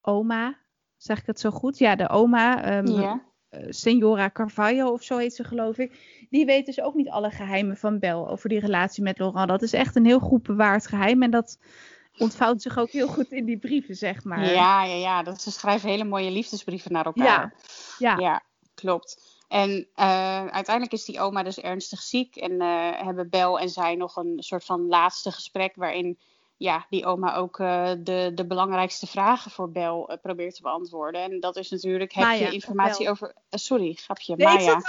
oma, 0.00 0.58
zeg 0.96 1.20
ik 1.20 1.26
het 1.26 1.40
zo 1.40 1.50
goed? 1.50 1.78
Ja, 1.78 1.96
de 1.96 2.08
oma, 2.08 2.64
ehm, 2.64 2.86
ja. 2.86 3.22
eh, 3.48 3.66
Senora 3.68 4.30
Carvalho 4.30 4.92
of 4.92 5.02
zo 5.02 5.18
heet 5.18 5.34
ze 5.34 5.44
geloof 5.44 5.78
ik. 5.78 6.26
Die 6.30 6.44
weet 6.44 6.66
dus 6.66 6.80
ook 6.80 6.94
niet 6.94 7.08
alle 7.08 7.30
geheimen 7.30 7.76
van 7.76 7.98
Bel 7.98 8.28
over 8.28 8.48
die 8.48 8.60
relatie 8.60 9.02
met 9.02 9.18
Laurent. 9.18 9.48
Dat 9.48 9.62
is 9.62 9.72
echt 9.72 9.96
een 9.96 10.06
heel 10.06 10.20
goed 10.20 10.42
bewaard 10.42 10.86
geheim. 10.86 11.22
En 11.22 11.30
dat 11.30 11.58
ontvouwt 12.18 12.62
zich 12.62 12.78
ook 12.78 12.90
heel 12.90 13.08
goed 13.08 13.32
in 13.32 13.44
die 13.44 13.58
brieven, 13.58 13.94
zeg 13.94 14.24
maar. 14.24 14.52
Ja, 14.52 14.84
ja, 14.84 14.94
ja. 14.94 15.22
Dat, 15.22 15.42
ze 15.42 15.50
schrijven 15.50 15.88
hele 15.88 16.04
mooie 16.04 16.30
liefdesbrieven 16.30 16.92
naar 16.92 17.06
elkaar. 17.06 17.54
Ja, 17.98 18.16
ja. 18.16 18.16
Ja, 18.18 18.42
klopt. 18.74 19.34
En 19.48 19.88
eh, 19.94 20.46
uiteindelijk 20.46 20.92
is 20.92 21.04
die 21.04 21.20
oma 21.20 21.42
dus 21.42 21.60
ernstig 21.60 22.00
ziek. 22.00 22.36
En 22.36 22.60
eh, 22.60 23.02
hebben 23.02 23.30
Bel 23.30 23.58
en 23.58 23.68
zij 23.68 23.94
nog 23.94 24.16
een 24.16 24.36
soort 24.38 24.64
van 24.64 24.86
laatste 24.86 25.32
gesprek. 25.32 25.72
Waarin 25.74 26.18
ja, 26.58 26.86
die 26.90 27.04
oma 27.06 27.34
ook 27.34 27.58
eh, 27.60 27.90
de, 27.98 28.30
de 28.34 28.46
belangrijkste 28.46 29.06
vragen 29.06 29.50
voor 29.50 29.70
Bel 29.70 30.08
eh, 30.08 30.16
probeert 30.22 30.54
te 30.54 30.62
beantwoorden. 30.62 31.22
En 31.22 31.40
dat 31.40 31.56
is 31.56 31.70
natuurlijk: 31.70 32.12
heb 32.12 32.24
Maya, 32.24 32.46
je 32.46 32.52
informatie 32.52 33.02
Bel. 33.04 33.12
over. 33.12 33.28
eh, 33.28 33.58
sorry, 33.58 33.92
grapje. 33.94 34.36
Nee, 34.36 34.46
ik 34.46 34.52
Maya. 34.54 34.80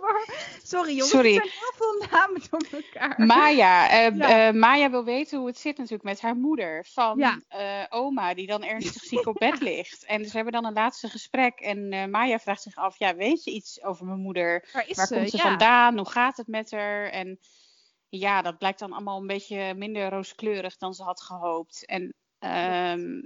war. 0.00 0.24
Sorry 0.62 0.90
jongens, 0.90 1.10
Sorry. 1.10 1.36
er 1.36 1.42
zijn 1.42 1.54
heel 1.60 1.72
veel 1.74 2.06
namen 2.18 2.40
door 2.50 2.60
elkaar. 2.70 3.26
Maya, 3.26 3.92
Ja. 4.12 4.52
Maya 4.52 4.90
wil 4.90 5.04
weten 5.04 5.38
hoe 5.38 5.46
het 5.46 5.58
zit 5.58 5.76
natuurlijk 5.76 6.04
met 6.04 6.20
haar 6.20 6.36
moeder 6.36 6.86
van 6.88 7.18
Ja. 7.18 7.86
oma, 7.90 8.34
die 8.34 8.46
dan 8.46 8.64
ernstig 8.64 9.02
ziek 9.02 9.26
op 9.26 9.34
bed 9.38 9.60
ligt. 9.60 10.04
En 10.04 10.24
ze 10.24 10.32
hebben 10.36 10.52
dan 10.52 10.64
een 10.64 10.72
laatste 10.72 11.08
gesprek 11.08 11.60
en 11.60 12.10
Maya 12.10 12.38
vraagt 12.38 12.62
zich 12.62 12.76
af, 12.76 12.98
ja, 12.98 13.14
weet 13.14 13.44
je 13.44 13.50
iets 13.50 13.82
over 13.82 14.06
mijn 14.06 14.18
moeder? 14.20 14.68
Waar 14.72 15.06
ze? 15.06 15.14
komt 15.14 15.30
ze 15.30 15.36
Ja. 15.36 15.42
vandaan? 15.42 15.96
Hoe 15.96 16.08
gaat 16.10 16.36
het 16.36 16.46
met 16.46 16.70
haar? 16.70 17.08
En 17.10 17.38
ja, 18.18 18.42
dat 18.42 18.58
blijkt 18.58 18.78
dan 18.78 18.92
allemaal 18.92 19.20
een 19.20 19.26
beetje 19.26 19.74
minder 19.74 20.08
rooskleurig 20.08 20.76
dan 20.76 20.94
ze 20.94 21.02
had 21.02 21.20
gehoopt. 21.22 21.86
En 21.86 22.14
ehm, 22.38 23.22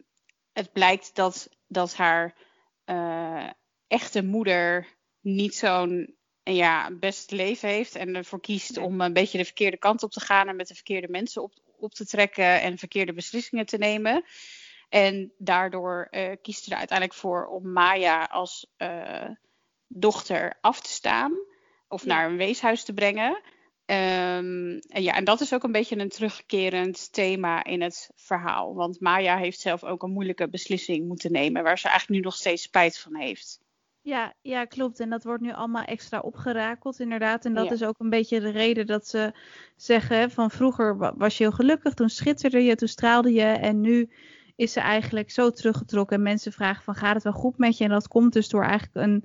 het 0.52 0.72
blijkt 0.72 1.14
dat, 1.14 1.48
dat 1.66 1.94
haar 1.94 2.36
eh, 2.84 3.50
echte 3.86 4.22
moeder 4.24 4.86
niet 5.20 5.54
zo'n 5.54 6.14
ja, 6.42 6.90
best 6.90 7.30
leven 7.30 7.68
heeft. 7.68 7.94
En 7.94 8.14
ervoor 8.14 8.40
kiest 8.40 8.76
Nee. 8.76 8.84
om 8.84 9.00
een 9.00 9.12
beetje 9.12 9.38
de 9.38 9.44
verkeerde 9.44 9.78
kant 9.78 10.02
op 10.02 10.10
te 10.10 10.20
gaan. 10.20 10.48
En 10.48 10.56
met 10.56 10.68
de 10.68 10.74
verkeerde 10.74 11.08
mensen 11.08 11.42
op, 11.42 11.52
op 11.76 11.92
te 11.94 12.06
trekken. 12.06 12.60
En 12.60 12.78
verkeerde 12.78 13.12
beslissingen 13.12 13.66
te 13.66 13.78
nemen. 13.78 14.24
En 14.88 15.32
daardoor 15.38 16.06
eh, 16.10 16.36
kiest 16.42 16.64
ze 16.64 16.70
er 16.70 16.76
uiteindelijk 16.76 17.18
voor 17.18 17.46
om 17.46 17.72
Maya 17.72 18.24
als 18.24 18.66
eh, 18.76 19.30
dochter 19.86 20.58
af 20.60 20.80
te 20.80 20.90
staan. 20.90 21.32
Of 21.88 22.04
Ja. 22.04 22.08
naar 22.08 22.30
een 22.30 22.36
weeshuis 22.36 22.84
te 22.84 22.92
brengen. 22.92 23.40
Ehm, 23.90 24.78
en 24.88 25.02
ja, 25.02 25.14
en 25.14 25.24
dat 25.24 25.40
is 25.40 25.54
ook 25.54 25.62
een 25.62 25.72
beetje 25.72 25.98
een 25.98 26.08
terugkerend 26.08 27.12
thema 27.12 27.64
in 27.64 27.82
het 27.82 28.10
verhaal. 28.14 28.74
Want 28.74 29.00
Maya 29.00 29.36
heeft 29.36 29.60
zelf 29.60 29.84
ook 29.84 30.02
een 30.02 30.10
moeilijke 30.12 30.48
beslissing 30.48 31.08
moeten 31.08 31.32
nemen. 31.32 31.62
Waar 31.62 31.78
ze 31.78 31.88
eigenlijk 31.88 32.20
nu 32.20 32.24
nog 32.26 32.36
steeds 32.36 32.62
spijt 32.62 32.98
van 32.98 33.16
heeft. 33.16 33.60
Ja, 34.02 34.34
ja, 34.42 34.64
klopt. 34.64 35.00
En 35.00 35.10
dat 35.10 35.24
wordt 35.24 35.42
nu 35.42 35.52
allemaal 35.52 35.84
extra 35.84 36.18
opgerakeld, 36.20 37.00
inderdaad. 37.00 37.44
En 37.44 37.54
dat 37.54 37.64
Ja. 37.66 37.72
is 37.72 37.82
ook 37.82 37.98
een 37.98 38.10
beetje 38.10 38.40
de 38.40 38.50
reden 38.50 38.86
dat 38.86 39.08
ze 39.08 39.32
zeggen: 39.76 40.30
van 40.30 40.50
vroeger 40.50 40.96
wa- 40.98 41.14
was 41.16 41.36
je 41.38 41.44
heel 41.44 41.52
gelukkig, 41.52 41.94
toen 41.94 42.08
schitterde 42.08 42.64
je, 42.64 42.74
toen 42.76 42.88
straalde 42.88 43.32
je. 43.32 43.42
En 43.42 43.80
nu 43.80 44.10
is 44.56 44.72
ze 44.72 44.80
eigenlijk 44.80 45.30
zo 45.30 45.50
teruggetrokken. 45.50 46.16
En 46.16 46.22
mensen 46.22 46.52
vragen: 46.52 46.82
van 46.84 46.94
gaat 46.94 47.14
het 47.14 47.22
wel 47.22 47.32
goed 47.32 47.58
met 47.58 47.78
je? 47.78 47.84
En 47.84 47.90
dat 47.90 48.08
komt 48.08 48.32
dus 48.32 48.48
door 48.48 48.62
eigenlijk 48.64 49.06
een 49.06 49.24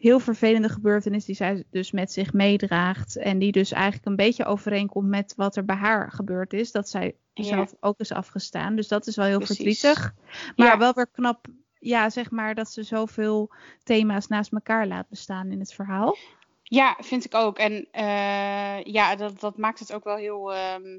heel 0.00 0.20
vervelende 0.20 0.68
gebeurtenis 0.68 1.24
die 1.24 1.34
zij 1.34 1.64
dus 1.70 1.90
met 1.90 2.12
zich 2.12 2.32
meedraagt. 2.32 3.16
En 3.16 3.38
die 3.38 3.52
dus 3.52 3.72
eigenlijk 3.72 4.06
een 4.06 4.16
beetje 4.16 4.44
overeenkomt 4.44 5.08
met 5.08 5.32
wat 5.36 5.56
er 5.56 5.64
bij 5.64 5.76
haar 5.76 6.10
gebeurd 6.12 6.52
is. 6.52 6.72
Dat 6.72 6.88
zij 6.88 7.14
Ja. 7.34 7.44
zelf 7.44 7.74
ook 7.80 7.98
is 8.00 8.12
afgestaan. 8.12 8.76
Dus 8.76 8.88
dat 8.88 9.06
is 9.06 9.16
wel 9.16 9.26
heel 9.26 9.38
Precies. 9.38 9.80
verdrietig. 9.80 10.14
Maar 10.56 10.66
Ja. 10.66 10.78
wel 10.78 10.92
weer 10.92 11.06
knap, 11.12 11.46
ja, 11.78 12.10
zeg 12.10 12.30
maar, 12.30 12.54
dat 12.54 12.70
ze 12.70 12.82
zoveel 12.82 13.50
thema's 13.82 14.26
naast 14.26 14.52
elkaar 14.52 14.86
laat 14.86 15.08
bestaan 15.08 15.50
in 15.50 15.58
het 15.60 15.72
verhaal. 15.72 16.16
Ja, 16.62 16.96
vind 17.00 17.24
ik 17.24 17.34
ook. 17.34 17.58
En 17.58 17.88
eh, 17.90 18.82
ja, 18.82 19.16
dat, 19.16 19.40
dat 19.40 19.58
maakt 19.58 19.78
het 19.78 19.92
ook 19.92 20.04
wel 20.04 20.16
heel 20.16 20.54
ehm, 20.54 20.98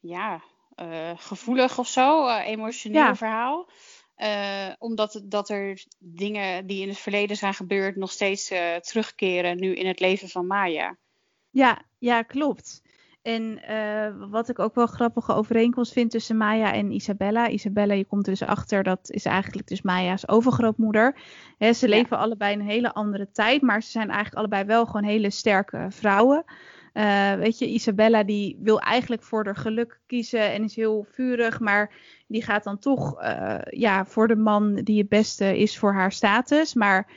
ja, 0.00 0.40
eh, 0.74 1.10
gevoelig 1.16 1.78
of 1.78 1.88
zo. 1.88 2.26
eh, 2.26 2.46
emotioneel 2.46 3.00
Ja. 3.02 3.16
verhaal. 3.16 3.68
Eh, 4.14 4.68
omdat 4.78 5.22
dat 5.24 5.48
er 5.48 5.84
dingen 5.98 6.66
die 6.66 6.82
in 6.82 6.88
het 6.88 6.98
verleden 6.98 7.36
zijn 7.36 7.54
gebeurd 7.54 7.96
nog 7.96 8.10
steeds 8.10 8.50
eh, 8.50 8.74
terugkeren 8.74 9.60
nu 9.60 9.74
in 9.74 9.86
het 9.86 10.00
leven 10.00 10.28
van 10.28 10.46
Maya. 10.46 10.96
Ja, 11.50 11.82
ja, 11.98 12.22
klopt. 12.22 12.82
En 13.22 13.62
eh, 13.62 14.30
wat 14.30 14.48
ik 14.48 14.58
ook 14.58 14.74
wel 14.74 14.86
grappige 14.86 15.32
overeenkomst 15.32 15.92
vind 15.92 16.10
tussen 16.10 16.36
Maya 16.36 16.72
en 16.72 16.90
Isabella. 16.92 17.48
Isabella, 17.48 17.94
je 17.94 18.04
komt 18.04 18.24
dus 18.24 18.42
achter, 18.42 18.82
dat 18.82 19.10
is 19.10 19.24
eigenlijk 19.24 19.66
dus 19.68 19.82
Maya's 19.82 20.28
overgrootmoeder. 20.28 21.16
Ze 21.58 21.74
Ja. 21.80 21.86
leven 21.88 22.18
allebei 22.18 22.52
in 22.52 22.60
een 22.60 22.66
hele 22.66 22.92
andere 22.94 23.30
tijd, 23.30 23.62
maar 23.62 23.82
ze 23.82 23.90
zijn 23.90 24.08
eigenlijk 24.08 24.36
allebei 24.36 24.64
wel 24.64 24.86
gewoon 24.86 25.04
hele 25.04 25.30
sterke 25.30 25.86
vrouwen. 25.88 26.44
Eh, 26.94 27.34
weet 27.34 27.58
je, 27.58 27.68
Isabella 27.68 28.22
die 28.22 28.58
wil 28.60 28.80
eigenlijk 28.80 29.22
voor 29.22 29.44
haar 29.44 29.56
geluk 29.56 30.00
kiezen 30.06 30.52
en 30.52 30.64
is 30.64 30.76
heel 30.76 31.06
vurig, 31.10 31.60
maar 31.60 31.94
die 32.26 32.42
gaat 32.42 32.64
dan 32.64 32.78
toch 32.78 33.20
eh, 33.20 33.58
ja, 33.70 34.04
voor 34.04 34.28
de 34.28 34.36
man 34.36 34.74
die 34.74 34.98
het 34.98 35.08
beste 35.08 35.58
is 35.58 35.78
voor 35.78 35.92
haar 35.92 36.12
status. 36.12 36.74
Maar 36.74 37.12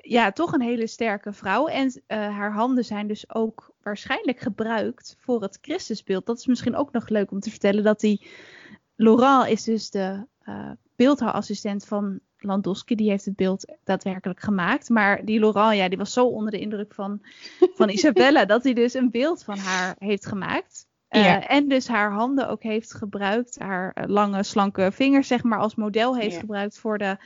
ja, 0.00 0.32
toch 0.32 0.52
een 0.52 0.62
hele 0.62 0.86
sterke 0.86 1.32
vrouw. 1.32 1.66
En 1.66 2.02
eh, 2.06 2.18
haar 2.18 2.52
handen 2.52 2.84
zijn 2.84 3.06
dus 3.06 3.34
ook 3.34 3.74
waarschijnlijk 3.82 4.38
gebruikt 4.38 5.16
voor 5.18 5.42
het 5.42 5.58
Christusbeeld. 5.60 6.26
Dat 6.26 6.38
is 6.38 6.46
misschien 6.46 6.76
ook 6.76 6.92
nog 6.92 7.08
leuk 7.08 7.30
om 7.30 7.40
te 7.40 7.50
vertellen. 7.50 7.84
Dat 7.84 8.00
die 8.00 8.26
Laurent 8.94 9.48
is 9.48 9.64
dus 9.64 9.90
de 9.90 10.26
eh 10.42 10.70
beeldhouwassistent 10.96 11.84
van 11.86 12.20
Landowski. 12.38 12.94
Die 12.94 13.10
heeft 13.10 13.24
het 13.24 13.36
beeld 13.36 13.76
daadwerkelijk 13.84 14.40
gemaakt. 14.40 14.88
Maar 14.88 15.24
die 15.24 15.40
Laurent, 15.40 15.76
ja, 15.76 15.88
die 15.88 15.98
was 15.98 16.12
zo 16.12 16.26
onder 16.26 16.50
de 16.50 16.58
indruk 16.58 16.94
van, 16.94 17.20
van 17.74 17.88
Isabella. 17.96 18.44
dat 18.44 18.64
hij 18.64 18.72
dus 18.72 18.94
een 18.94 19.10
beeld 19.10 19.44
van 19.44 19.58
haar 19.58 19.96
heeft 19.98 20.26
gemaakt. 20.26 20.86
Eh, 21.08 21.24
Ja. 21.24 21.46
En 21.48 21.68
dus 21.68 21.88
haar 21.88 22.12
handen 22.12 22.48
ook 22.48 22.62
heeft 22.62 22.94
gebruikt. 22.94 23.58
Haar 23.58 23.92
eh, 23.92 24.04
lange, 24.08 24.42
slanke 24.42 24.90
vingers, 24.92 25.28
zeg 25.28 25.42
maar, 25.42 25.58
als 25.58 25.74
model 25.74 26.16
heeft 26.16 26.34
Ja. 26.34 26.40
gebruikt 26.40 26.78
voor 26.78 26.98
de 26.98 27.16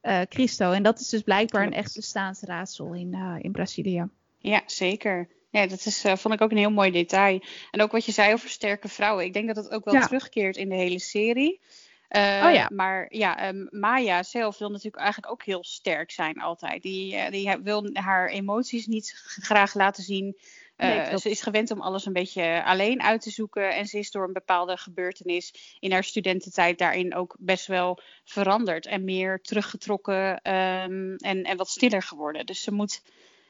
eh 0.00 0.20
Christo. 0.28 0.72
En 0.72 0.82
dat 0.82 1.00
is 1.00 1.08
dus 1.08 1.22
blijkbaar 1.22 1.66
een 1.66 1.72
echt 1.72 1.94
bestaansraadsel 1.94 2.94
in, 2.94 3.14
in 3.40 3.52
Brazilië. 3.52 4.08
Ja, 4.38 4.62
zeker. 4.66 5.28
Ja, 5.50 5.66
dat 5.66 5.86
is, 5.86 6.04
vond 6.14 6.34
ik 6.34 6.40
ook 6.40 6.50
een 6.50 6.56
heel 6.56 6.70
mooi 6.70 6.90
detail. 6.90 7.40
En 7.70 7.80
ook 7.82 7.92
wat 7.92 8.04
je 8.04 8.12
zei 8.12 8.32
over 8.32 8.48
sterke 8.48 8.88
vrouwen. 8.88 9.24
Ik 9.24 9.32
denk 9.32 9.46
dat 9.46 9.56
het 9.56 9.70
ook 9.70 9.84
wel 9.84 9.94
Ja. 9.94 10.06
terugkeert 10.06 10.56
in 10.56 10.68
de 10.68 10.74
hele 10.74 10.98
serie. 10.98 11.60
Eh, 12.08 12.44
Oh 12.46 12.52
ja. 12.52 12.70
Maar 12.74 13.06
ja, 13.08 13.38
ehm, 13.38 13.66
Maya 13.70 14.22
zelf 14.22 14.58
wil 14.58 14.70
natuurlijk 14.70 15.02
eigenlijk 15.02 15.32
ook 15.32 15.42
heel 15.42 15.64
sterk 15.64 16.10
zijn 16.10 16.40
altijd. 16.40 16.82
Die, 16.82 17.16
eh, 17.16 17.30
die 17.30 17.56
wil 17.62 17.90
haar 17.92 18.28
emoties 18.28 18.86
niet 18.86 19.12
graag 19.24 19.74
laten 19.74 20.02
zien. 20.02 20.36
Eh, 20.76 20.88
Nee, 20.88 21.18
ze 21.18 21.30
is 21.30 21.42
gewend 21.42 21.70
om 21.70 21.80
alles 21.80 22.06
een 22.06 22.12
beetje 22.12 22.64
alleen 22.64 23.02
uit 23.02 23.20
te 23.20 23.30
zoeken. 23.30 23.74
En 23.74 23.86
ze 23.86 23.98
is 23.98 24.10
door 24.10 24.24
een 24.24 24.32
bepaalde 24.32 24.76
gebeurtenis 24.76 25.76
in 25.80 25.92
haar 25.92 26.04
studententijd 26.04 26.78
daarin 26.78 27.14
ook 27.14 27.36
best 27.38 27.66
wel 27.66 28.00
veranderd. 28.24 28.86
En 28.86 29.04
meer 29.04 29.40
teruggetrokken 29.40 30.40
ehm, 30.40 31.14
en, 31.16 31.42
en 31.42 31.56
wat 31.56 31.68
stiller 31.68 32.02
geworden. 32.02 32.46
Dus 32.46 32.62
ze 32.62 32.72
moet 32.72 33.02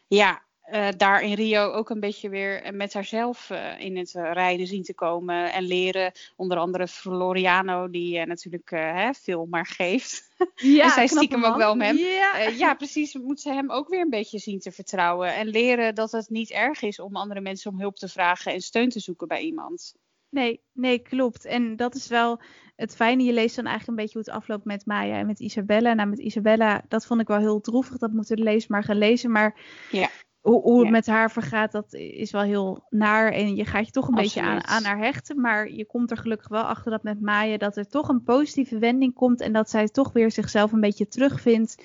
ja, 0.07 0.43
eh, 0.71 0.89
daar 0.97 1.23
in 1.23 1.35
Rio 1.35 1.71
ook 1.73 1.91
een 1.91 2.01
beetje 2.01 2.29
weer 2.29 2.75
met 2.75 2.93
haarzelf 2.93 3.51
eh, 3.51 3.81
in 3.81 3.97
het 3.97 4.15
eh, 4.15 4.31
rijden 4.33 4.67
zien 4.67 4.83
te 4.83 4.95
komen. 4.95 5.53
En 5.53 5.63
leren, 5.65 6.13
onder 6.37 6.59
andere 6.59 6.89
Floriano, 6.89 7.91
die 7.91 8.19
eh, 8.19 8.27
natuurlijk 8.27 8.71
eh, 8.71 8.95
hè, 8.95 9.13
veel 9.15 9.47
maar 9.51 9.67
geeft. 9.67 10.27
Ja, 10.55 10.85
En 10.85 10.91
zij 10.91 11.07
knappe 11.07 11.09
stiekem 11.09 11.45
ook 11.45 11.49
man. 11.51 11.59
wel 11.59 11.75
met 11.75 11.87
hem. 11.87 11.97
Ja. 11.97 12.39
Eh, 12.39 12.59
ja, 12.59 12.75
precies. 12.75 13.15
Moet 13.15 13.41
ze 13.41 13.53
hem 13.53 13.71
ook 13.71 13.89
weer 13.89 14.01
een 14.01 14.11
beetje 14.11 14.39
zien 14.39 14.59
te 14.59 14.71
vertrouwen. 14.73 15.35
En 15.35 15.47
leren 15.47 15.95
dat 15.95 16.13
het 16.13 16.29
niet 16.29 16.51
erg 16.51 16.83
is 16.83 17.01
om 17.01 17.17
andere 17.17 17.41
mensen 17.41 17.71
om 17.71 17.81
hulp 17.81 17.97
te 17.97 18.09
vragen 18.09 18.53
en 18.53 18.61
steun 18.61 18.89
te 18.89 19.01
zoeken 19.01 19.29
bij 19.29 19.41
iemand. 19.41 19.95
Nee, 20.31 20.61
nee, 20.73 20.99
klopt. 20.99 21.45
En 21.45 21.77
dat 21.77 21.95
is 21.95 22.09
wel 22.09 22.41
het 22.77 22.97
fijne. 22.97 23.23
Je 23.23 23.33
leest 23.33 23.57
dan 23.57 23.67
eigenlijk 23.67 23.99
een 23.99 24.05
beetje 24.05 24.19
hoe 24.19 24.29
het 24.29 24.37
afloopt 24.43 24.65
met 24.65 24.87
Maya 24.87 25.19
en 25.19 25.27
met 25.27 25.41
Isabella. 25.41 25.95
Nou, 25.95 26.09
met 26.09 26.19
Isabella, 26.19 26.85
dat 26.89 27.07
vond 27.07 27.21
ik 27.21 27.27
wel 27.27 27.39
heel 27.39 27.61
droevig. 27.61 27.99
Dat 27.99 28.13
moeten 28.13 28.37
de 28.37 28.65
maar 28.69 28.85
gaan 28.85 28.99
lezen. 28.99 29.31
Maar 29.31 29.61
Ja. 29.91 30.11
Hoe, 30.49 30.63
hoe 30.63 30.77
het 30.77 30.85
Ja. 30.87 30.91
met 30.91 31.07
haar 31.07 31.31
vergaat, 31.31 31.73
dat 31.73 31.95
is 31.95 32.31
wel 32.31 32.43
heel 32.43 32.87
naar. 32.91 33.33
En 33.33 33.57
je 33.57 33.65
gaat 33.65 33.87
je 33.87 33.93
toch 33.93 34.09
een 34.09 34.15
beetje 34.15 34.41
aan, 34.43 34.65
aan 34.67 34.85
haar 34.85 34.99
hechten. 34.99 35.41
Maar 35.41 35.71
je 35.71 35.87
komt 35.87 36.11
er 36.11 36.17
gelukkig 36.17 36.49
wel 36.49 36.63
achter 36.63 36.91
dat 36.91 37.03
met 37.03 37.21
Maya 37.21 37.57
dat 37.57 37.77
er 37.77 37.89
toch 37.89 38.09
een 38.09 38.23
positieve 38.23 38.79
wending 38.79 39.15
komt. 39.15 39.41
En 39.41 39.53
dat 39.53 39.71
zij 39.71 39.87
toch 39.89 40.13
weer 40.13 40.31
zichzelf 40.31 40.73
een 40.73 40.81
beetje 40.81 41.09
terugvindt. 41.09 41.83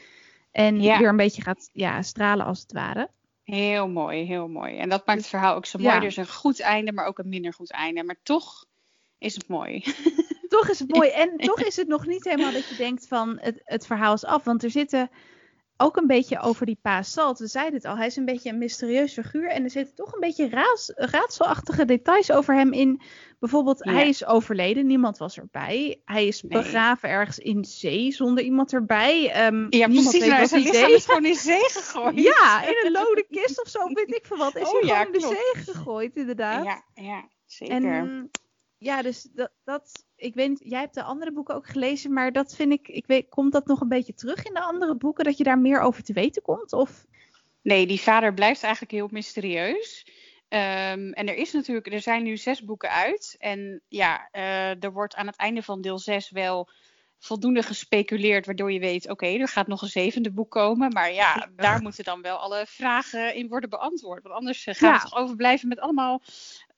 En 0.52 0.82
Ja. 0.82 0.98
weer 0.98 1.10
een 1.10 1.16
beetje 1.16 1.42
gaat 1.42 1.70
ja, 1.74 2.02
stralen 2.02 2.46
als 2.46 2.60
het 2.62 2.72
ware. 2.72 3.10
Heel 3.44 3.88
mooi, 3.88 4.24
heel 4.26 4.48
mooi. 4.48 4.78
En 4.78 4.90
dat 4.90 5.06
maakt 5.06 5.20
het 5.20 5.30
verhaal 5.30 5.56
ook 5.56 5.66
zo 5.66 5.80
mooi. 5.80 5.92
Ja. 5.94 6.00
Er 6.02 6.08
is 6.08 6.18
een 6.18 6.28
goed 6.28 6.60
einde, 6.60 6.92
maar 6.92 7.06
ook 7.06 7.20
een 7.20 7.30
minder 7.30 7.54
goed 7.54 7.72
einde. 7.72 8.04
Maar 8.04 8.20
toch 8.24 8.66
is 9.18 9.34
het 9.36 9.48
mooi. 9.48 9.84
toch 10.48 10.70
is 10.70 10.80
het 10.80 10.94
mooi. 10.94 11.10
En 11.22 11.38
toch 11.38 11.62
is 11.62 11.76
het 11.76 11.88
nog 11.88 12.06
niet 12.06 12.24
helemaal 12.24 12.52
dat 12.52 12.70
je 12.70 12.76
denkt 12.76 13.08
van 13.08 13.38
het, 13.42 13.62
het 13.64 13.86
verhaal 13.86 14.14
is 14.14 14.26
af. 14.26 14.44
Want 14.44 14.64
er 14.64 14.72
zitten 14.72 15.10
ook 15.84 15.98
een 15.98 16.08
beetje 16.08 16.40
over 16.40 16.66
die 16.66 16.78
pa 16.82 17.02
Salt. 17.02 17.40
We 17.40 17.48
zeiden 17.48 17.74
het 17.74 17.86
al, 17.86 17.98
hij 17.98 18.06
is 18.06 18.16
een 18.16 18.26
beetje 18.26 18.50
een 18.50 18.58
mysterieus 18.58 19.14
figuur. 19.14 19.50
En 19.50 19.64
er 19.64 19.70
zitten 19.70 19.96
toch 19.96 20.14
een 20.14 20.20
beetje 20.20 20.50
raas, 20.50 20.92
raadselachtige 20.96 21.86
details 21.86 22.32
over 22.32 22.56
hem 22.56 22.74
in. 22.74 23.02
Bijvoorbeeld, 23.40 23.84
Ja. 23.84 23.92
hij 23.92 24.08
is 24.08 24.26
overleden, 24.26 24.86
niemand 24.88 25.18
was 25.18 25.38
erbij. 25.38 26.02
Hij 26.06 26.28
is 26.28 26.42
Nee. 26.42 26.62
begraven 26.62 27.10
ergens 27.10 27.40
in 27.40 27.66
zee 27.66 28.12
zonder 28.12 28.44
iemand 28.44 28.74
erbij. 28.74 29.32
Ehm, 29.32 29.66
Ja, 29.70 29.88
niemand 29.88 30.10
precies. 30.10 30.30
weet 30.30 30.40
wat 30.40 30.50
zijn 30.50 30.62
hij 30.64 30.72
lichaam 30.72 30.94
is 30.94 31.06
gewoon 31.06 31.26
in 31.26 31.36
zee 31.36 31.70
gegooid. 31.70 32.20
Ja, 32.20 32.64
in 32.68 32.86
een 32.86 32.92
lode 32.92 33.26
kist 33.30 33.62
of 33.62 33.68
zo, 33.70 33.88
weet 33.94 34.14
ik 34.16 34.26
veel 34.26 34.38
wat. 34.38 34.56
Is 34.56 34.68
Oh, 34.68 34.72
hij 34.72 34.82
ja, 34.82 34.88
gewoon 34.98 35.06
in 35.06 35.12
de 35.20 35.26
klopt. 35.28 35.36
zee 35.54 35.74
gegooid, 35.74 36.16
inderdaad. 36.16 36.64
ja, 36.66 36.84
ja 36.94 37.28
zeker. 37.46 37.76
En 37.76 38.30
ja, 38.84 39.02
dus 39.02 39.28
dat, 39.34 39.52
dat, 39.64 40.06
ik 40.16 40.34
weet, 40.34 40.62
jij 40.64 40.80
hebt 40.80 40.94
de 40.96 41.04
andere 41.04 41.32
boeken 41.32 41.56
ook 41.56 41.68
gelezen, 41.68 42.14
maar 42.14 42.32
dat 42.32 42.56
vind 42.56 42.72
ik, 42.72 42.88
ik 42.88 43.08
weet, 43.08 43.30
komt 43.30 43.52
dat 43.52 43.68
nog 43.68 43.82
een 43.82 43.88
beetje 43.88 44.14
terug 44.14 44.46
in 44.46 44.54
de 44.54 44.62
andere 44.62 44.96
boeken, 44.96 45.24
dat 45.24 45.38
je 45.38 45.44
daar 45.44 45.60
meer 45.60 45.80
over 45.80 46.04
te 46.04 46.14
weten 46.14 46.42
komt? 46.42 46.74
Of, 46.74 47.06
Nee, 47.64 47.88
die 47.88 48.02
vader 48.02 48.34
blijft 48.34 48.64
eigenlijk 48.64 48.94
heel 48.94 49.08
mysterieus. 49.12 50.08
Ehm, 50.48 51.12
en 51.12 51.28
er 51.28 51.36
is 51.36 51.52
natuurlijk, 51.52 51.88
er 51.94 52.02
zijn 52.02 52.24
nu 52.24 52.38
zes 52.38 52.64
boeken 52.64 52.90
uit. 52.90 53.36
En 53.40 53.82
ja, 53.88 54.28
eh, 54.32 54.84
er 54.84 54.92
wordt 54.92 55.16
aan 55.16 55.28
het 55.28 55.36
einde 55.36 55.64
van 55.64 55.82
deel 55.82 56.00
zes 56.00 56.30
wel 56.30 56.70
voldoende 57.20 57.64
gespeculeerd, 57.64 58.46
waardoor 58.46 58.72
je 58.72 58.80
weet, 58.80 59.10
oké, 59.10 59.26
er 59.26 59.48
gaat 59.48 59.68
nog 59.68 59.82
een 59.82 59.88
zevende 59.88 60.32
boek 60.32 60.52
komen. 60.52 60.94
Maar 60.94 61.12
ja, 61.12 61.50
daar 61.56 61.82
moeten 61.82 62.04
dan 62.04 62.22
wel 62.22 62.38
alle 62.38 62.66
vragen 62.68 63.36
in 63.36 63.48
worden 63.48 63.70
beantwoord. 63.70 64.24
Want 64.24 64.36
anders 64.36 64.66
eh, 64.66 64.76
gaan 64.76 64.90
Ja. 64.90 64.96
we 64.96 65.10
toch 65.10 65.20
overblijven 65.20 65.68
met 65.68 65.80
allemaal 65.80 66.22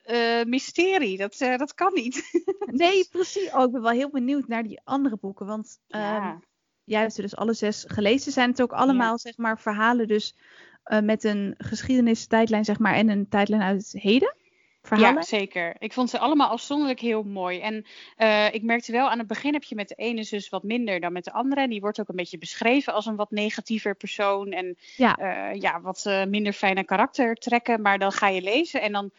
eh, 0.06 0.44
mysterie. 0.44 1.18
Dat, 1.18 1.36
eh, 1.40 1.58
dat 1.58 1.74
kan 1.74 1.94
niet. 1.94 2.44
nee, 2.84 3.08
precies. 3.12 3.52
Oh, 3.52 3.64
ik 3.64 3.72
ben 3.72 3.82
wel 3.82 3.92
heel 3.92 4.10
benieuwd 4.10 4.48
naar 4.48 4.64
die 4.64 4.82
andere 4.84 5.18
boeken, 5.22 5.46
want 5.46 5.80
ehm, 5.88 6.04
Ja. 6.04 6.40
jij 6.84 7.00
hebt 7.00 7.14
ze 7.14 7.22
dus 7.22 7.36
alle 7.36 7.54
zes 7.54 7.84
gelezen. 7.88 8.32
Zijn 8.32 8.50
het 8.50 8.62
ook 8.62 8.72
allemaal, 8.72 9.18
zeg 9.18 9.38
maar, 9.38 9.60
verhalen 9.60 10.08
dus 10.08 10.36
eh, 10.84 11.00
met 11.00 11.24
een 11.24 11.56
geschiedenistijdlijn, 11.58 12.66
zeg 12.66 12.80
maar, 12.80 12.94
en 12.94 13.10
een 13.10 13.30
tijdlijn 13.30 13.62
uit 13.62 13.92
het 13.92 14.02
heden? 14.02 14.36
Verhalen? 14.82 15.16
Ja, 15.16 15.22
zeker. 15.22 15.76
Ik 15.80 15.94
vond 15.94 16.10
ze 16.10 16.20
allemaal 16.20 16.50
afzonderlijk 16.50 17.00
heel 17.00 17.24
mooi. 17.24 17.60
En 17.60 17.86
ik 18.54 18.64
merkte 18.64 18.92
wel, 18.92 19.10
aan 19.10 19.18
het 19.18 19.28
begin 19.28 19.54
heb 19.54 19.64
je 19.64 19.76
met 19.76 19.88
de 19.88 19.96
ene 19.96 20.24
zus 20.24 20.50
wat 20.50 20.64
minder 20.64 21.00
dan 21.00 21.14
met 21.14 21.24
de 21.24 21.32
andere. 21.32 21.62
En 21.62 21.70
die 21.70 21.82
wordt 21.82 22.00
ook 22.00 22.10
een 22.10 22.16
beetje 22.16 22.38
beschreven 22.38 22.94
als 22.94 23.06
een 23.06 23.16
wat 23.16 23.32
negatiever 23.32 23.96
persoon. 23.96 24.52
En 24.52 24.78
Ja. 24.96 25.18
ja, 25.54 25.82
wat 25.82 26.06
minder 26.28 26.54
fijne 26.54 26.84
karaktertrekken. 26.84 27.82
Maar 27.82 28.00
dan 28.00 28.12
ga 28.12 28.28
je 28.28 28.42
lezen 28.42 28.82
en 28.82 28.92
dan 28.92 29.12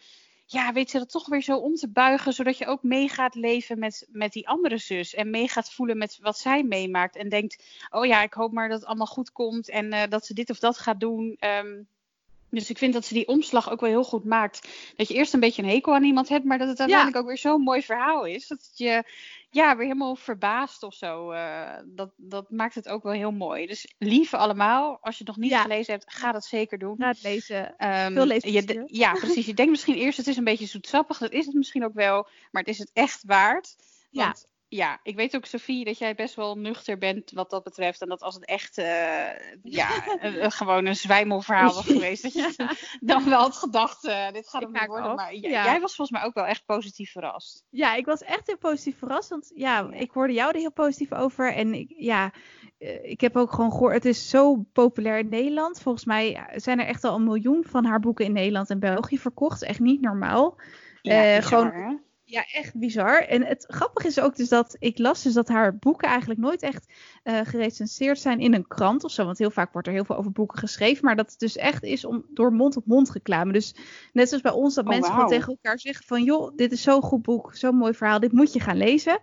ja, 0.49 0.73
weet 0.73 0.91
je 0.91 0.97
dat 0.97 1.09
toch 1.09 1.27
weer 1.27 1.41
zo 1.41 1.57
om 1.57 1.75
te 1.75 1.89
buigen. 1.89 2.33
Zodat 2.33 2.57
je 2.57 2.65
ook 2.65 2.83
mee 2.83 3.09
gaat 3.09 3.35
leven 3.35 3.79
met, 3.79 4.07
met 4.11 4.31
die 4.31 4.47
andere 4.47 4.77
zus. 4.77 5.13
En 5.13 5.29
mee 5.29 5.47
gaat 5.47 5.71
voelen 5.71 5.97
met 5.97 6.17
wat 6.21 6.37
zij 6.37 6.63
meemaakt. 6.63 7.15
En 7.15 7.29
denkt, 7.29 7.63
oh 7.89 8.05
ja, 8.05 8.23
ik 8.23 8.33
hoop 8.33 8.51
maar 8.51 8.69
dat 8.69 8.79
het 8.79 8.87
allemaal 8.87 9.05
goed 9.05 9.31
komt. 9.31 9.69
En 9.69 9.93
eh, 9.93 10.09
dat 10.09 10.25
ze 10.25 10.33
dit 10.33 10.49
of 10.49 10.59
dat 10.59 10.77
gaat 10.77 10.99
doen. 10.99 11.35
Ehm, 11.39 11.83
dus 12.49 12.69
ik 12.69 12.77
vind 12.77 12.93
dat 12.93 13.05
ze 13.05 13.13
die 13.13 13.27
omslag 13.27 13.71
ook 13.71 13.79
wel 13.79 13.89
heel 13.89 14.03
goed 14.03 14.25
maakt. 14.25 14.67
Dat 14.95 15.07
je 15.07 15.13
eerst 15.13 15.33
een 15.33 15.39
beetje 15.39 15.63
een 15.63 15.69
hekel 15.69 15.93
aan 15.93 16.03
iemand 16.03 16.29
hebt, 16.29 16.45
maar 16.45 16.57
dat 16.57 16.67
het 16.67 16.79
uiteindelijk 16.79 17.17
ook 17.17 17.27
weer 17.27 17.37
zo'n 17.37 17.61
mooi 17.61 17.81
verhaal 17.81 18.25
is. 18.25 18.47
Dat 18.47 18.57
het 18.57 18.77
je 18.77 19.03
ja, 19.49 19.75
weer 19.75 19.85
helemaal 19.85 20.15
verbaast 20.15 20.83
of 20.83 20.93
zo. 20.93 21.31
Eh, 21.31 21.77
dat, 21.85 22.11
dat 22.15 22.51
maakt 22.51 22.75
het 22.75 22.87
ook 22.89 23.03
wel 23.03 23.11
heel 23.11 23.31
mooi. 23.31 23.65
Dus 23.67 23.93
lieve 23.97 24.37
allemaal, 24.37 24.97
als 25.01 25.17
je 25.17 25.23
het 25.23 25.27
nog 25.35 25.37
niet 25.43 25.51
Ja. 25.51 25.61
gelezen 25.61 25.93
hebt, 25.93 26.13
ga 26.13 26.31
dat 26.31 26.45
zeker 26.45 26.77
doen. 26.77 26.95
Ga 26.97 27.07
het 27.07 27.23
lezen. 27.23 27.77
Ehm, 27.77 28.13
Veel 28.13 28.51
je 28.51 28.63
de- 28.63 28.83
ja, 28.85 29.11
precies. 29.13 29.45
Je 29.45 29.53
denkt 29.53 29.71
misschien 29.71 29.95
eerst, 29.95 30.17
het 30.17 30.27
is 30.27 30.37
een 30.37 30.43
beetje 30.43 30.65
zoetsappig. 30.65 31.17
Dat 31.17 31.31
is 31.31 31.45
het 31.45 31.55
misschien 31.55 31.83
ook 31.85 31.93
wel, 31.93 32.27
maar 32.51 32.61
het 32.61 32.71
is 32.71 32.77
het 32.79 32.91
echt 32.93 33.23
waard. 33.25 33.75
Want 34.11 34.45
ja, 34.45 34.49
ik 35.03 35.15
weet 35.15 35.35
ook, 35.35 35.45
Sophie, 35.45 35.85
dat 35.85 35.97
jij 35.97 36.15
best 36.15 36.35
wel 36.35 36.57
nuchter 36.57 36.97
bent 36.97 37.31
wat 37.31 37.49
dat 37.49 37.63
betreft. 37.63 38.01
En 38.01 38.07
dat 38.09 38.21
als 38.21 38.35
het 38.35 38.45
echt 38.45 38.77
eh, 38.77 38.85
ja, 39.63 39.89
een- 40.19 40.51
gewoon 40.51 40.85
een 40.85 40.95
zwijmelverhaal 40.95 41.73
was 41.73 41.85
geweest, 41.85 42.23
dat 42.23 42.33
je 42.33 42.75
dan 42.99 43.29
wel 43.29 43.39
had 43.39 43.55
gedacht, 43.55 44.05
eh, 44.05 44.31
dit 44.31 44.49
gaat 44.49 44.61
hem 44.61 44.71
niet 44.71 44.85
worden. 44.85 45.09
af. 45.09 45.15
Maar 45.15 45.35
Ja. 45.35 45.63
jij 45.63 45.79
was 45.81 45.95
volgens 45.95 46.17
mij 46.19 46.27
ook 46.27 46.33
wel 46.33 46.45
echt 46.45 46.65
positief 46.65 47.11
verrast. 47.11 47.65
Ja, 47.69 47.95
ik 47.95 48.05
was 48.05 48.21
echt 48.23 48.47
heel 48.47 48.57
positief 48.57 48.97
verrast. 48.97 49.29
Want 49.29 49.51
ja, 49.55 49.89
ik 49.91 50.11
hoorde 50.11 50.33
jou 50.33 50.49
er 50.51 50.59
heel 50.59 50.71
positief 50.71 51.13
over. 51.13 51.53
En 51.53 51.73
ik, 51.73 51.93
ja, 51.97 52.31
eh, 52.77 53.03
ik 53.09 53.21
heb 53.21 53.35
ook 53.37 53.51
gewoon 53.51 53.71
gehoord, 53.71 53.93
het 53.93 54.05
is 54.05 54.29
zo 54.29 54.65
populair 54.73 55.17
in 55.17 55.29
Nederland. 55.29 55.81
Volgens 55.81 56.05
mij 56.05 56.47
zijn 56.55 56.79
er 56.79 56.85
echt 56.85 57.03
al 57.03 57.15
een 57.15 57.23
miljoen 57.23 57.63
van 57.67 57.85
haar 57.85 57.99
boeken 57.99 58.25
in 58.25 58.33
Nederland 58.33 58.69
en 58.69 58.79
België 58.79 59.17
verkocht. 59.19 59.63
Echt 59.63 59.79
niet 59.79 60.01
normaal. 60.01 60.59
Ja, 61.01 61.41
gewoon-? 61.41 62.05
Ja, 62.29 62.45
echt 62.53 62.77
bizar. 62.79 63.17
En 63.21 63.45
het 63.45 63.65
grappige 63.67 64.07
is 64.07 64.19
ook 64.19 64.35
dus 64.35 64.49
dat 64.49 64.75
ik 64.79 64.97
las 64.97 65.23
dus 65.23 65.33
dat 65.33 65.47
haar 65.47 65.77
boeken 65.77 66.07
eigenlijk 66.07 66.39
nooit 66.39 66.61
echt 66.61 66.93
eh, 67.23 67.39
gerecenseerd 67.43 68.19
zijn 68.19 68.39
in 68.39 68.53
een 68.53 68.67
krant 68.67 69.03
of 69.03 69.11
zo. 69.11 69.25
Want 69.25 69.37
heel 69.37 69.51
vaak 69.51 69.71
wordt 69.73 69.87
er 69.87 69.93
heel 69.93 70.05
veel 70.05 70.15
over 70.17 70.31
boeken 70.31 70.57
geschreven. 70.59 71.05
Maar 71.05 71.15
dat 71.15 71.29
het 71.31 71.39
dus 71.39 71.55
echt 71.55 71.83
is 71.83 72.05
om, 72.05 72.25
door 72.29 72.51
mond-op-mond 72.53 73.11
reclame. 73.11 73.53
Dus 73.53 73.75
net 74.13 74.27
zoals 74.27 74.43
bij 74.43 74.51
ons 74.51 74.75
dat 74.75 74.83
Oh, 74.83 74.89
mensen 74.89 75.09
gewoon 75.11 75.25
wauw. 75.27 75.37
tegen 75.37 75.51
elkaar 75.53 75.79
zeggen 75.79 76.05
van... 76.05 76.23
joh, 76.23 76.55
dit 76.55 76.71
is 76.71 76.81
zo'n 76.81 77.01
goed 77.01 77.21
boek, 77.21 77.55
zo'n 77.55 77.75
mooi 77.75 77.93
verhaal, 77.93 78.19
dit 78.19 78.31
moet 78.31 78.53
je 78.53 78.59
gaan 78.59 78.77
lezen. 78.77 79.19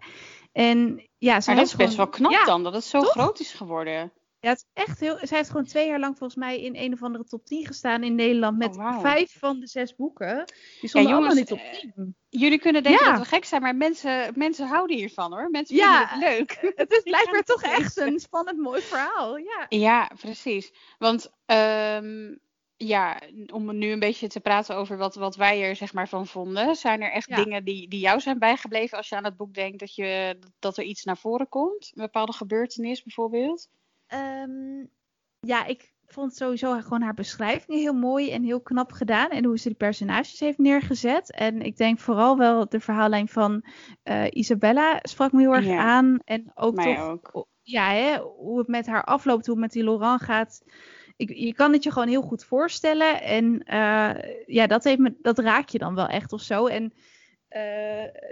En 0.53 1.09
ja, 1.19 1.41
ze 1.41 1.49
Maar 1.51 1.59
dat 1.59 1.67
is 1.69 1.77
best 1.77 1.97
wel 1.97 2.07
gewoon- 2.07 2.31
knap 2.31 2.41
ja, 2.41 2.45
dan, 2.45 2.63
dat 2.63 2.75
het 2.75 2.85
zo 2.85 3.01
toch? 3.01 3.11
groot 3.11 3.41
is 3.41 3.53
geworden. 3.53 4.13
Ja, 4.45 4.51
het 4.51 4.59
is 4.59 4.82
echt 4.84 5.01
heel. 5.01 5.18
Zij 5.22 5.36
heeft 5.38 5.51
gewoon 5.51 5.64
twee 5.64 5.86
jaar 5.88 5.99
lang 5.99 6.18
volgens 6.18 6.38
mij 6.38 6.61
in 6.61 6.76
een 6.76 6.92
of 6.92 7.03
andere 7.03 7.24
top 7.24 7.45
10 7.45 7.66
gestaan 7.66 8.03
in 8.03 8.14
Nederland. 8.14 8.59
Met 8.59 8.76
Oh, 8.76 9.01
vijf 9.01 9.38
van 9.38 9.61
de 9.61 9.66
zes 9.66 9.95
boeken. 9.95 10.45
Die 10.80 10.88
stonden 10.88 11.11
jongens, 11.11 11.12
allemaal 11.12 11.34
niet 11.34 11.47
top 11.47 11.59
eh, 11.59 11.92
10. 11.95 12.16
Jullie 12.28 12.59
kunnen 12.59 12.82
denken 12.82 13.05
Ja. 13.05 13.11
dat 13.11 13.20
we 13.20 13.26
gek 13.28 13.45
zijn, 13.45 13.62
maar 13.62 13.76
mensen, 13.76 14.32
mensen 14.34 14.66
houden 14.66 14.97
hiervan 14.97 15.32
hoor. 15.32 15.51
Mensen 15.51 15.76
Ja. 15.76 16.09
vinden 16.09 16.28
het 16.28 16.38
leuk. 16.38 16.59
Het 16.76 16.92
is 16.92 17.03
blijkbaar 17.12 17.42
toch 17.42 17.62
echt 17.62 17.97
een 17.97 18.18
spannend 18.18 18.59
mooi 18.59 18.80
verhaal. 18.80 19.36
Ja. 19.36 19.66
Ja, 19.68 20.11
precies. 20.20 20.72
Want 20.99 21.32
ehm, 21.47 22.34
ja, 22.76 23.20
om 23.53 23.78
nu 23.78 23.90
een 23.90 23.99
beetje 23.99 24.28
te 24.28 24.40
praten 24.40 24.76
over 24.76 24.97
wat, 24.97 25.14
wat 25.14 25.36
wij 25.36 25.62
er 25.62 25.76
zeg 25.76 25.92
maar 25.92 26.09
van 26.09 26.26
vonden. 26.26 26.76
Zijn 26.76 27.03
er 27.03 27.11
echt 27.12 27.28
Ja. 27.28 27.36
dingen 27.45 27.64
die, 27.64 27.88
die 27.88 28.01
jou 28.01 28.20
zijn 28.20 28.38
bijgebleven 28.38 28.97
als 28.99 29.09
je 29.09 29.16
aan 29.16 29.24
het 29.24 29.36
boek 29.36 29.55
denkt 29.55 29.78
dat, 29.78 29.95
je, 29.95 30.38
dat 30.59 30.76
er 30.76 30.84
iets 30.84 31.05
naar 31.05 31.18
voren 31.18 31.49
komt? 31.49 31.90
Een 31.95 32.03
bepaalde 32.03 32.32
gebeurtenis 32.32 33.03
bijvoorbeeld? 33.03 33.68
Ehm, 34.15 34.85
ja, 35.41 35.65
ik 35.67 35.93
vond 36.07 36.35
sowieso 36.37 36.81
gewoon 36.81 37.03
haar 37.03 37.15
beschrijving 37.15 37.79
heel 37.79 37.93
mooi 37.93 38.31
en 38.31 38.43
heel 38.43 38.61
knap 38.61 38.93
gedaan. 38.93 39.31
En 39.31 39.45
hoe 39.45 39.59
ze 39.59 39.69
die 39.69 39.77
personages 39.77 40.41
heeft 40.41 40.59
neergezet. 40.59 41.33
En 41.33 41.62
ik 41.62 41.77
denk 41.77 41.99
vooral 41.99 42.37
wel 42.39 42.69
de 42.69 42.81
verhaallijn 42.81 43.29
van 43.29 43.65
eh, 44.03 44.25
Isabella 44.31 44.99
sprak 45.03 45.33
me 45.33 45.41
heel 45.41 45.55
erg 45.55 45.67
Ja. 45.67 45.77
aan. 45.79 46.19
En 46.25 46.51
ook 46.55 46.75
Mij 46.75 46.95
toch 46.95 47.09
ook. 47.33 47.47
ja, 47.62 47.91
hè, 47.91 48.19
hoe 48.19 48.59
het 48.59 48.69
met 48.69 48.87
haar 48.87 49.05
afloopt, 49.05 49.47
hoe 49.47 49.55
het 49.55 49.65
met 49.65 49.73
die 49.73 49.85
Laurent 49.85 50.23
gaat. 50.23 50.62
Ik, 51.17 51.31
je 51.37 51.55
kan 51.55 51.73
het 51.73 51.83
je 51.83 51.93
gewoon 51.93 52.09
heel 52.09 52.23
goed 52.23 52.45
voorstellen. 52.45 53.23
En 53.23 53.62
eh, 53.62 54.45
ja, 54.47 54.67
dat, 54.67 54.85
heeft 54.85 54.99
me, 54.99 55.15
dat 55.23 55.39
raak 55.39 55.69
je 55.69 55.79
dan 55.79 55.95
wel 55.95 56.07
echt 56.07 56.33
of 56.33 56.41
zo. 56.41 56.67
En 56.67 56.93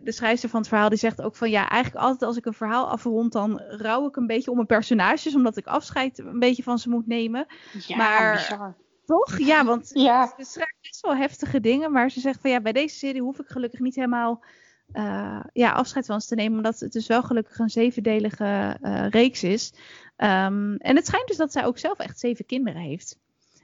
de 0.03 0.13
schrijfster 0.13 0.49
van 0.49 0.61
het 0.61 0.69
verhaal 0.69 0.89
die 0.89 0.99
zegt 0.99 1.23
ook 1.23 1.37
van 1.37 1.51
ja, 1.51 1.69
eigenlijk 1.69 2.05
altijd 2.05 2.23
als 2.23 2.37
ik 2.37 2.47
een 2.47 2.53
verhaal 2.53 2.89
afrond, 2.89 3.33
dan 3.33 3.61
rouw 3.61 4.07
ik 4.09 4.17
een 4.17 4.27
beetje 4.27 4.51
om 4.51 4.57
mijn 4.57 4.67
personages, 4.69 5.35
omdat 5.35 5.57
ik 5.57 5.67
afscheid 5.67 6.19
een 6.19 6.39
beetje 6.39 6.63
van 6.63 6.79
ze 6.79 6.89
moet 6.89 7.07
nemen. 7.07 7.47
Ja, 7.87 7.97
Maar- 7.97 8.35
bizar. 8.35 8.77
Toch? 9.05 9.39
Ja, 9.39 9.65
want 9.65 9.91
Ja, 10.09 10.27
ze 10.39 10.45
schrijft 10.45 10.77
best 10.81 11.01
wel 11.01 11.17
heftige 11.17 11.61
dingen, 11.61 11.93
maar 11.93 12.11
ze 12.11 12.21
zegt 12.21 12.41
van 12.41 12.51
ja, 12.51 12.61
bij 12.61 12.73
deze 12.73 12.97
serie 12.97 13.23
hoef 13.23 13.39
ik 13.39 13.47
gelukkig 13.49 13.81
niet 13.81 13.95
helemaal 13.95 14.45
eh, 14.93 15.41
ja, 15.53 15.71
afscheid 15.73 16.07
van 16.07 16.21
ze 16.21 16.29
te 16.29 16.35
nemen, 16.35 16.57
omdat 16.57 16.81
het 16.81 16.93
dus 16.93 17.07
wel 17.07 17.23
gelukkig 17.23 17.59
een 17.59 17.69
zevendelige 17.71 18.77
eh, 18.81 19.09
reeks 19.09 19.43
is. 19.43 19.73
Ehm, 20.17 20.75
en 20.75 20.97
het 20.97 21.07
schijnt 21.07 21.27
dus 21.29 21.37
dat 21.37 21.53
zij 21.53 21.65
ook 21.65 21.79
zelf 21.79 21.99
echt 21.99 22.19
zeven 22.19 22.47
kinderen 22.47 22.81
heeft. 22.83 23.19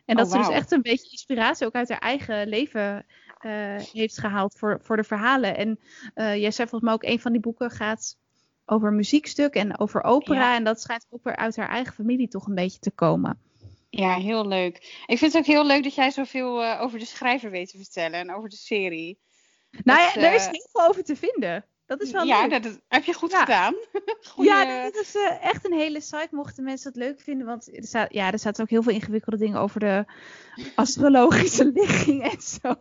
En 0.04 0.16
Oh, 0.16 0.22
dat 0.22 0.30
ze 0.30 0.38
dus 0.38 0.48
echt 0.48 0.72
een 0.72 0.82
beetje 0.82 1.10
inspiratie 1.10 1.66
ook 1.66 1.74
uit 1.74 1.88
haar 1.88 1.98
eigen 1.98 2.48
leven 2.48 2.80
eh, 2.96 3.27
heeft 3.92 4.18
gehaald 4.18 4.54
voor, 4.58 4.78
voor 4.82 4.96
de 4.96 5.04
verhalen. 5.04 5.56
En 5.56 5.78
eh, 6.14 6.36
jij 6.36 6.50
zei 6.50 6.68
volgens 6.68 6.82
mij 6.90 6.92
ook 6.92 7.02
een 7.12 7.20
van 7.20 7.32
die 7.32 7.40
boeken 7.40 7.70
gaat 7.70 8.16
over 8.66 8.92
muziekstuk 8.92 9.54
en 9.54 9.78
over 9.78 10.02
opera. 10.02 10.50
Ja. 10.50 10.54
En 10.56 10.64
dat 10.64 10.80
schijnt 10.80 11.06
ook 11.10 11.24
weer 11.24 11.36
uit 11.36 11.56
haar 11.56 11.68
eigen 11.68 11.94
familie 11.94 12.28
toch 12.28 12.46
een 12.46 12.54
beetje 12.54 12.78
te 12.78 12.90
komen. 12.90 13.40
ja, 13.90 14.14
heel 14.14 14.46
leuk. 14.48 15.02
Ik 15.06 15.18
vind 15.18 15.32
het 15.32 15.36
ook 15.36 15.46
heel 15.54 15.66
leuk 15.66 15.82
dat 15.82 15.94
jij 15.94 16.10
zoveel 16.10 16.62
eh, 16.64 16.80
over 16.80 16.98
de 16.98 17.04
schrijver 17.04 17.50
weet 17.50 17.70
te 17.70 17.76
vertellen 17.76 18.18
en 18.20 18.34
over 18.34 18.48
de 18.48 18.56
serie. 18.56 19.18
Nou 19.84 19.98
Dat, 20.04 20.14
ja, 20.14 20.28
er 20.28 20.34
is 20.34 20.44
eh, 20.46 20.50
heel 20.52 20.68
veel 20.72 20.88
over 20.88 21.04
te 21.04 21.16
vinden. 21.16 21.64
Dat 21.86 22.00
is 22.02 22.10
wel 22.10 22.24
ja, 22.24 22.40
leuk. 22.40 22.50
dat, 22.50 22.62
dat 22.62 22.80
heb 22.88 23.04
je 23.04 23.12
goed 23.12 23.30
Ja. 23.30 23.40
gedaan. 23.40 23.74
Goeie- 24.32 24.50
Ja, 24.50 24.82
dit 24.84 24.94
is 24.96 25.14
eh, 25.14 25.44
echt 25.44 25.64
een 25.66 25.78
hele 25.78 26.00
site. 26.00 26.28
Mochten 26.30 26.64
mensen 26.64 26.88
het 26.92 26.98
leuk 27.02 27.20
vinden. 27.20 27.46
Want 27.46 27.76
er 27.76 27.84
staat, 27.86 28.12
ja, 28.12 28.32
er 28.32 28.38
zaten 28.38 28.62
ook 28.62 28.70
heel 28.70 28.82
veel 28.82 28.92
ingewikkelde 28.92 29.38
dingen 29.38 29.60
over 29.60 29.80
de 29.80 30.04
astrologische 30.74 31.64
ligging 31.74 32.22
en 32.22 32.40
zo. 32.40 32.74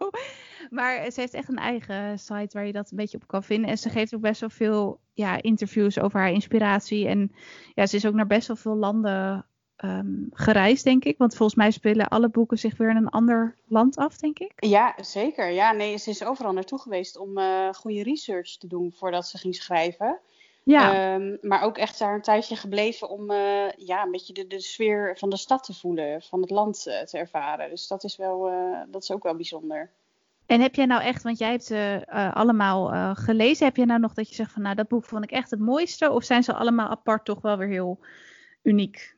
Maar 0.69 1.11
ze 1.11 1.19
heeft 1.19 1.33
echt 1.33 1.49
een 1.49 1.57
eigen 1.57 2.19
site 2.19 2.49
waar 2.51 2.65
je 2.65 2.71
dat 2.71 2.91
een 2.91 2.97
beetje 2.97 3.17
op 3.17 3.27
kan 3.27 3.43
vinden. 3.43 3.69
En 3.69 3.77
ze 3.77 3.89
geeft 3.89 4.15
ook 4.15 4.21
best 4.21 4.39
wel 4.39 4.49
veel 4.49 4.99
ja, 5.13 5.41
interviews 5.41 5.99
over 5.99 6.19
haar 6.19 6.31
inspiratie. 6.31 7.07
En 7.07 7.31
ja, 7.73 7.85
ze 7.85 7.95
is 7.95 8.05
ook 8.05 8.13
naar 8.13 8.27
best 8.27 8.47
wel 8.47 8.55
veel 8.55 8.75
landen 8.75 9.45
ehm, 9.75 10.23
gereisd, 10.31 10.83
denk 10.83 11.03
ik. 11.05 11.17
Want 11.17 11.35
volgens 11.35 11.57
mij 11.57 11.71
spelen 11.71 12.07
alle 12.07 12.29
boeken 12.29 12.57
zich 12.57 12.77
weer 12.77 12.89
in 12.89 12.95
een 12.95 13.09
ander 13.09 13.55
land 13.67 13.97
af, 13.97 14.17
denk 14.17 14.39
ik. 14.39 14.53
Ja, 14.55 14.95
zeker. 15.01 15.51
Ja, 15.51 15.71
nee, 15.71 15.97
ze 15.97 16.09
is 16.09 16.23
overal 16.23 16.53
naartoe 16.53 16.79
geweest 16.79 17.17
om 17.17 17.37
uh, 17.37 17.73
goede 17.73 18.03
research 18.03 18.57
te 18.57 18.67
doen 18.67 18.93
voordat 18.93 19.27
ze 19.27 19.37
ging 19.37 19.55
schrijven. 19.55 20.19
Ja. 20.63 21.13
Um, 21.13 21.37
maar 21.41 21.61
ook 21.61 21.77
echt 21.77 21.99
daar 21.99 22.13
een 22.13 22.21
tijdje 22.21 22.55
gebleven 22.55 23.09
om 23.09 23.31
uh, 23.31 23.71
ja, 23.71 24.03
een 24.03 24.11
beetje 24.11 24.33
de, 24.33 24.47
de 24.47 24.59
sfeer 24.59 25.17
van 25.17 25.29
de 25.29 25.37
stad 25.37 25.63
te 25.63 25.73
voelen, 25.73 26.21
van 26.21 26.41
het 26.41 26.49
land 26.49 26.87
uh, 26.87 26.99
te 26.99 27.17
ervaren. 27.17 27.69
Dus 27.69 27.87
dat 27.87 28.03
is, 28.03 28.15
wel, 28.15 28.51
dat 28.89 29.03
is 29.03 29.11
ook 29.11 29.23
wel 29.23 29.35
bijzonder. 29.35 29.91
En 30.47 30.61
heb 30.61 30.75
jij 30.75 30.85
nou 30.85 31.01
echt, 31.01 31.23
want 31.23 31.37
jij 31.37 31.49
hebt 31.49 31.65
ze 31.65 32.05
uh, 32.09 32.35
allemaal 32.35 32.93
uh, 32.93 33.11
gelezen, 33.15 33.65
heb 33.65 33.75
jij 33.75 33.85
nou 33.85 33.99
nog 33.99 34.13
dat 34.13 34.29
je 34.29 34.35
zegt 34.35 34.51
van 34.51 34.61
nou 34.61 34.75
dat 34.75 34.87
boek 34.87 35.05
vond 35.05 35.23
ik 35.23 35.31
echt 35.31 35.51
het 35.51 35.59
mooiste? 35.59 36.11
Of 36.11 36.23
zijn 36.23 36.43
ze 36.43 36.53
allemaal 36.53 36.89
apart 36.89 37.25
toch 37.25 37.41
wel 37.41 37.57
weer 37.57 37.67
heel 37.67 37.99
uniek? 38.61 39.15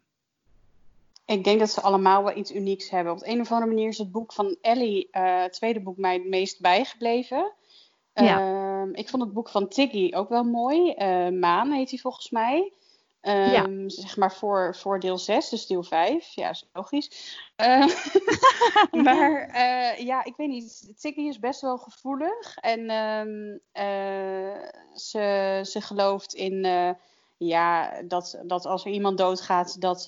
Ik 1.26 1.44
denk 1.44 1.60
dat 1.60 1.70
ze 1.70 1.82
allemaal 1.82 2.24
wel 2.24 2.38
iets 2.38 2.54
unieks 2.54 2.90
hebben. 2.90 3.14
Op 3.14 3.20
de 3.20 3.30
een 3.30 3.40
of 3.40 3.52
andere 3.52 3.72
manier 3.72 3.88
is 3.88 3.98
het 3.98 4.12
boek 4.12 4.34
van 4.34 4.58
Ellie, 4.62 5.08
uh, 5.12 5.42
het 5.42 5.54
tweede 5.54 5.80
boek, 5.80 5.98
mij 5.98 6.14
het 6.14 6.28
meest 6.28 6.62
bijgebleven. 6.62 7.52
Ja. 8.14 8.40
Ehm, 8.40 8.94
ik 8.94 9.10
vond 9.10 9.24
het 9.24 9.34
boek 9.34 9.50
van 9.50 9.68
Tiggy 9.68 10.12
ook 10.16 10.30
wel 10.30 10.44
mooi. 10.44 10.94
Maan 11.32 11.72
heet 11.72 11.90
hij 11.90 12.00
volgens 12.00 12.30
mij. 12.30 12.74
Ja. 13.22 13.68
Zeg 13.88 14.18
maar 14.18 14.34
voor, 14.34 14.76
voor 14.76 15.00
deel 15.00 15.18
6, 15.18 15.50
dus 15.50 15.68
deel 15.68 15.84
5. 15.84 16.36
Ja, 16.36 16.50
is 16.50 16.66
logisch. 16.74 17.38
Uh, 17.58 17.88
maar 19.06 19.50
uh, 19.50 20.06
ja, 20.06 20.24
ik 20.24 20.36
weet 20.36 20.48
niet. 20.48 20.94
Tikkie 21.00 21.28
is 21.28 21.40
best 21.40 21.62
wel 21.62 21.78
gevoelig. 21.78 22.58
En 22.58 22.92
um, 22.92 23.60
uh, 23.74 24.68
ze, 24.94 25.60
ze 25.64 25.82
gelooft 25.82 26.34
in 26.34 26.68
ja, 27.38 28.02
dat, 28.02 28.40
dat 28.44 28.66
als 28.66 28.86
er 28.86 28.92
iemand 28.92 29.18
doodgaat, 29.18 29.82
dat, 29.82 30.04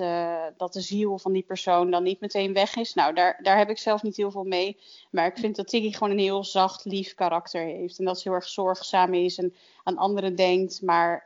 dat 0.58 0.74
de 0.74 0.82
ziel 0.82 1.18
van 1.18 1.32
die 1.32 1.44
persoon 1.44 1.92
dan 1.92 2.04
niet 2.04 2.20
meteen 2.20 2.54
weg 2.54 2.76
is. 2.76 2.94
Nou, 2.94 3.14
daar, 3.14 3.40
daar 3.42 3.58
heb 3.58 3.70
ik 3.70 3.78
zelf 3.78 4.04
niet 4.04 4.18
heel 4.18 4.32
veel 4.32 4.44
mee. 4.44 4.78
Maar 5.12 5.26
ik 5.26 5.38
vind 5.38 5.56
dat 5.56 5.68
Tiggy 5.68 5.92
gewoon 5.92 6.12
een 6.12 6.20
heel 6.20 6.44
zacht, 6.44 6.86
lief 6.86 7.14
karakter 7.14 7.62
heeft. 7.62 8.00
En 8.00 8.06
dat 8.06 8.20
ze 8.20 8.28
heel 8.30 8.38
erg 8.38 8.48
zorgzaam 8.48 9.14
is 9.14 9.38
en 9.38 9.54
aan 9.84 9.98
anderen 9.98 10.36
denkt. 10.36 10.82
Maar. 10.82 11.26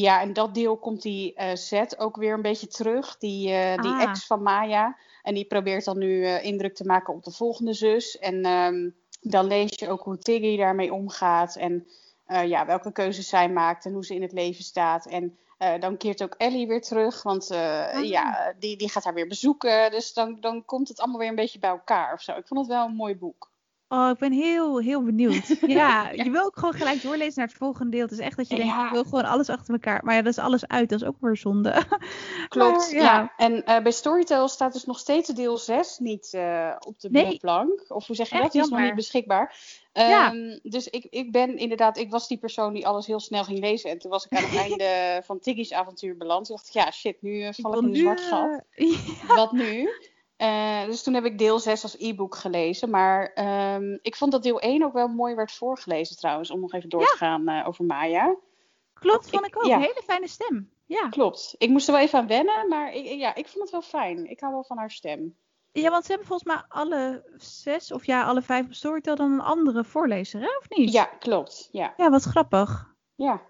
Ja, 0.00 0.20
en 0.20 0.32
dat 0.32 0.54
deel 0.54 0.76
komt 0.76 1.02
die 1.02 1.34
uh, 1.36 1.54
Zet 1.54 1.98
ook 1.98 2.16
weer 2.16 2.34
een 2.34 2.42
beetje 2.42 2.66
terug. 2.66 3.18
Die, 3.18 3.48
uh, 3.48 3.76
die 3.76 3.90
ah. 3.90 4.02
ex 4.02 4.26
van 4.26 4.42
Maya. 4.42 4.96
En 5.22 5.34
die 5.34 5.44
probeert 5.44 5.84
dan 5.84 5.98
nu 5.98 6.20
uh, 6.20 6.44
indruk 6.44 6.74
te 6.74 6.84
maken 6.84 7.14
op 7.14 7.24
de 7.24 7.30
volgende 7.30 7.72
zus. 7.72 8.18
En 8.18 8.46
um, 8.46 8.94
dan 9.20 9.46
lees 9.46 9.78
je 9.78 9.90
ook 9.90 10.02
hoe 10.02 10.18
Tiggy 10.18 10.56
daarmee 10.56 10.92
omgaat. 10.92 11.56
En 11.56 11.86
ja, 12.26 12.66
welke 12.66 12.92
keuzes 12.92 13.28
zij 13.28 13.48
maakt 13.50 13.84
en 13.84 13.92
hoe 13.92 14.04
ze 14.04 14.14
in 14.14 14.22
het 14.22 14.32
leven 14.32 14.64
staat. 14.64 15.06
En 15.06 15.38
dan 15.80 15.96
keert 15.96 16.22
ook 16.22 16.34
Ellie 16.38 16.66
weer 16.66 16.82
terug. 16.82 17.22
Want 17.22 17.50
ah. 17.50 18.04
ja, 18.04 18.54
die, 18.58 18.76
die 18.76 18.90
gaat 18.90 19.04
haar 19.04 19.14
weer 19.14 19.26
bezoeken. 19.26 19.90
Dus 19.90 20.12
dan, 20.12 20.40
dan 20.40 20.64
komt 20.64 20.88
het 20.88 21.00
allemaal 21.00 21.18
weer 21.18 21.28
een 21.28 21.34
beetje 21.34 21.58
bij 21.58 21.70
elkaar 21.70 22.12
of 22.12 22.20
zo. 22.22 22.32
Ik 22.32 22.46
vond 22.46 22.60
het 22.60 22.68
wel 22.68 22.86
een 22.86 22.94
mooi 22.94 23.16
boek. 23.16 23.50
Oh, 23.88 24.10
ik 24.12 24.18
ben 24.18 24.32
heel, 24.32 24.80
heel 24.80 25.02
benieuwd. 25.02 25.56
Ja, 25.66 26.10
je 26.10 26.30
wil 26.30 26.44
ook 26.44 26.58
gewoon 26.58 26.74
gelijk 26.74 27.02
doorlezen 27.02 27.32
naar 27.36 27.46
het 27.46 27.56
volgende 27.56 27.90
deel. 27.90 28.02
Het 28.02 28.10
is 28.10 28.18
echt 28.18 28.36
dat 28.36 28.48
je 28.48 28.56
denkt, 28.56 28.74
ik 28.74 28.90
wil 28.90 29.02
gewoon 29.02 29.24
alles 29.24 29.48
achter 29.48 29.74
elkaar. 29.74 30.04
Maar 30.04 30.14
ja, 30.14 30.22
dat 30.22 30.32
is 30.32 30.38
alles 30.38 30.66
uit. 30.66 30.88
Dat 30.88 31.00
is 31.00 31.06
ook 31.06 31.16
weer 31.20 31.36
zonde. 31.36 31.82
Klopt, 32.48 32.90
ja. 32.90 33.32
En 33.36 33.52
uh, 33.52 33.78
bij 33.78 33.92
Storytel 33.92 34.48
staat 34.48 34.72
dus 34.72 34.84
nog 34.84 34.98
steeds 34.98 35.28
deel 35.28 35.58
6 35.58 35.98
niet 35.98 36.32
uh, 36.34 36.76
op 36.86 37.00
de 37.00 37.10
nee. 37.10 37.38
plank. 37.38 37.84
Of 37.88 38.06
hoe 38.06 38.16
zeg 38.16 38.28
je 38.30 38.38
dat? 38.38 38.52
Die 38.52 38.60
is 38.60 38.68
nog 38.68 38.80
niet 38.80 38.94
beschikbaar. 38.94 39.56
Um, 39.92 40.08
ja. 40.08 40.32
Dus 40.62 40.88
ik, 40.88 41.06
ik 41.10 41.32
ben 41.32 41.56
inderdaad, 41.56 41.98
ik 41.98 42.10
was 42.10 42.28
die 42.28 42.38
persoon 42.38 42.72
die 42.72 42.86
alles 42.86 43.06
heel 43.06 43.20
snel 43.20 43.44
ging 43.44 43.58
lezen. 43.58 43.90
En 43.90 43.98
toen 43.98 44.10
was 44.10 44.26
ik 44.26 44.38
aan 44.38 44.44
het 44.44 44.56
einde 44.66 45.22
van 45.24 45.38
Tiggy's 45.38 45.72
avontuur 45.72 46.16
beland. 46.16 46.46
Toen 46.46 46.56
dacht 46.56 46.68
ik, 46.68 46.74
ja 46.74 46.90
shit, 46.90 47.22
nu 47.22 47.30
uh, 47.30 47.48
val 47.52 47.72
ik, 47.72 47.80
in 47.80 47.88
een 47.88 47.96
zwart 47.96 48.20
gat. 48.20 48.62
Wat 49.36 49.52
nu? 49.52 49.88
Uh, 50.38 50.84
dus 50.84 51.02
toen 51.02 51.14
heb 51.14 51.24
ik 51.24 51.38
deel 51.38 51.58
6 51.58 51.82
als 51.82 51.96
e-book 51.98 52.34
gelezen. 52.34 52.90
Maar 52.90 53.32
um, 53.74 53.98
ik 54.02 54.16
vond 54.16 54.32
dat 54.32 54.42
deel 54.42 54.60
1 54.60 54.82
ook 54.82 54.92
wel 54.92 55.08
mooi 55.08 55.34
werd 55.34 55.52
voorgelezen 55.52 56.16
trouwens. 56.16 56.50
Om 56.50 56.60
nog 56.60 56.72
even 56.72 56.88
door 56.88 57.00
ja. 57.00 57.06
te 57.06 57.16
gaan 57.16 57.50
uh, 57.50 57.68
over 57.68 57.84
Maya. 57.84 58.36
Klopt, 58.94 59.30
vond 59.30 59.46
ik, 59.46 59.56
ook. 59.56 59.64
Ja. 59.64 59.74
Een 59.74 59.80
hele 59.80 60.02
fijne 60.04 60.28
stem. 60.28 60.70
Ja. 60.86 61.08
Klopt. 61.08 61.54
Ik 61.58 61.68
moest 61.68 61.86
er 61.86 61.92
wel 61.92 62.02
even 62.02 62.18
aan 62.18 62.26
wennen. 62.26 62.68
Maar 62.68 62.94
ik, 62.94 63.06
ja, 63.06 63.34
ik 63.34 63.48
vond 63.48 63.62
het 63.62 63.70
wel 63.70 63.82
fijn. 63.82 64.30
Ik 64.30 64.40
hou 64.40 64.52
wel 64.52 64.64
van 64.64 64.78
haar 64.78 64.90
stem. 64.90 65.36
Ja, 65.72 65.90
want 65.90 66.04
ze 66.04 66.10
hebben 66.10 66.28
volgens 66.28 66.48
mij 66.48 66.62
alle 66.68 67.24
zes 67.36 67.92
of 67.92 68.06
ja, 68.06 68.24
alle 68.24 68.42
vijf 68.42 68.66
op 68.66 68.74
Storytel 68.74 69.16
dan 69.16 69.32
een 69.32 69.40
andere 69.40 69.84
voorlezer, 69.84 70.40
hè? 70.40 70.56
Of 70.58 70.68
niet? 70.68 70.92
Ja, 70.92 71.04
klopt. 71.04 71.68
Ja, 71.72 71.94
ja 71.96 72.10
wat 72.10 72.22
grappig. 72.22 72.94
Ja 73.14 73.42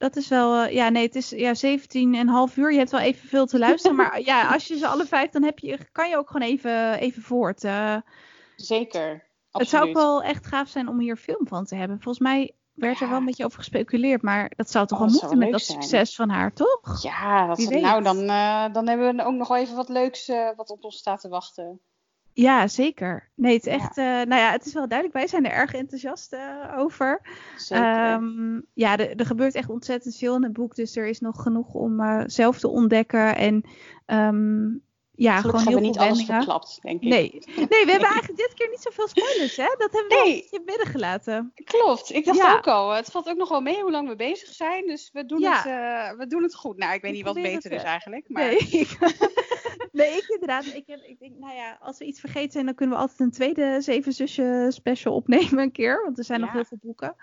dat 0.00 0.16
is 0.16 0.28
wel, 0.28 0.64
uh, 0.64 0.72
ja, 0.72 0.88
nee, 0.88 1.06
het 1.06 1.14
is 1.14 1.30
ja, 1.30 1.54
17 1.54 2.14
en 2.14 2.28
half 2.28 2.56
uur. 2.56 2.72
Je 2.72 2.78
hebt 2.78 2.90
wel 2.90 3.00
even 3.00 3.28
veel 3.28 3.46
te 3.46 3.58
luisteren. 3.58 3.96
maar 3.96 4.20
ja, 4.30 4.52
als 4.52 4.66
je 4.66 4.78
ze 4.78 4.86
alle 4.86 5.06
vijf, 5.06 5.30
dan 5.30 5.42
heb 5.42 5.58
je, 5.58 5.78
kan 5.92 6.08
je 6.08 6.16
ook 6.16 6.30
gewoon 6.30 6.48
even, 6.48 6.98
even 6.98 7.22
voort. 7.22 7.64
Uh, 7.64 7.96
Zeker. 8.56 9.28
Absoluut. 9.50 9.50
Het 9.50 9.68
zou 9.68 9.88
ook 9.88 9.94
wel 9.94 10.22
echt 10.22 10.46
gaaf 10.46 10.68
zijn 10.68 10.88
om 10.88 11.00
hier 11.00 11.16
film 11.16 11.48
van 11.48 11.64
te 11.64 11.74
hebben. 11.74 12.00
Volgens 12.00 12.24
mij 12.24 12.54
werd 12.72 12.98
ja. 12.98 13.04
er 13.04 13.10
wel 13.10 13.18
een 13.18 13.24
beetje 13.24 13.44
over 13.44 13.58
gespeculeerd. 13.58 14.22
Maar 14.22 14.52
dat 14.56 14.70
zou 14.70 14.86
toch 14.86 15.00
oh, 15.00 15.04
wel 15.04 15.12
moeten 15.12 15.38
met 15.38 15.50
dat 15.50 15.62
zijn. 15.62 15.82
succes 15.82 16.14
van 16.14 16.28
haar, 16.28 16.52
toch? 16.52 17.02
Ja, 17.02 17.46
dat 17.46 17.58
nou, 17.58 18.02
dan, 18.02 18.18
uh, 18.18 18.72
dan 18.72 18.88
hebben 18.88 19.16
we 19.16 19.24
ook 19.24 19.34
nog 19.34 19.48
wel 19.48 19.58
even 19.58 19.76
wat 19.76 19.88
leuks 19.88 20.30
wat 20.56 20.70
op 20.70 20.84
ons 20.84 20.96
staat 20.96 21.20
te 21.20 21.28
wachten. 21.28 21.80
Ja, 22.32 22.68
zeker. 22.68 23.28
Nee, 23.34 23.56
het 23.56 23.66
is 23.66 23.72
echt. 23.72 23.96
Ja. 23.96 24.20
Uh, 24.20 24.26
nou 24.26 24.40
ja, 24.40 24.50
het 24.50 24.66
is 24.66 24.72
wel 24.72 24.88
duidelijk. 24.88 25.18
Wij 25.18 25.28
zijn 25.28 25.46
er 25.46 25.52
erg 25.52 25.74
enthousiast 25.74 26.32
uh, 26.32 26.74
over. 26.76 27.20
Zeker. 27.56 28.12
Um, 28.12 28.66
ja, 28.74 28.98
er, 28.98 29.26
gebeurt 29.26 29.54
echt 29.54 29.68
ontzettend 29.68 30.16
veel 30.16 30.36
in 30.36 30.42
het 30.42 30.52
boek. 30.52 30.74
Dus 30.74 30.96
er 30.96 31.06
is 31.06 31.20
nog 31.20 31.42
genoeg 31.42 31.74
om 31.74 32.00
uh, 32.00 32.22
zelf 32.26 32.58
te 32.58 32.68
ontdekken. 32.68 33.36
En 33.36 33.64
um, 34.06 34.82
ja, 35.20 35.36
Gelukkig 35.36 35.62
gewoon 35.62 35.78
heel 35.78 35.88
niet 35.88 35.98
alles 35.98 36.24
verklapt, 36.24 36.78
denk 36.82 37.02
ik. 37.02 37.08
Nee. 37.08 37.42
nee, 37.56 37.84
we 37.84 37.90
hebben 37.90 38.08
eigenlijk 38.14 38.36
dit 38.36 38.54
keer 38.54 38.68
niet 38.68 38.82
zoveel 38.82 39.08
spoilers, 39.08 39.56
hè? 39.56 39.74
Dat 39.78 39.92
hebben 39.92 40.08
we 40.08 40.22
nee. 40.24 40.48
een 40.50 40.64
beetje 40.64 40.86
gelaten. 40.86 41.52
Klopt, 41.64 42.12
ik 42.12 42.24
dacht 42.24 42.38
ja. 42.38 42.56
ook 42.56 42.66
al. 42.66 42.90
Het 42.90 43.10
valt 43.10 43.28
ook 43.28 43.36
nog 43.36 43.48
wel 43.48 43.60
mee 43.60 43.80
hoe 43.80 43.90
lang 43.90 44.08
we 44.08 44.16
bezig 44.16 44.48
zijn. 44.48 44.86
Dus 44.86 45.10
we 45.12 45.26
doen, 45.26 45.40
ja. 45.40 45.56
het, 45.56 45.66
uh, 45.66 46.18
we 46.18 46.26
doen 46.26 46.42
het 46.42 46.54
goed. 46.54 46.76
Nou, 46.76 46.94
ik 46.94 47.02
weet 47.02 47.12
niet 47.12 47.24
wat 47.24 47.34
beter 47.34 47.72
is 47.72 47.82
eigenlijk. 47.82 48.28
Maar... 48.28 48.44
Nee, 48.44 48.68
nee, 50.00 50.16
ik 50.16 50.28
inderdaad. 50.28 50.66
Ik, 50.66 50.86
ik 50.86 51.18
denk, 51.18 51.38
nou 51.38 51.54
ja, 51.54 51.78
als 51.80 51.98
we 51.98 52.04
iets 52.04 52.20
vergeten 52.20 52.52
zijn, 52.52 52.64
dan 52.64 52.74
kunnen 52.74 52.96
we 52.96 53.02
altijd 53.02 53.20
een 53.20 53.30
tweede 53.30 53.80
Zeven 53.80 54.12
Zusje 54.12 54.66
special 54.70 55.14
opnemen 55.14 55.58
een 55.58 55.72
keer. 55.72 56.02
Want 56.04 56.18
er 56.18 56.24
zijn 56.24 56.40
nog 56.40 56.52
heel 56.52 56.64
veel 56.64 56.78
boeken. 56.80 57.16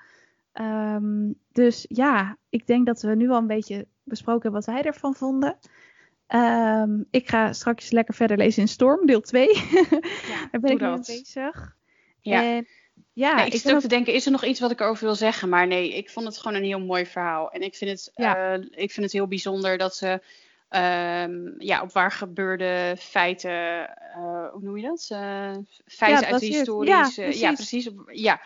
Um, 0.53 1.39
dus 1.51 1.86
ja, 1.89 2.38
ik 2.49 2.67
denk 2.67 2.86
dat 2.86 3.01
we 3.01 3.15
nu 3.15 3.30
al 3.30 3.38
een 3.38 3.47
beetje 3.47 3.88
besproken 4.03 4.41
hebben 4.41 4.61
wat 4.61 4.73
wij 4.73 4.84
ervan 4.84 5.15
vonden. 5.15 5.57
Um, 6.28 7.07
ik 7.11 7.30
ga 7.30 7.53
straks 7.53 7.91
lekker 7.91 8.13
verder 8.13 8.38
lezen 8.38 8.61
in 8.61 8.67
Storm, 8.67 9.05
deel 9.05 9.21
2. 9.21 9.47
Ja, 10.28 10.47
Daar 10.51 10.61
ben 10.61 10.71
ik 10.71 10.80
mee 10.80 10.97
bezig. 10.97 11.75
Ja. 12.21 12.43
En, 12.43 12.67
ja, 13.13 13.36
nee, 13.36 13.45
ik 13.45 13.61
zit 13.61 13.73
ook 13.73 13.80
te 13.80 13.88
denken, 13.88 14.13
is 14.13 14.25
er 14.25 14.32
nog 14.32 14.45
iets 14.45 14.59
wat 14.59 14.71
ik 14.71 14.80
erover 14.80 15.05
wil 15.05 15.15
zeggen? 15.15 15.49
Maar 15.49 15.67
nee, 15.67 15.93
ik 15.93 16.09
vond 16.09 16.25
het 16.25 16.38
gewoon 16.38 16.57
een 16.57 16.63
heel 16.63 16.80
mooi 16.80 17.05
verhaal. 17.05 17.51
En 17.51 17.61
ik 17.61 17.75
vind 17.75 17.91
het, 17.91 18.11
ja. 18.15 18.57
uh, 18.57 18.65
ik 18.71 18.91
vind 18.91 19.05
het 19.05 19.11
heel 19.11 19.28
bijzonder 19.28 19.78
dat 19.78 19.95
ze 19.95 20.21
um, 20.70 21.55
ja, 21.57 21.82
op 21.82 21.91
waar 21.91 22.11
gebeurde 22.11 22.95
feiten, 22.99 23.89
uh, 24.18 24.49
hoe 24.51 24.61
noem 24.61 24.78
je 24.78 24.88
dat? 24.88 25.09
Uh, 25.11 25.55
feiten 25.86 26.22
ja, 26.22 26.32
uit 26.32 26.39
de 26.39 26.45
historie. 26.45 26.89
Ja, 26.89 27.01
precies. 27.01 27.39
ja, 27.39 27.53
precies. 27.53 27.89
Ja, 28.11 28.41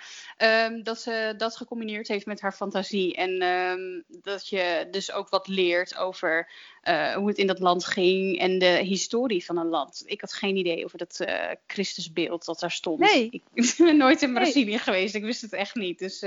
um, 0.67 0.83
dat 0.83 1.01
ze 1.01 1.33
dat 1.37 1.57
gecombineerd 1.57 2.07
heeft 2.07 2.25
met 2.25 2.41
haar 2.41 2.53
fantasie. 2.53 3.15
En 3.15 3.43
um, 3.43 4.03
dat 4.07 4.47
je 4.47 4.87
dus 4.91 5.11
ook 5.11 5.29
wat 5.29 5.47
leert 5.47 5.97
over 5.97 6.49
uh, 6.83 7.13
hoe 7.13 7.27
het 7.27 7.37
in 7.37 7.47
dat 7.47 7.59
land 7.59 7.85
ging 7.85 8.39
en 8.39 8.59
de 8.59 8.65
historie 8.65 9.45
van 9.45 9.57
een 9.57 9.69
land. 9.69 10.03
Ik 10.05 10.21
had 10.21 10.33
geen 10.33 10.55
idee 10.55 10.85
over 10.85 10.97
dat 10.97 11.25
Christusbeeld 11.67 12.45
dat 12.45 12.59
daar 12.59 12.71
stond. 12.71 12.99
Nee. 12.99 13.43
Ik 13.53 13.73
ben 13.77 13.97
nooit 13.97 14.21
in 14.21 14.33
Brazilië 14.33 14.65
nee. 14.65 14.79
geweest. 14.79 15.15
Ik 15.15 15.23
wist 15.23 15.41
het 15.41 15.53
echt 15.53 15.75
niet. 15.75 15.99
Dus 15.99 16.19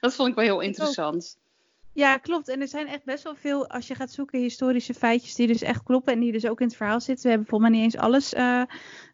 dat 0.00 0.14
vond 0.14 0.28
ik 0.28 0.34
wel 0.34 0.44
heel 0.44 0.60
interessant. 0.60 1.36
Ja, 1.94 2.16
klopt. 2.16 2.48
En 2.48 2.60
er 2.60 2.68
zijn 2.68 2.86
echt 2.86 3.04
best 3.04 3.24
wel 3.24 3.34
veel, 3.34 3.68
als 3.68 3.86
je 3.86 3.94
gaat 3.94 4.12
zoeken, 4.12 4.40
historische 4.40 4.94
feitjes 4.94 5.34
die 5.34 5.46
dus 5.46 5.62
echt 5.62 5.82
kloppen 5.82 6.12
en 6.12 6.20
die 6.20 6.32
dus 6.32 6.46
ook 6.46 6.60
in 6.60 6.66
het 6.66 6.76
verhaal 6.76 7.00
zitten. 7.00 7.22
We 7.24 7.28
hebben 7.28 7.48
volgens 7.48 7.70
mij 7.70 7.78
niet 7.78 7.92
eens 7.92 8.02
alles 8.02 8.34
uh, 8.34 8.40
uh, 8.40 8.64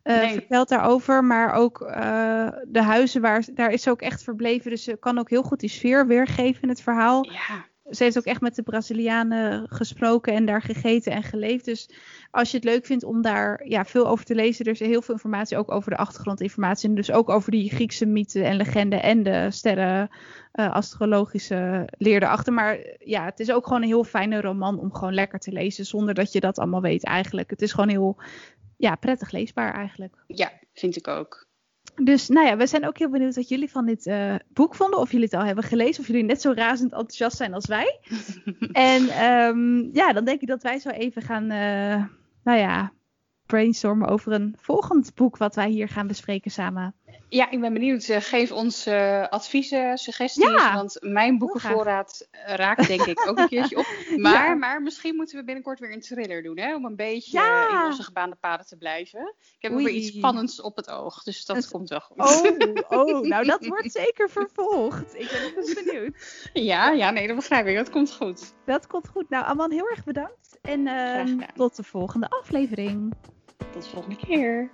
nee. 0.03 0.33
verteld 0.33 0.69
daarover, 0.69 1.25
maar 1.25 1.53
ook 1.55 1.81
uh, 1.81 2.49
de 2.67 2.83
huizen, 2.83 3.21
waar, 3.21 3.45
daar 3.55 3.71
is 3.71 3.83
ze 3.83 3.91
ook 3.91 4.03
echt 4.03 4.23
verbleven. 4.23 4.71
Dus 4.71 4.85
ze 4.85 4.97
kan 4.97 5.19
ook 5.19 5.31
heel 5.31 5.43
goed 5.43 5.61
die 5.61 5.69
sfeer 5.69 6.07
weergeven 6.07 6.63
in 6.63 6.69
het 6.69 6.83
verhaal. 6.83 7.25
Ja. 7.25 7.67
Ze 7.91 8.03
heeft 8.03 8.19
ook 8.19 8.25
echt 8.25 8.41
met 8.41 8.55
de 8.55 8.63
Brazilianen 8.63 9.67
gesproken 9.69 10.35
en 10.35 10.47
daar 10.47 10.63
gegeten 10.63 11.13
en 11.13 11.23
geleefd. 11.23 11.65
Dus 11.65 11.91
als 12.31 12.51
je 12.51 12.57
het 12.57 12.67
leuk 12.67 12.87
vindt 12.87 13.05
om 13.05 13.23
daar 13.23 13.69
ja, 13.69 13.85
veel 13.85 14.07
over 14.07 14.25
te 14.25 14.35
lezen, 14.35 14.65
er 14.65 14.73
is 14.73 14.79
heel 14.79 15.03
veel 15.03 15.15
informatie 15.15 15.57
ook 15.57 15.71
over 15.71 15.91
de 15.91 15.97
achtergrondinformatie. 15.97 16.89
En 16.89 16.95
dus 16.95 17.13
ook 17.13 17.29
over 17.29 17.51
die 17.51 17.71
Griekse 17.71 18.07
mythen 18.07 18.45
en 18.45 18.57
legenden 18.57 19.03
en 19.03 19.23
de 19.23 19.51
sterren 19.51 20.09
uh, 20.55 20.73
astrologische 20.73 21.89
leer 21.99 22.23
erachter. 22.23 22.53
Maar 22.53 22.79
ja, 22.99 23.25
het 23.25 23.41
is 23.41 23.53
ook 23.53 23.67
gewoon 23.67 23.83
een 23.83 23.89
heel 23.89 24.05
fijne 24.05 24.41
roman 24.41 24.79
om 24.79 24.95
gewoon 24.95 25.15
lekker 25.15 25.39
te 25.39 25.53
lezen 25.53 25.87
zonder 25.87 26.15
dat 26.15 26.33
je 26.33 26.41
dat 26.41 26.59
allemaal 26.59 26.83
weet 26.83 27.05
eigenlijk. 27.05 27.51
Het 27.51 27.63
is 27.63 27.73
gewoon 27.73 27.89
heel 27.89 28.17
ja, 28.77 28.95
prettig 28.95 29.31
leesbaar 29.31 29.75
eigenlijk. 29.75 30.25
Ja, 30.27 30.53
vind 30.73 30.97
ik 30.97 31.09
ook. 31.09 31.48
Dus 32.03 32.29
nou 32.29 32.47
ja, 32.47 32.57
we 32.57 32.67
zijn 32.67 32.87
ook 32.87 32.99
heel 32.99 33.11
benieuwd 33.11 33.35
wat 33.35 33.49
jullie 33.49 33.71
van 33.71 33.87
dit 33.87 34.07
uh, 34.07 34.35
boek 34.53 34.75
vonden. 34.75 35.01
Of 35.01 35.11
jullie 35.11 35.27
het 35.31 35.35
al 35.35 35.45
hebben 35.45 35.65
gelezen. 35.65 36.01
Of 36.01 36.07
jullie 36.07 36.25
net 36.25 36.41
zo 36.41 36.53
razend 36.53 36.93
enthousiast 36.93 37.37
zijn 37.37 37.55
als 37.55 37.67
wij. 37.67 38.01
en 38.73 39.25
um, 39.25 39.91
ja, 39.93 40.13
dan 40.13 40.25
denk 40.25 40.41
ik 40.41 40.49
dat 40.49 40.63
wij 40.63 40.79
zo 40.79 40.89
even 40.89 41.23
gaan, 41.23 41.43
uh, 41.43 42.05
nou 42.43 42.59
ja, 42.59 42.93
brainstormen 43.47 44.09
over 44.09 44.33
een 44.33 44.55
volgend 44.59 45.15
boek 45.15 45.37
wat 45.37 45.55
wij 45.55 45.71
hier 45.71 45.89
gaan 45.89 46.07
bespreken 46.07 46.51
samen. 46.51 46.95
Ja, 47.29 47.51
ik 47.51 47.61
ben 47.61 47.73
benieuwd. 47.73 48.09
Uh, 48.09 48.17
geef 48.21 48.53
ons 48.53 48.87
uh, 48.87 49.29
adviezen, 49.29 49.99
suggesties. 49.99 50.45
Ja, 50.45 50.75
want 50.75 50.97
mijn 51.01 51.39
boekenvoorraad 51.39 52.29
raakt 52.31 52.87
denk 52.87 53.03
ik 53.03 53.29
ook 53.29 53.39
een 53.39 53.49
keertje 53.49 53.77
op. 53.77 53.87
Maar, 54.17 54.49
ja. 54.49 54.55
maar 54.55 54.83
misschien 54.83 55.17
moeten 55.17 55.39
we 55.39 55.45
binnenkort 55.45 55.79
weer 55.79 55.93
een 55.93 56.01
thriller 56.01 56.43
doen. 56.43 56.59
Hè? 56.59 56.75
Om 56.75 56.85
een 56.85 56.97
beetje 56.97 57.39
ja. 57.39 57.69
in 57.69 57.87
onze 57.87 58.03
gebaande 58.03 58.37
paden 58.37 58.67
te 58.67 58.77
blijven. 58.77 59.35
Ik 59.39 59.57
heb 59.59 59.73
ook 59.73 59.79
weer 59.79 59.89
iets 59.89 60.17
spannends 60.17 60.61
op 60.61 60.77
het 60.77 60.91
oog. 60.91 61.23
Dus 61.23 61.45
dat 61.45 61.69
komt 61.69 61.89
wel 61.89 62.01
goed. 62.01 62.19
Oh, 62.19 62.99
oh, 63.01 63.21
nou 63.33 63.45
dat 63.45 63.67
wordt 63.67 63.93
zeker 63.93 64.31
vervolgd. 64.31 65.15
Ik 65.15 65.31
ben 65.31 65.65
ook 65.65 65.85
benieuwd. 65.85 66.51
Ja, 66.53 66.91
ja, 66.91 67.11
nee, 67.11 67.27
dat 67.27 67.37
begrijp 67.37 67.67
ik. 67.67 67.77
Dat 67.77 67.91
komt 67.91 68.13
goed. 68.13 68.55
Dat 68.65 68.87
komt 68.87 69.09
goed. 69.09 69.29
Nou, 69.29 69.45
Aman, 69.45 69.73
heel 69.73 69.89
erg 69.89 70.05
bedankt. 70.05 70.59
En 70.63 70.87
uh, 70.87 71.47
tot 71.55 71.77
de 71.77 71.83
volgende 71.83 72.29
aflevering. 72.29 73.15
Tot 73.73 73.83
de 73.83 73.89
volgende 73.89 74.17
keer. 74.17 74.71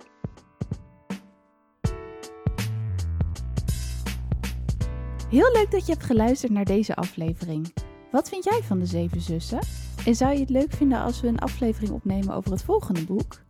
Heel 5.35 5.51
leuk 5.53 5.71
dat 5.71 5.85
je 5.85 5.91
hebt 5.91 6.05
geluisterd 6.05 6.51
naar 6.51 6.65
deze 6.65 6.95
aflevering. 6.95 7.73
Wat 8.11 8.29
vind 8.29 8.43
jij 8.43 8.61
van 8.63 8.79
de 8.79 8.85
Zeven 8.85 9.21
Zussen? 9.21 9.59
En 10.05 10.15
zou 10.15 10.33
je 10.33 10.39
het 10.39 10.49
leuk 10.49 10.71
vinden 10.71 11.01
als 11.01 11.21
we 11.21 11.27
een 11.27 11.39
aflevering 11.39 11.91
opnemen 11.91 12.35
over 12.35 12.51
het 12.51 12.63
volgende 12.63 13.03
boek? 13.03 13.41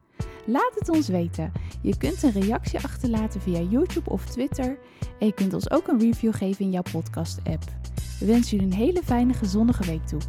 Laat 0.45 0.71
het 0.75 0.89
ons 0.89 1.07
weten. 1.07 1.51
Je 1.81 1.97
kunt 1.97 2.23
een 2.23 2.31
reactie 2.31 2.79
achterlaten 2.79 3.41
via 3.41 3.59
YouTube 3.59 4.09
of 4.09 4.25
Twitter. 4.25 4.77
En 5.19 5.25
je 5.25 5.33
kunt 5.33 5.53
ons 5.53 5.71
ook 5.71 5.87
een 5.87 5.99
review 5.99 6.33
geven 6.33 6.65
in 6.65 6.71
jouw 6.71 6.83
podcast-app. 6.91 7.63
We 8.19 8.25
wensen 8.25 8.57
jullie 8.57 8.73
een 8.73 8.79
hele 8.79 9.03
fijne, 9.03 9.33
gezondige 9.33 9.85
week 9.85 10.07
toe. 10.07 10.19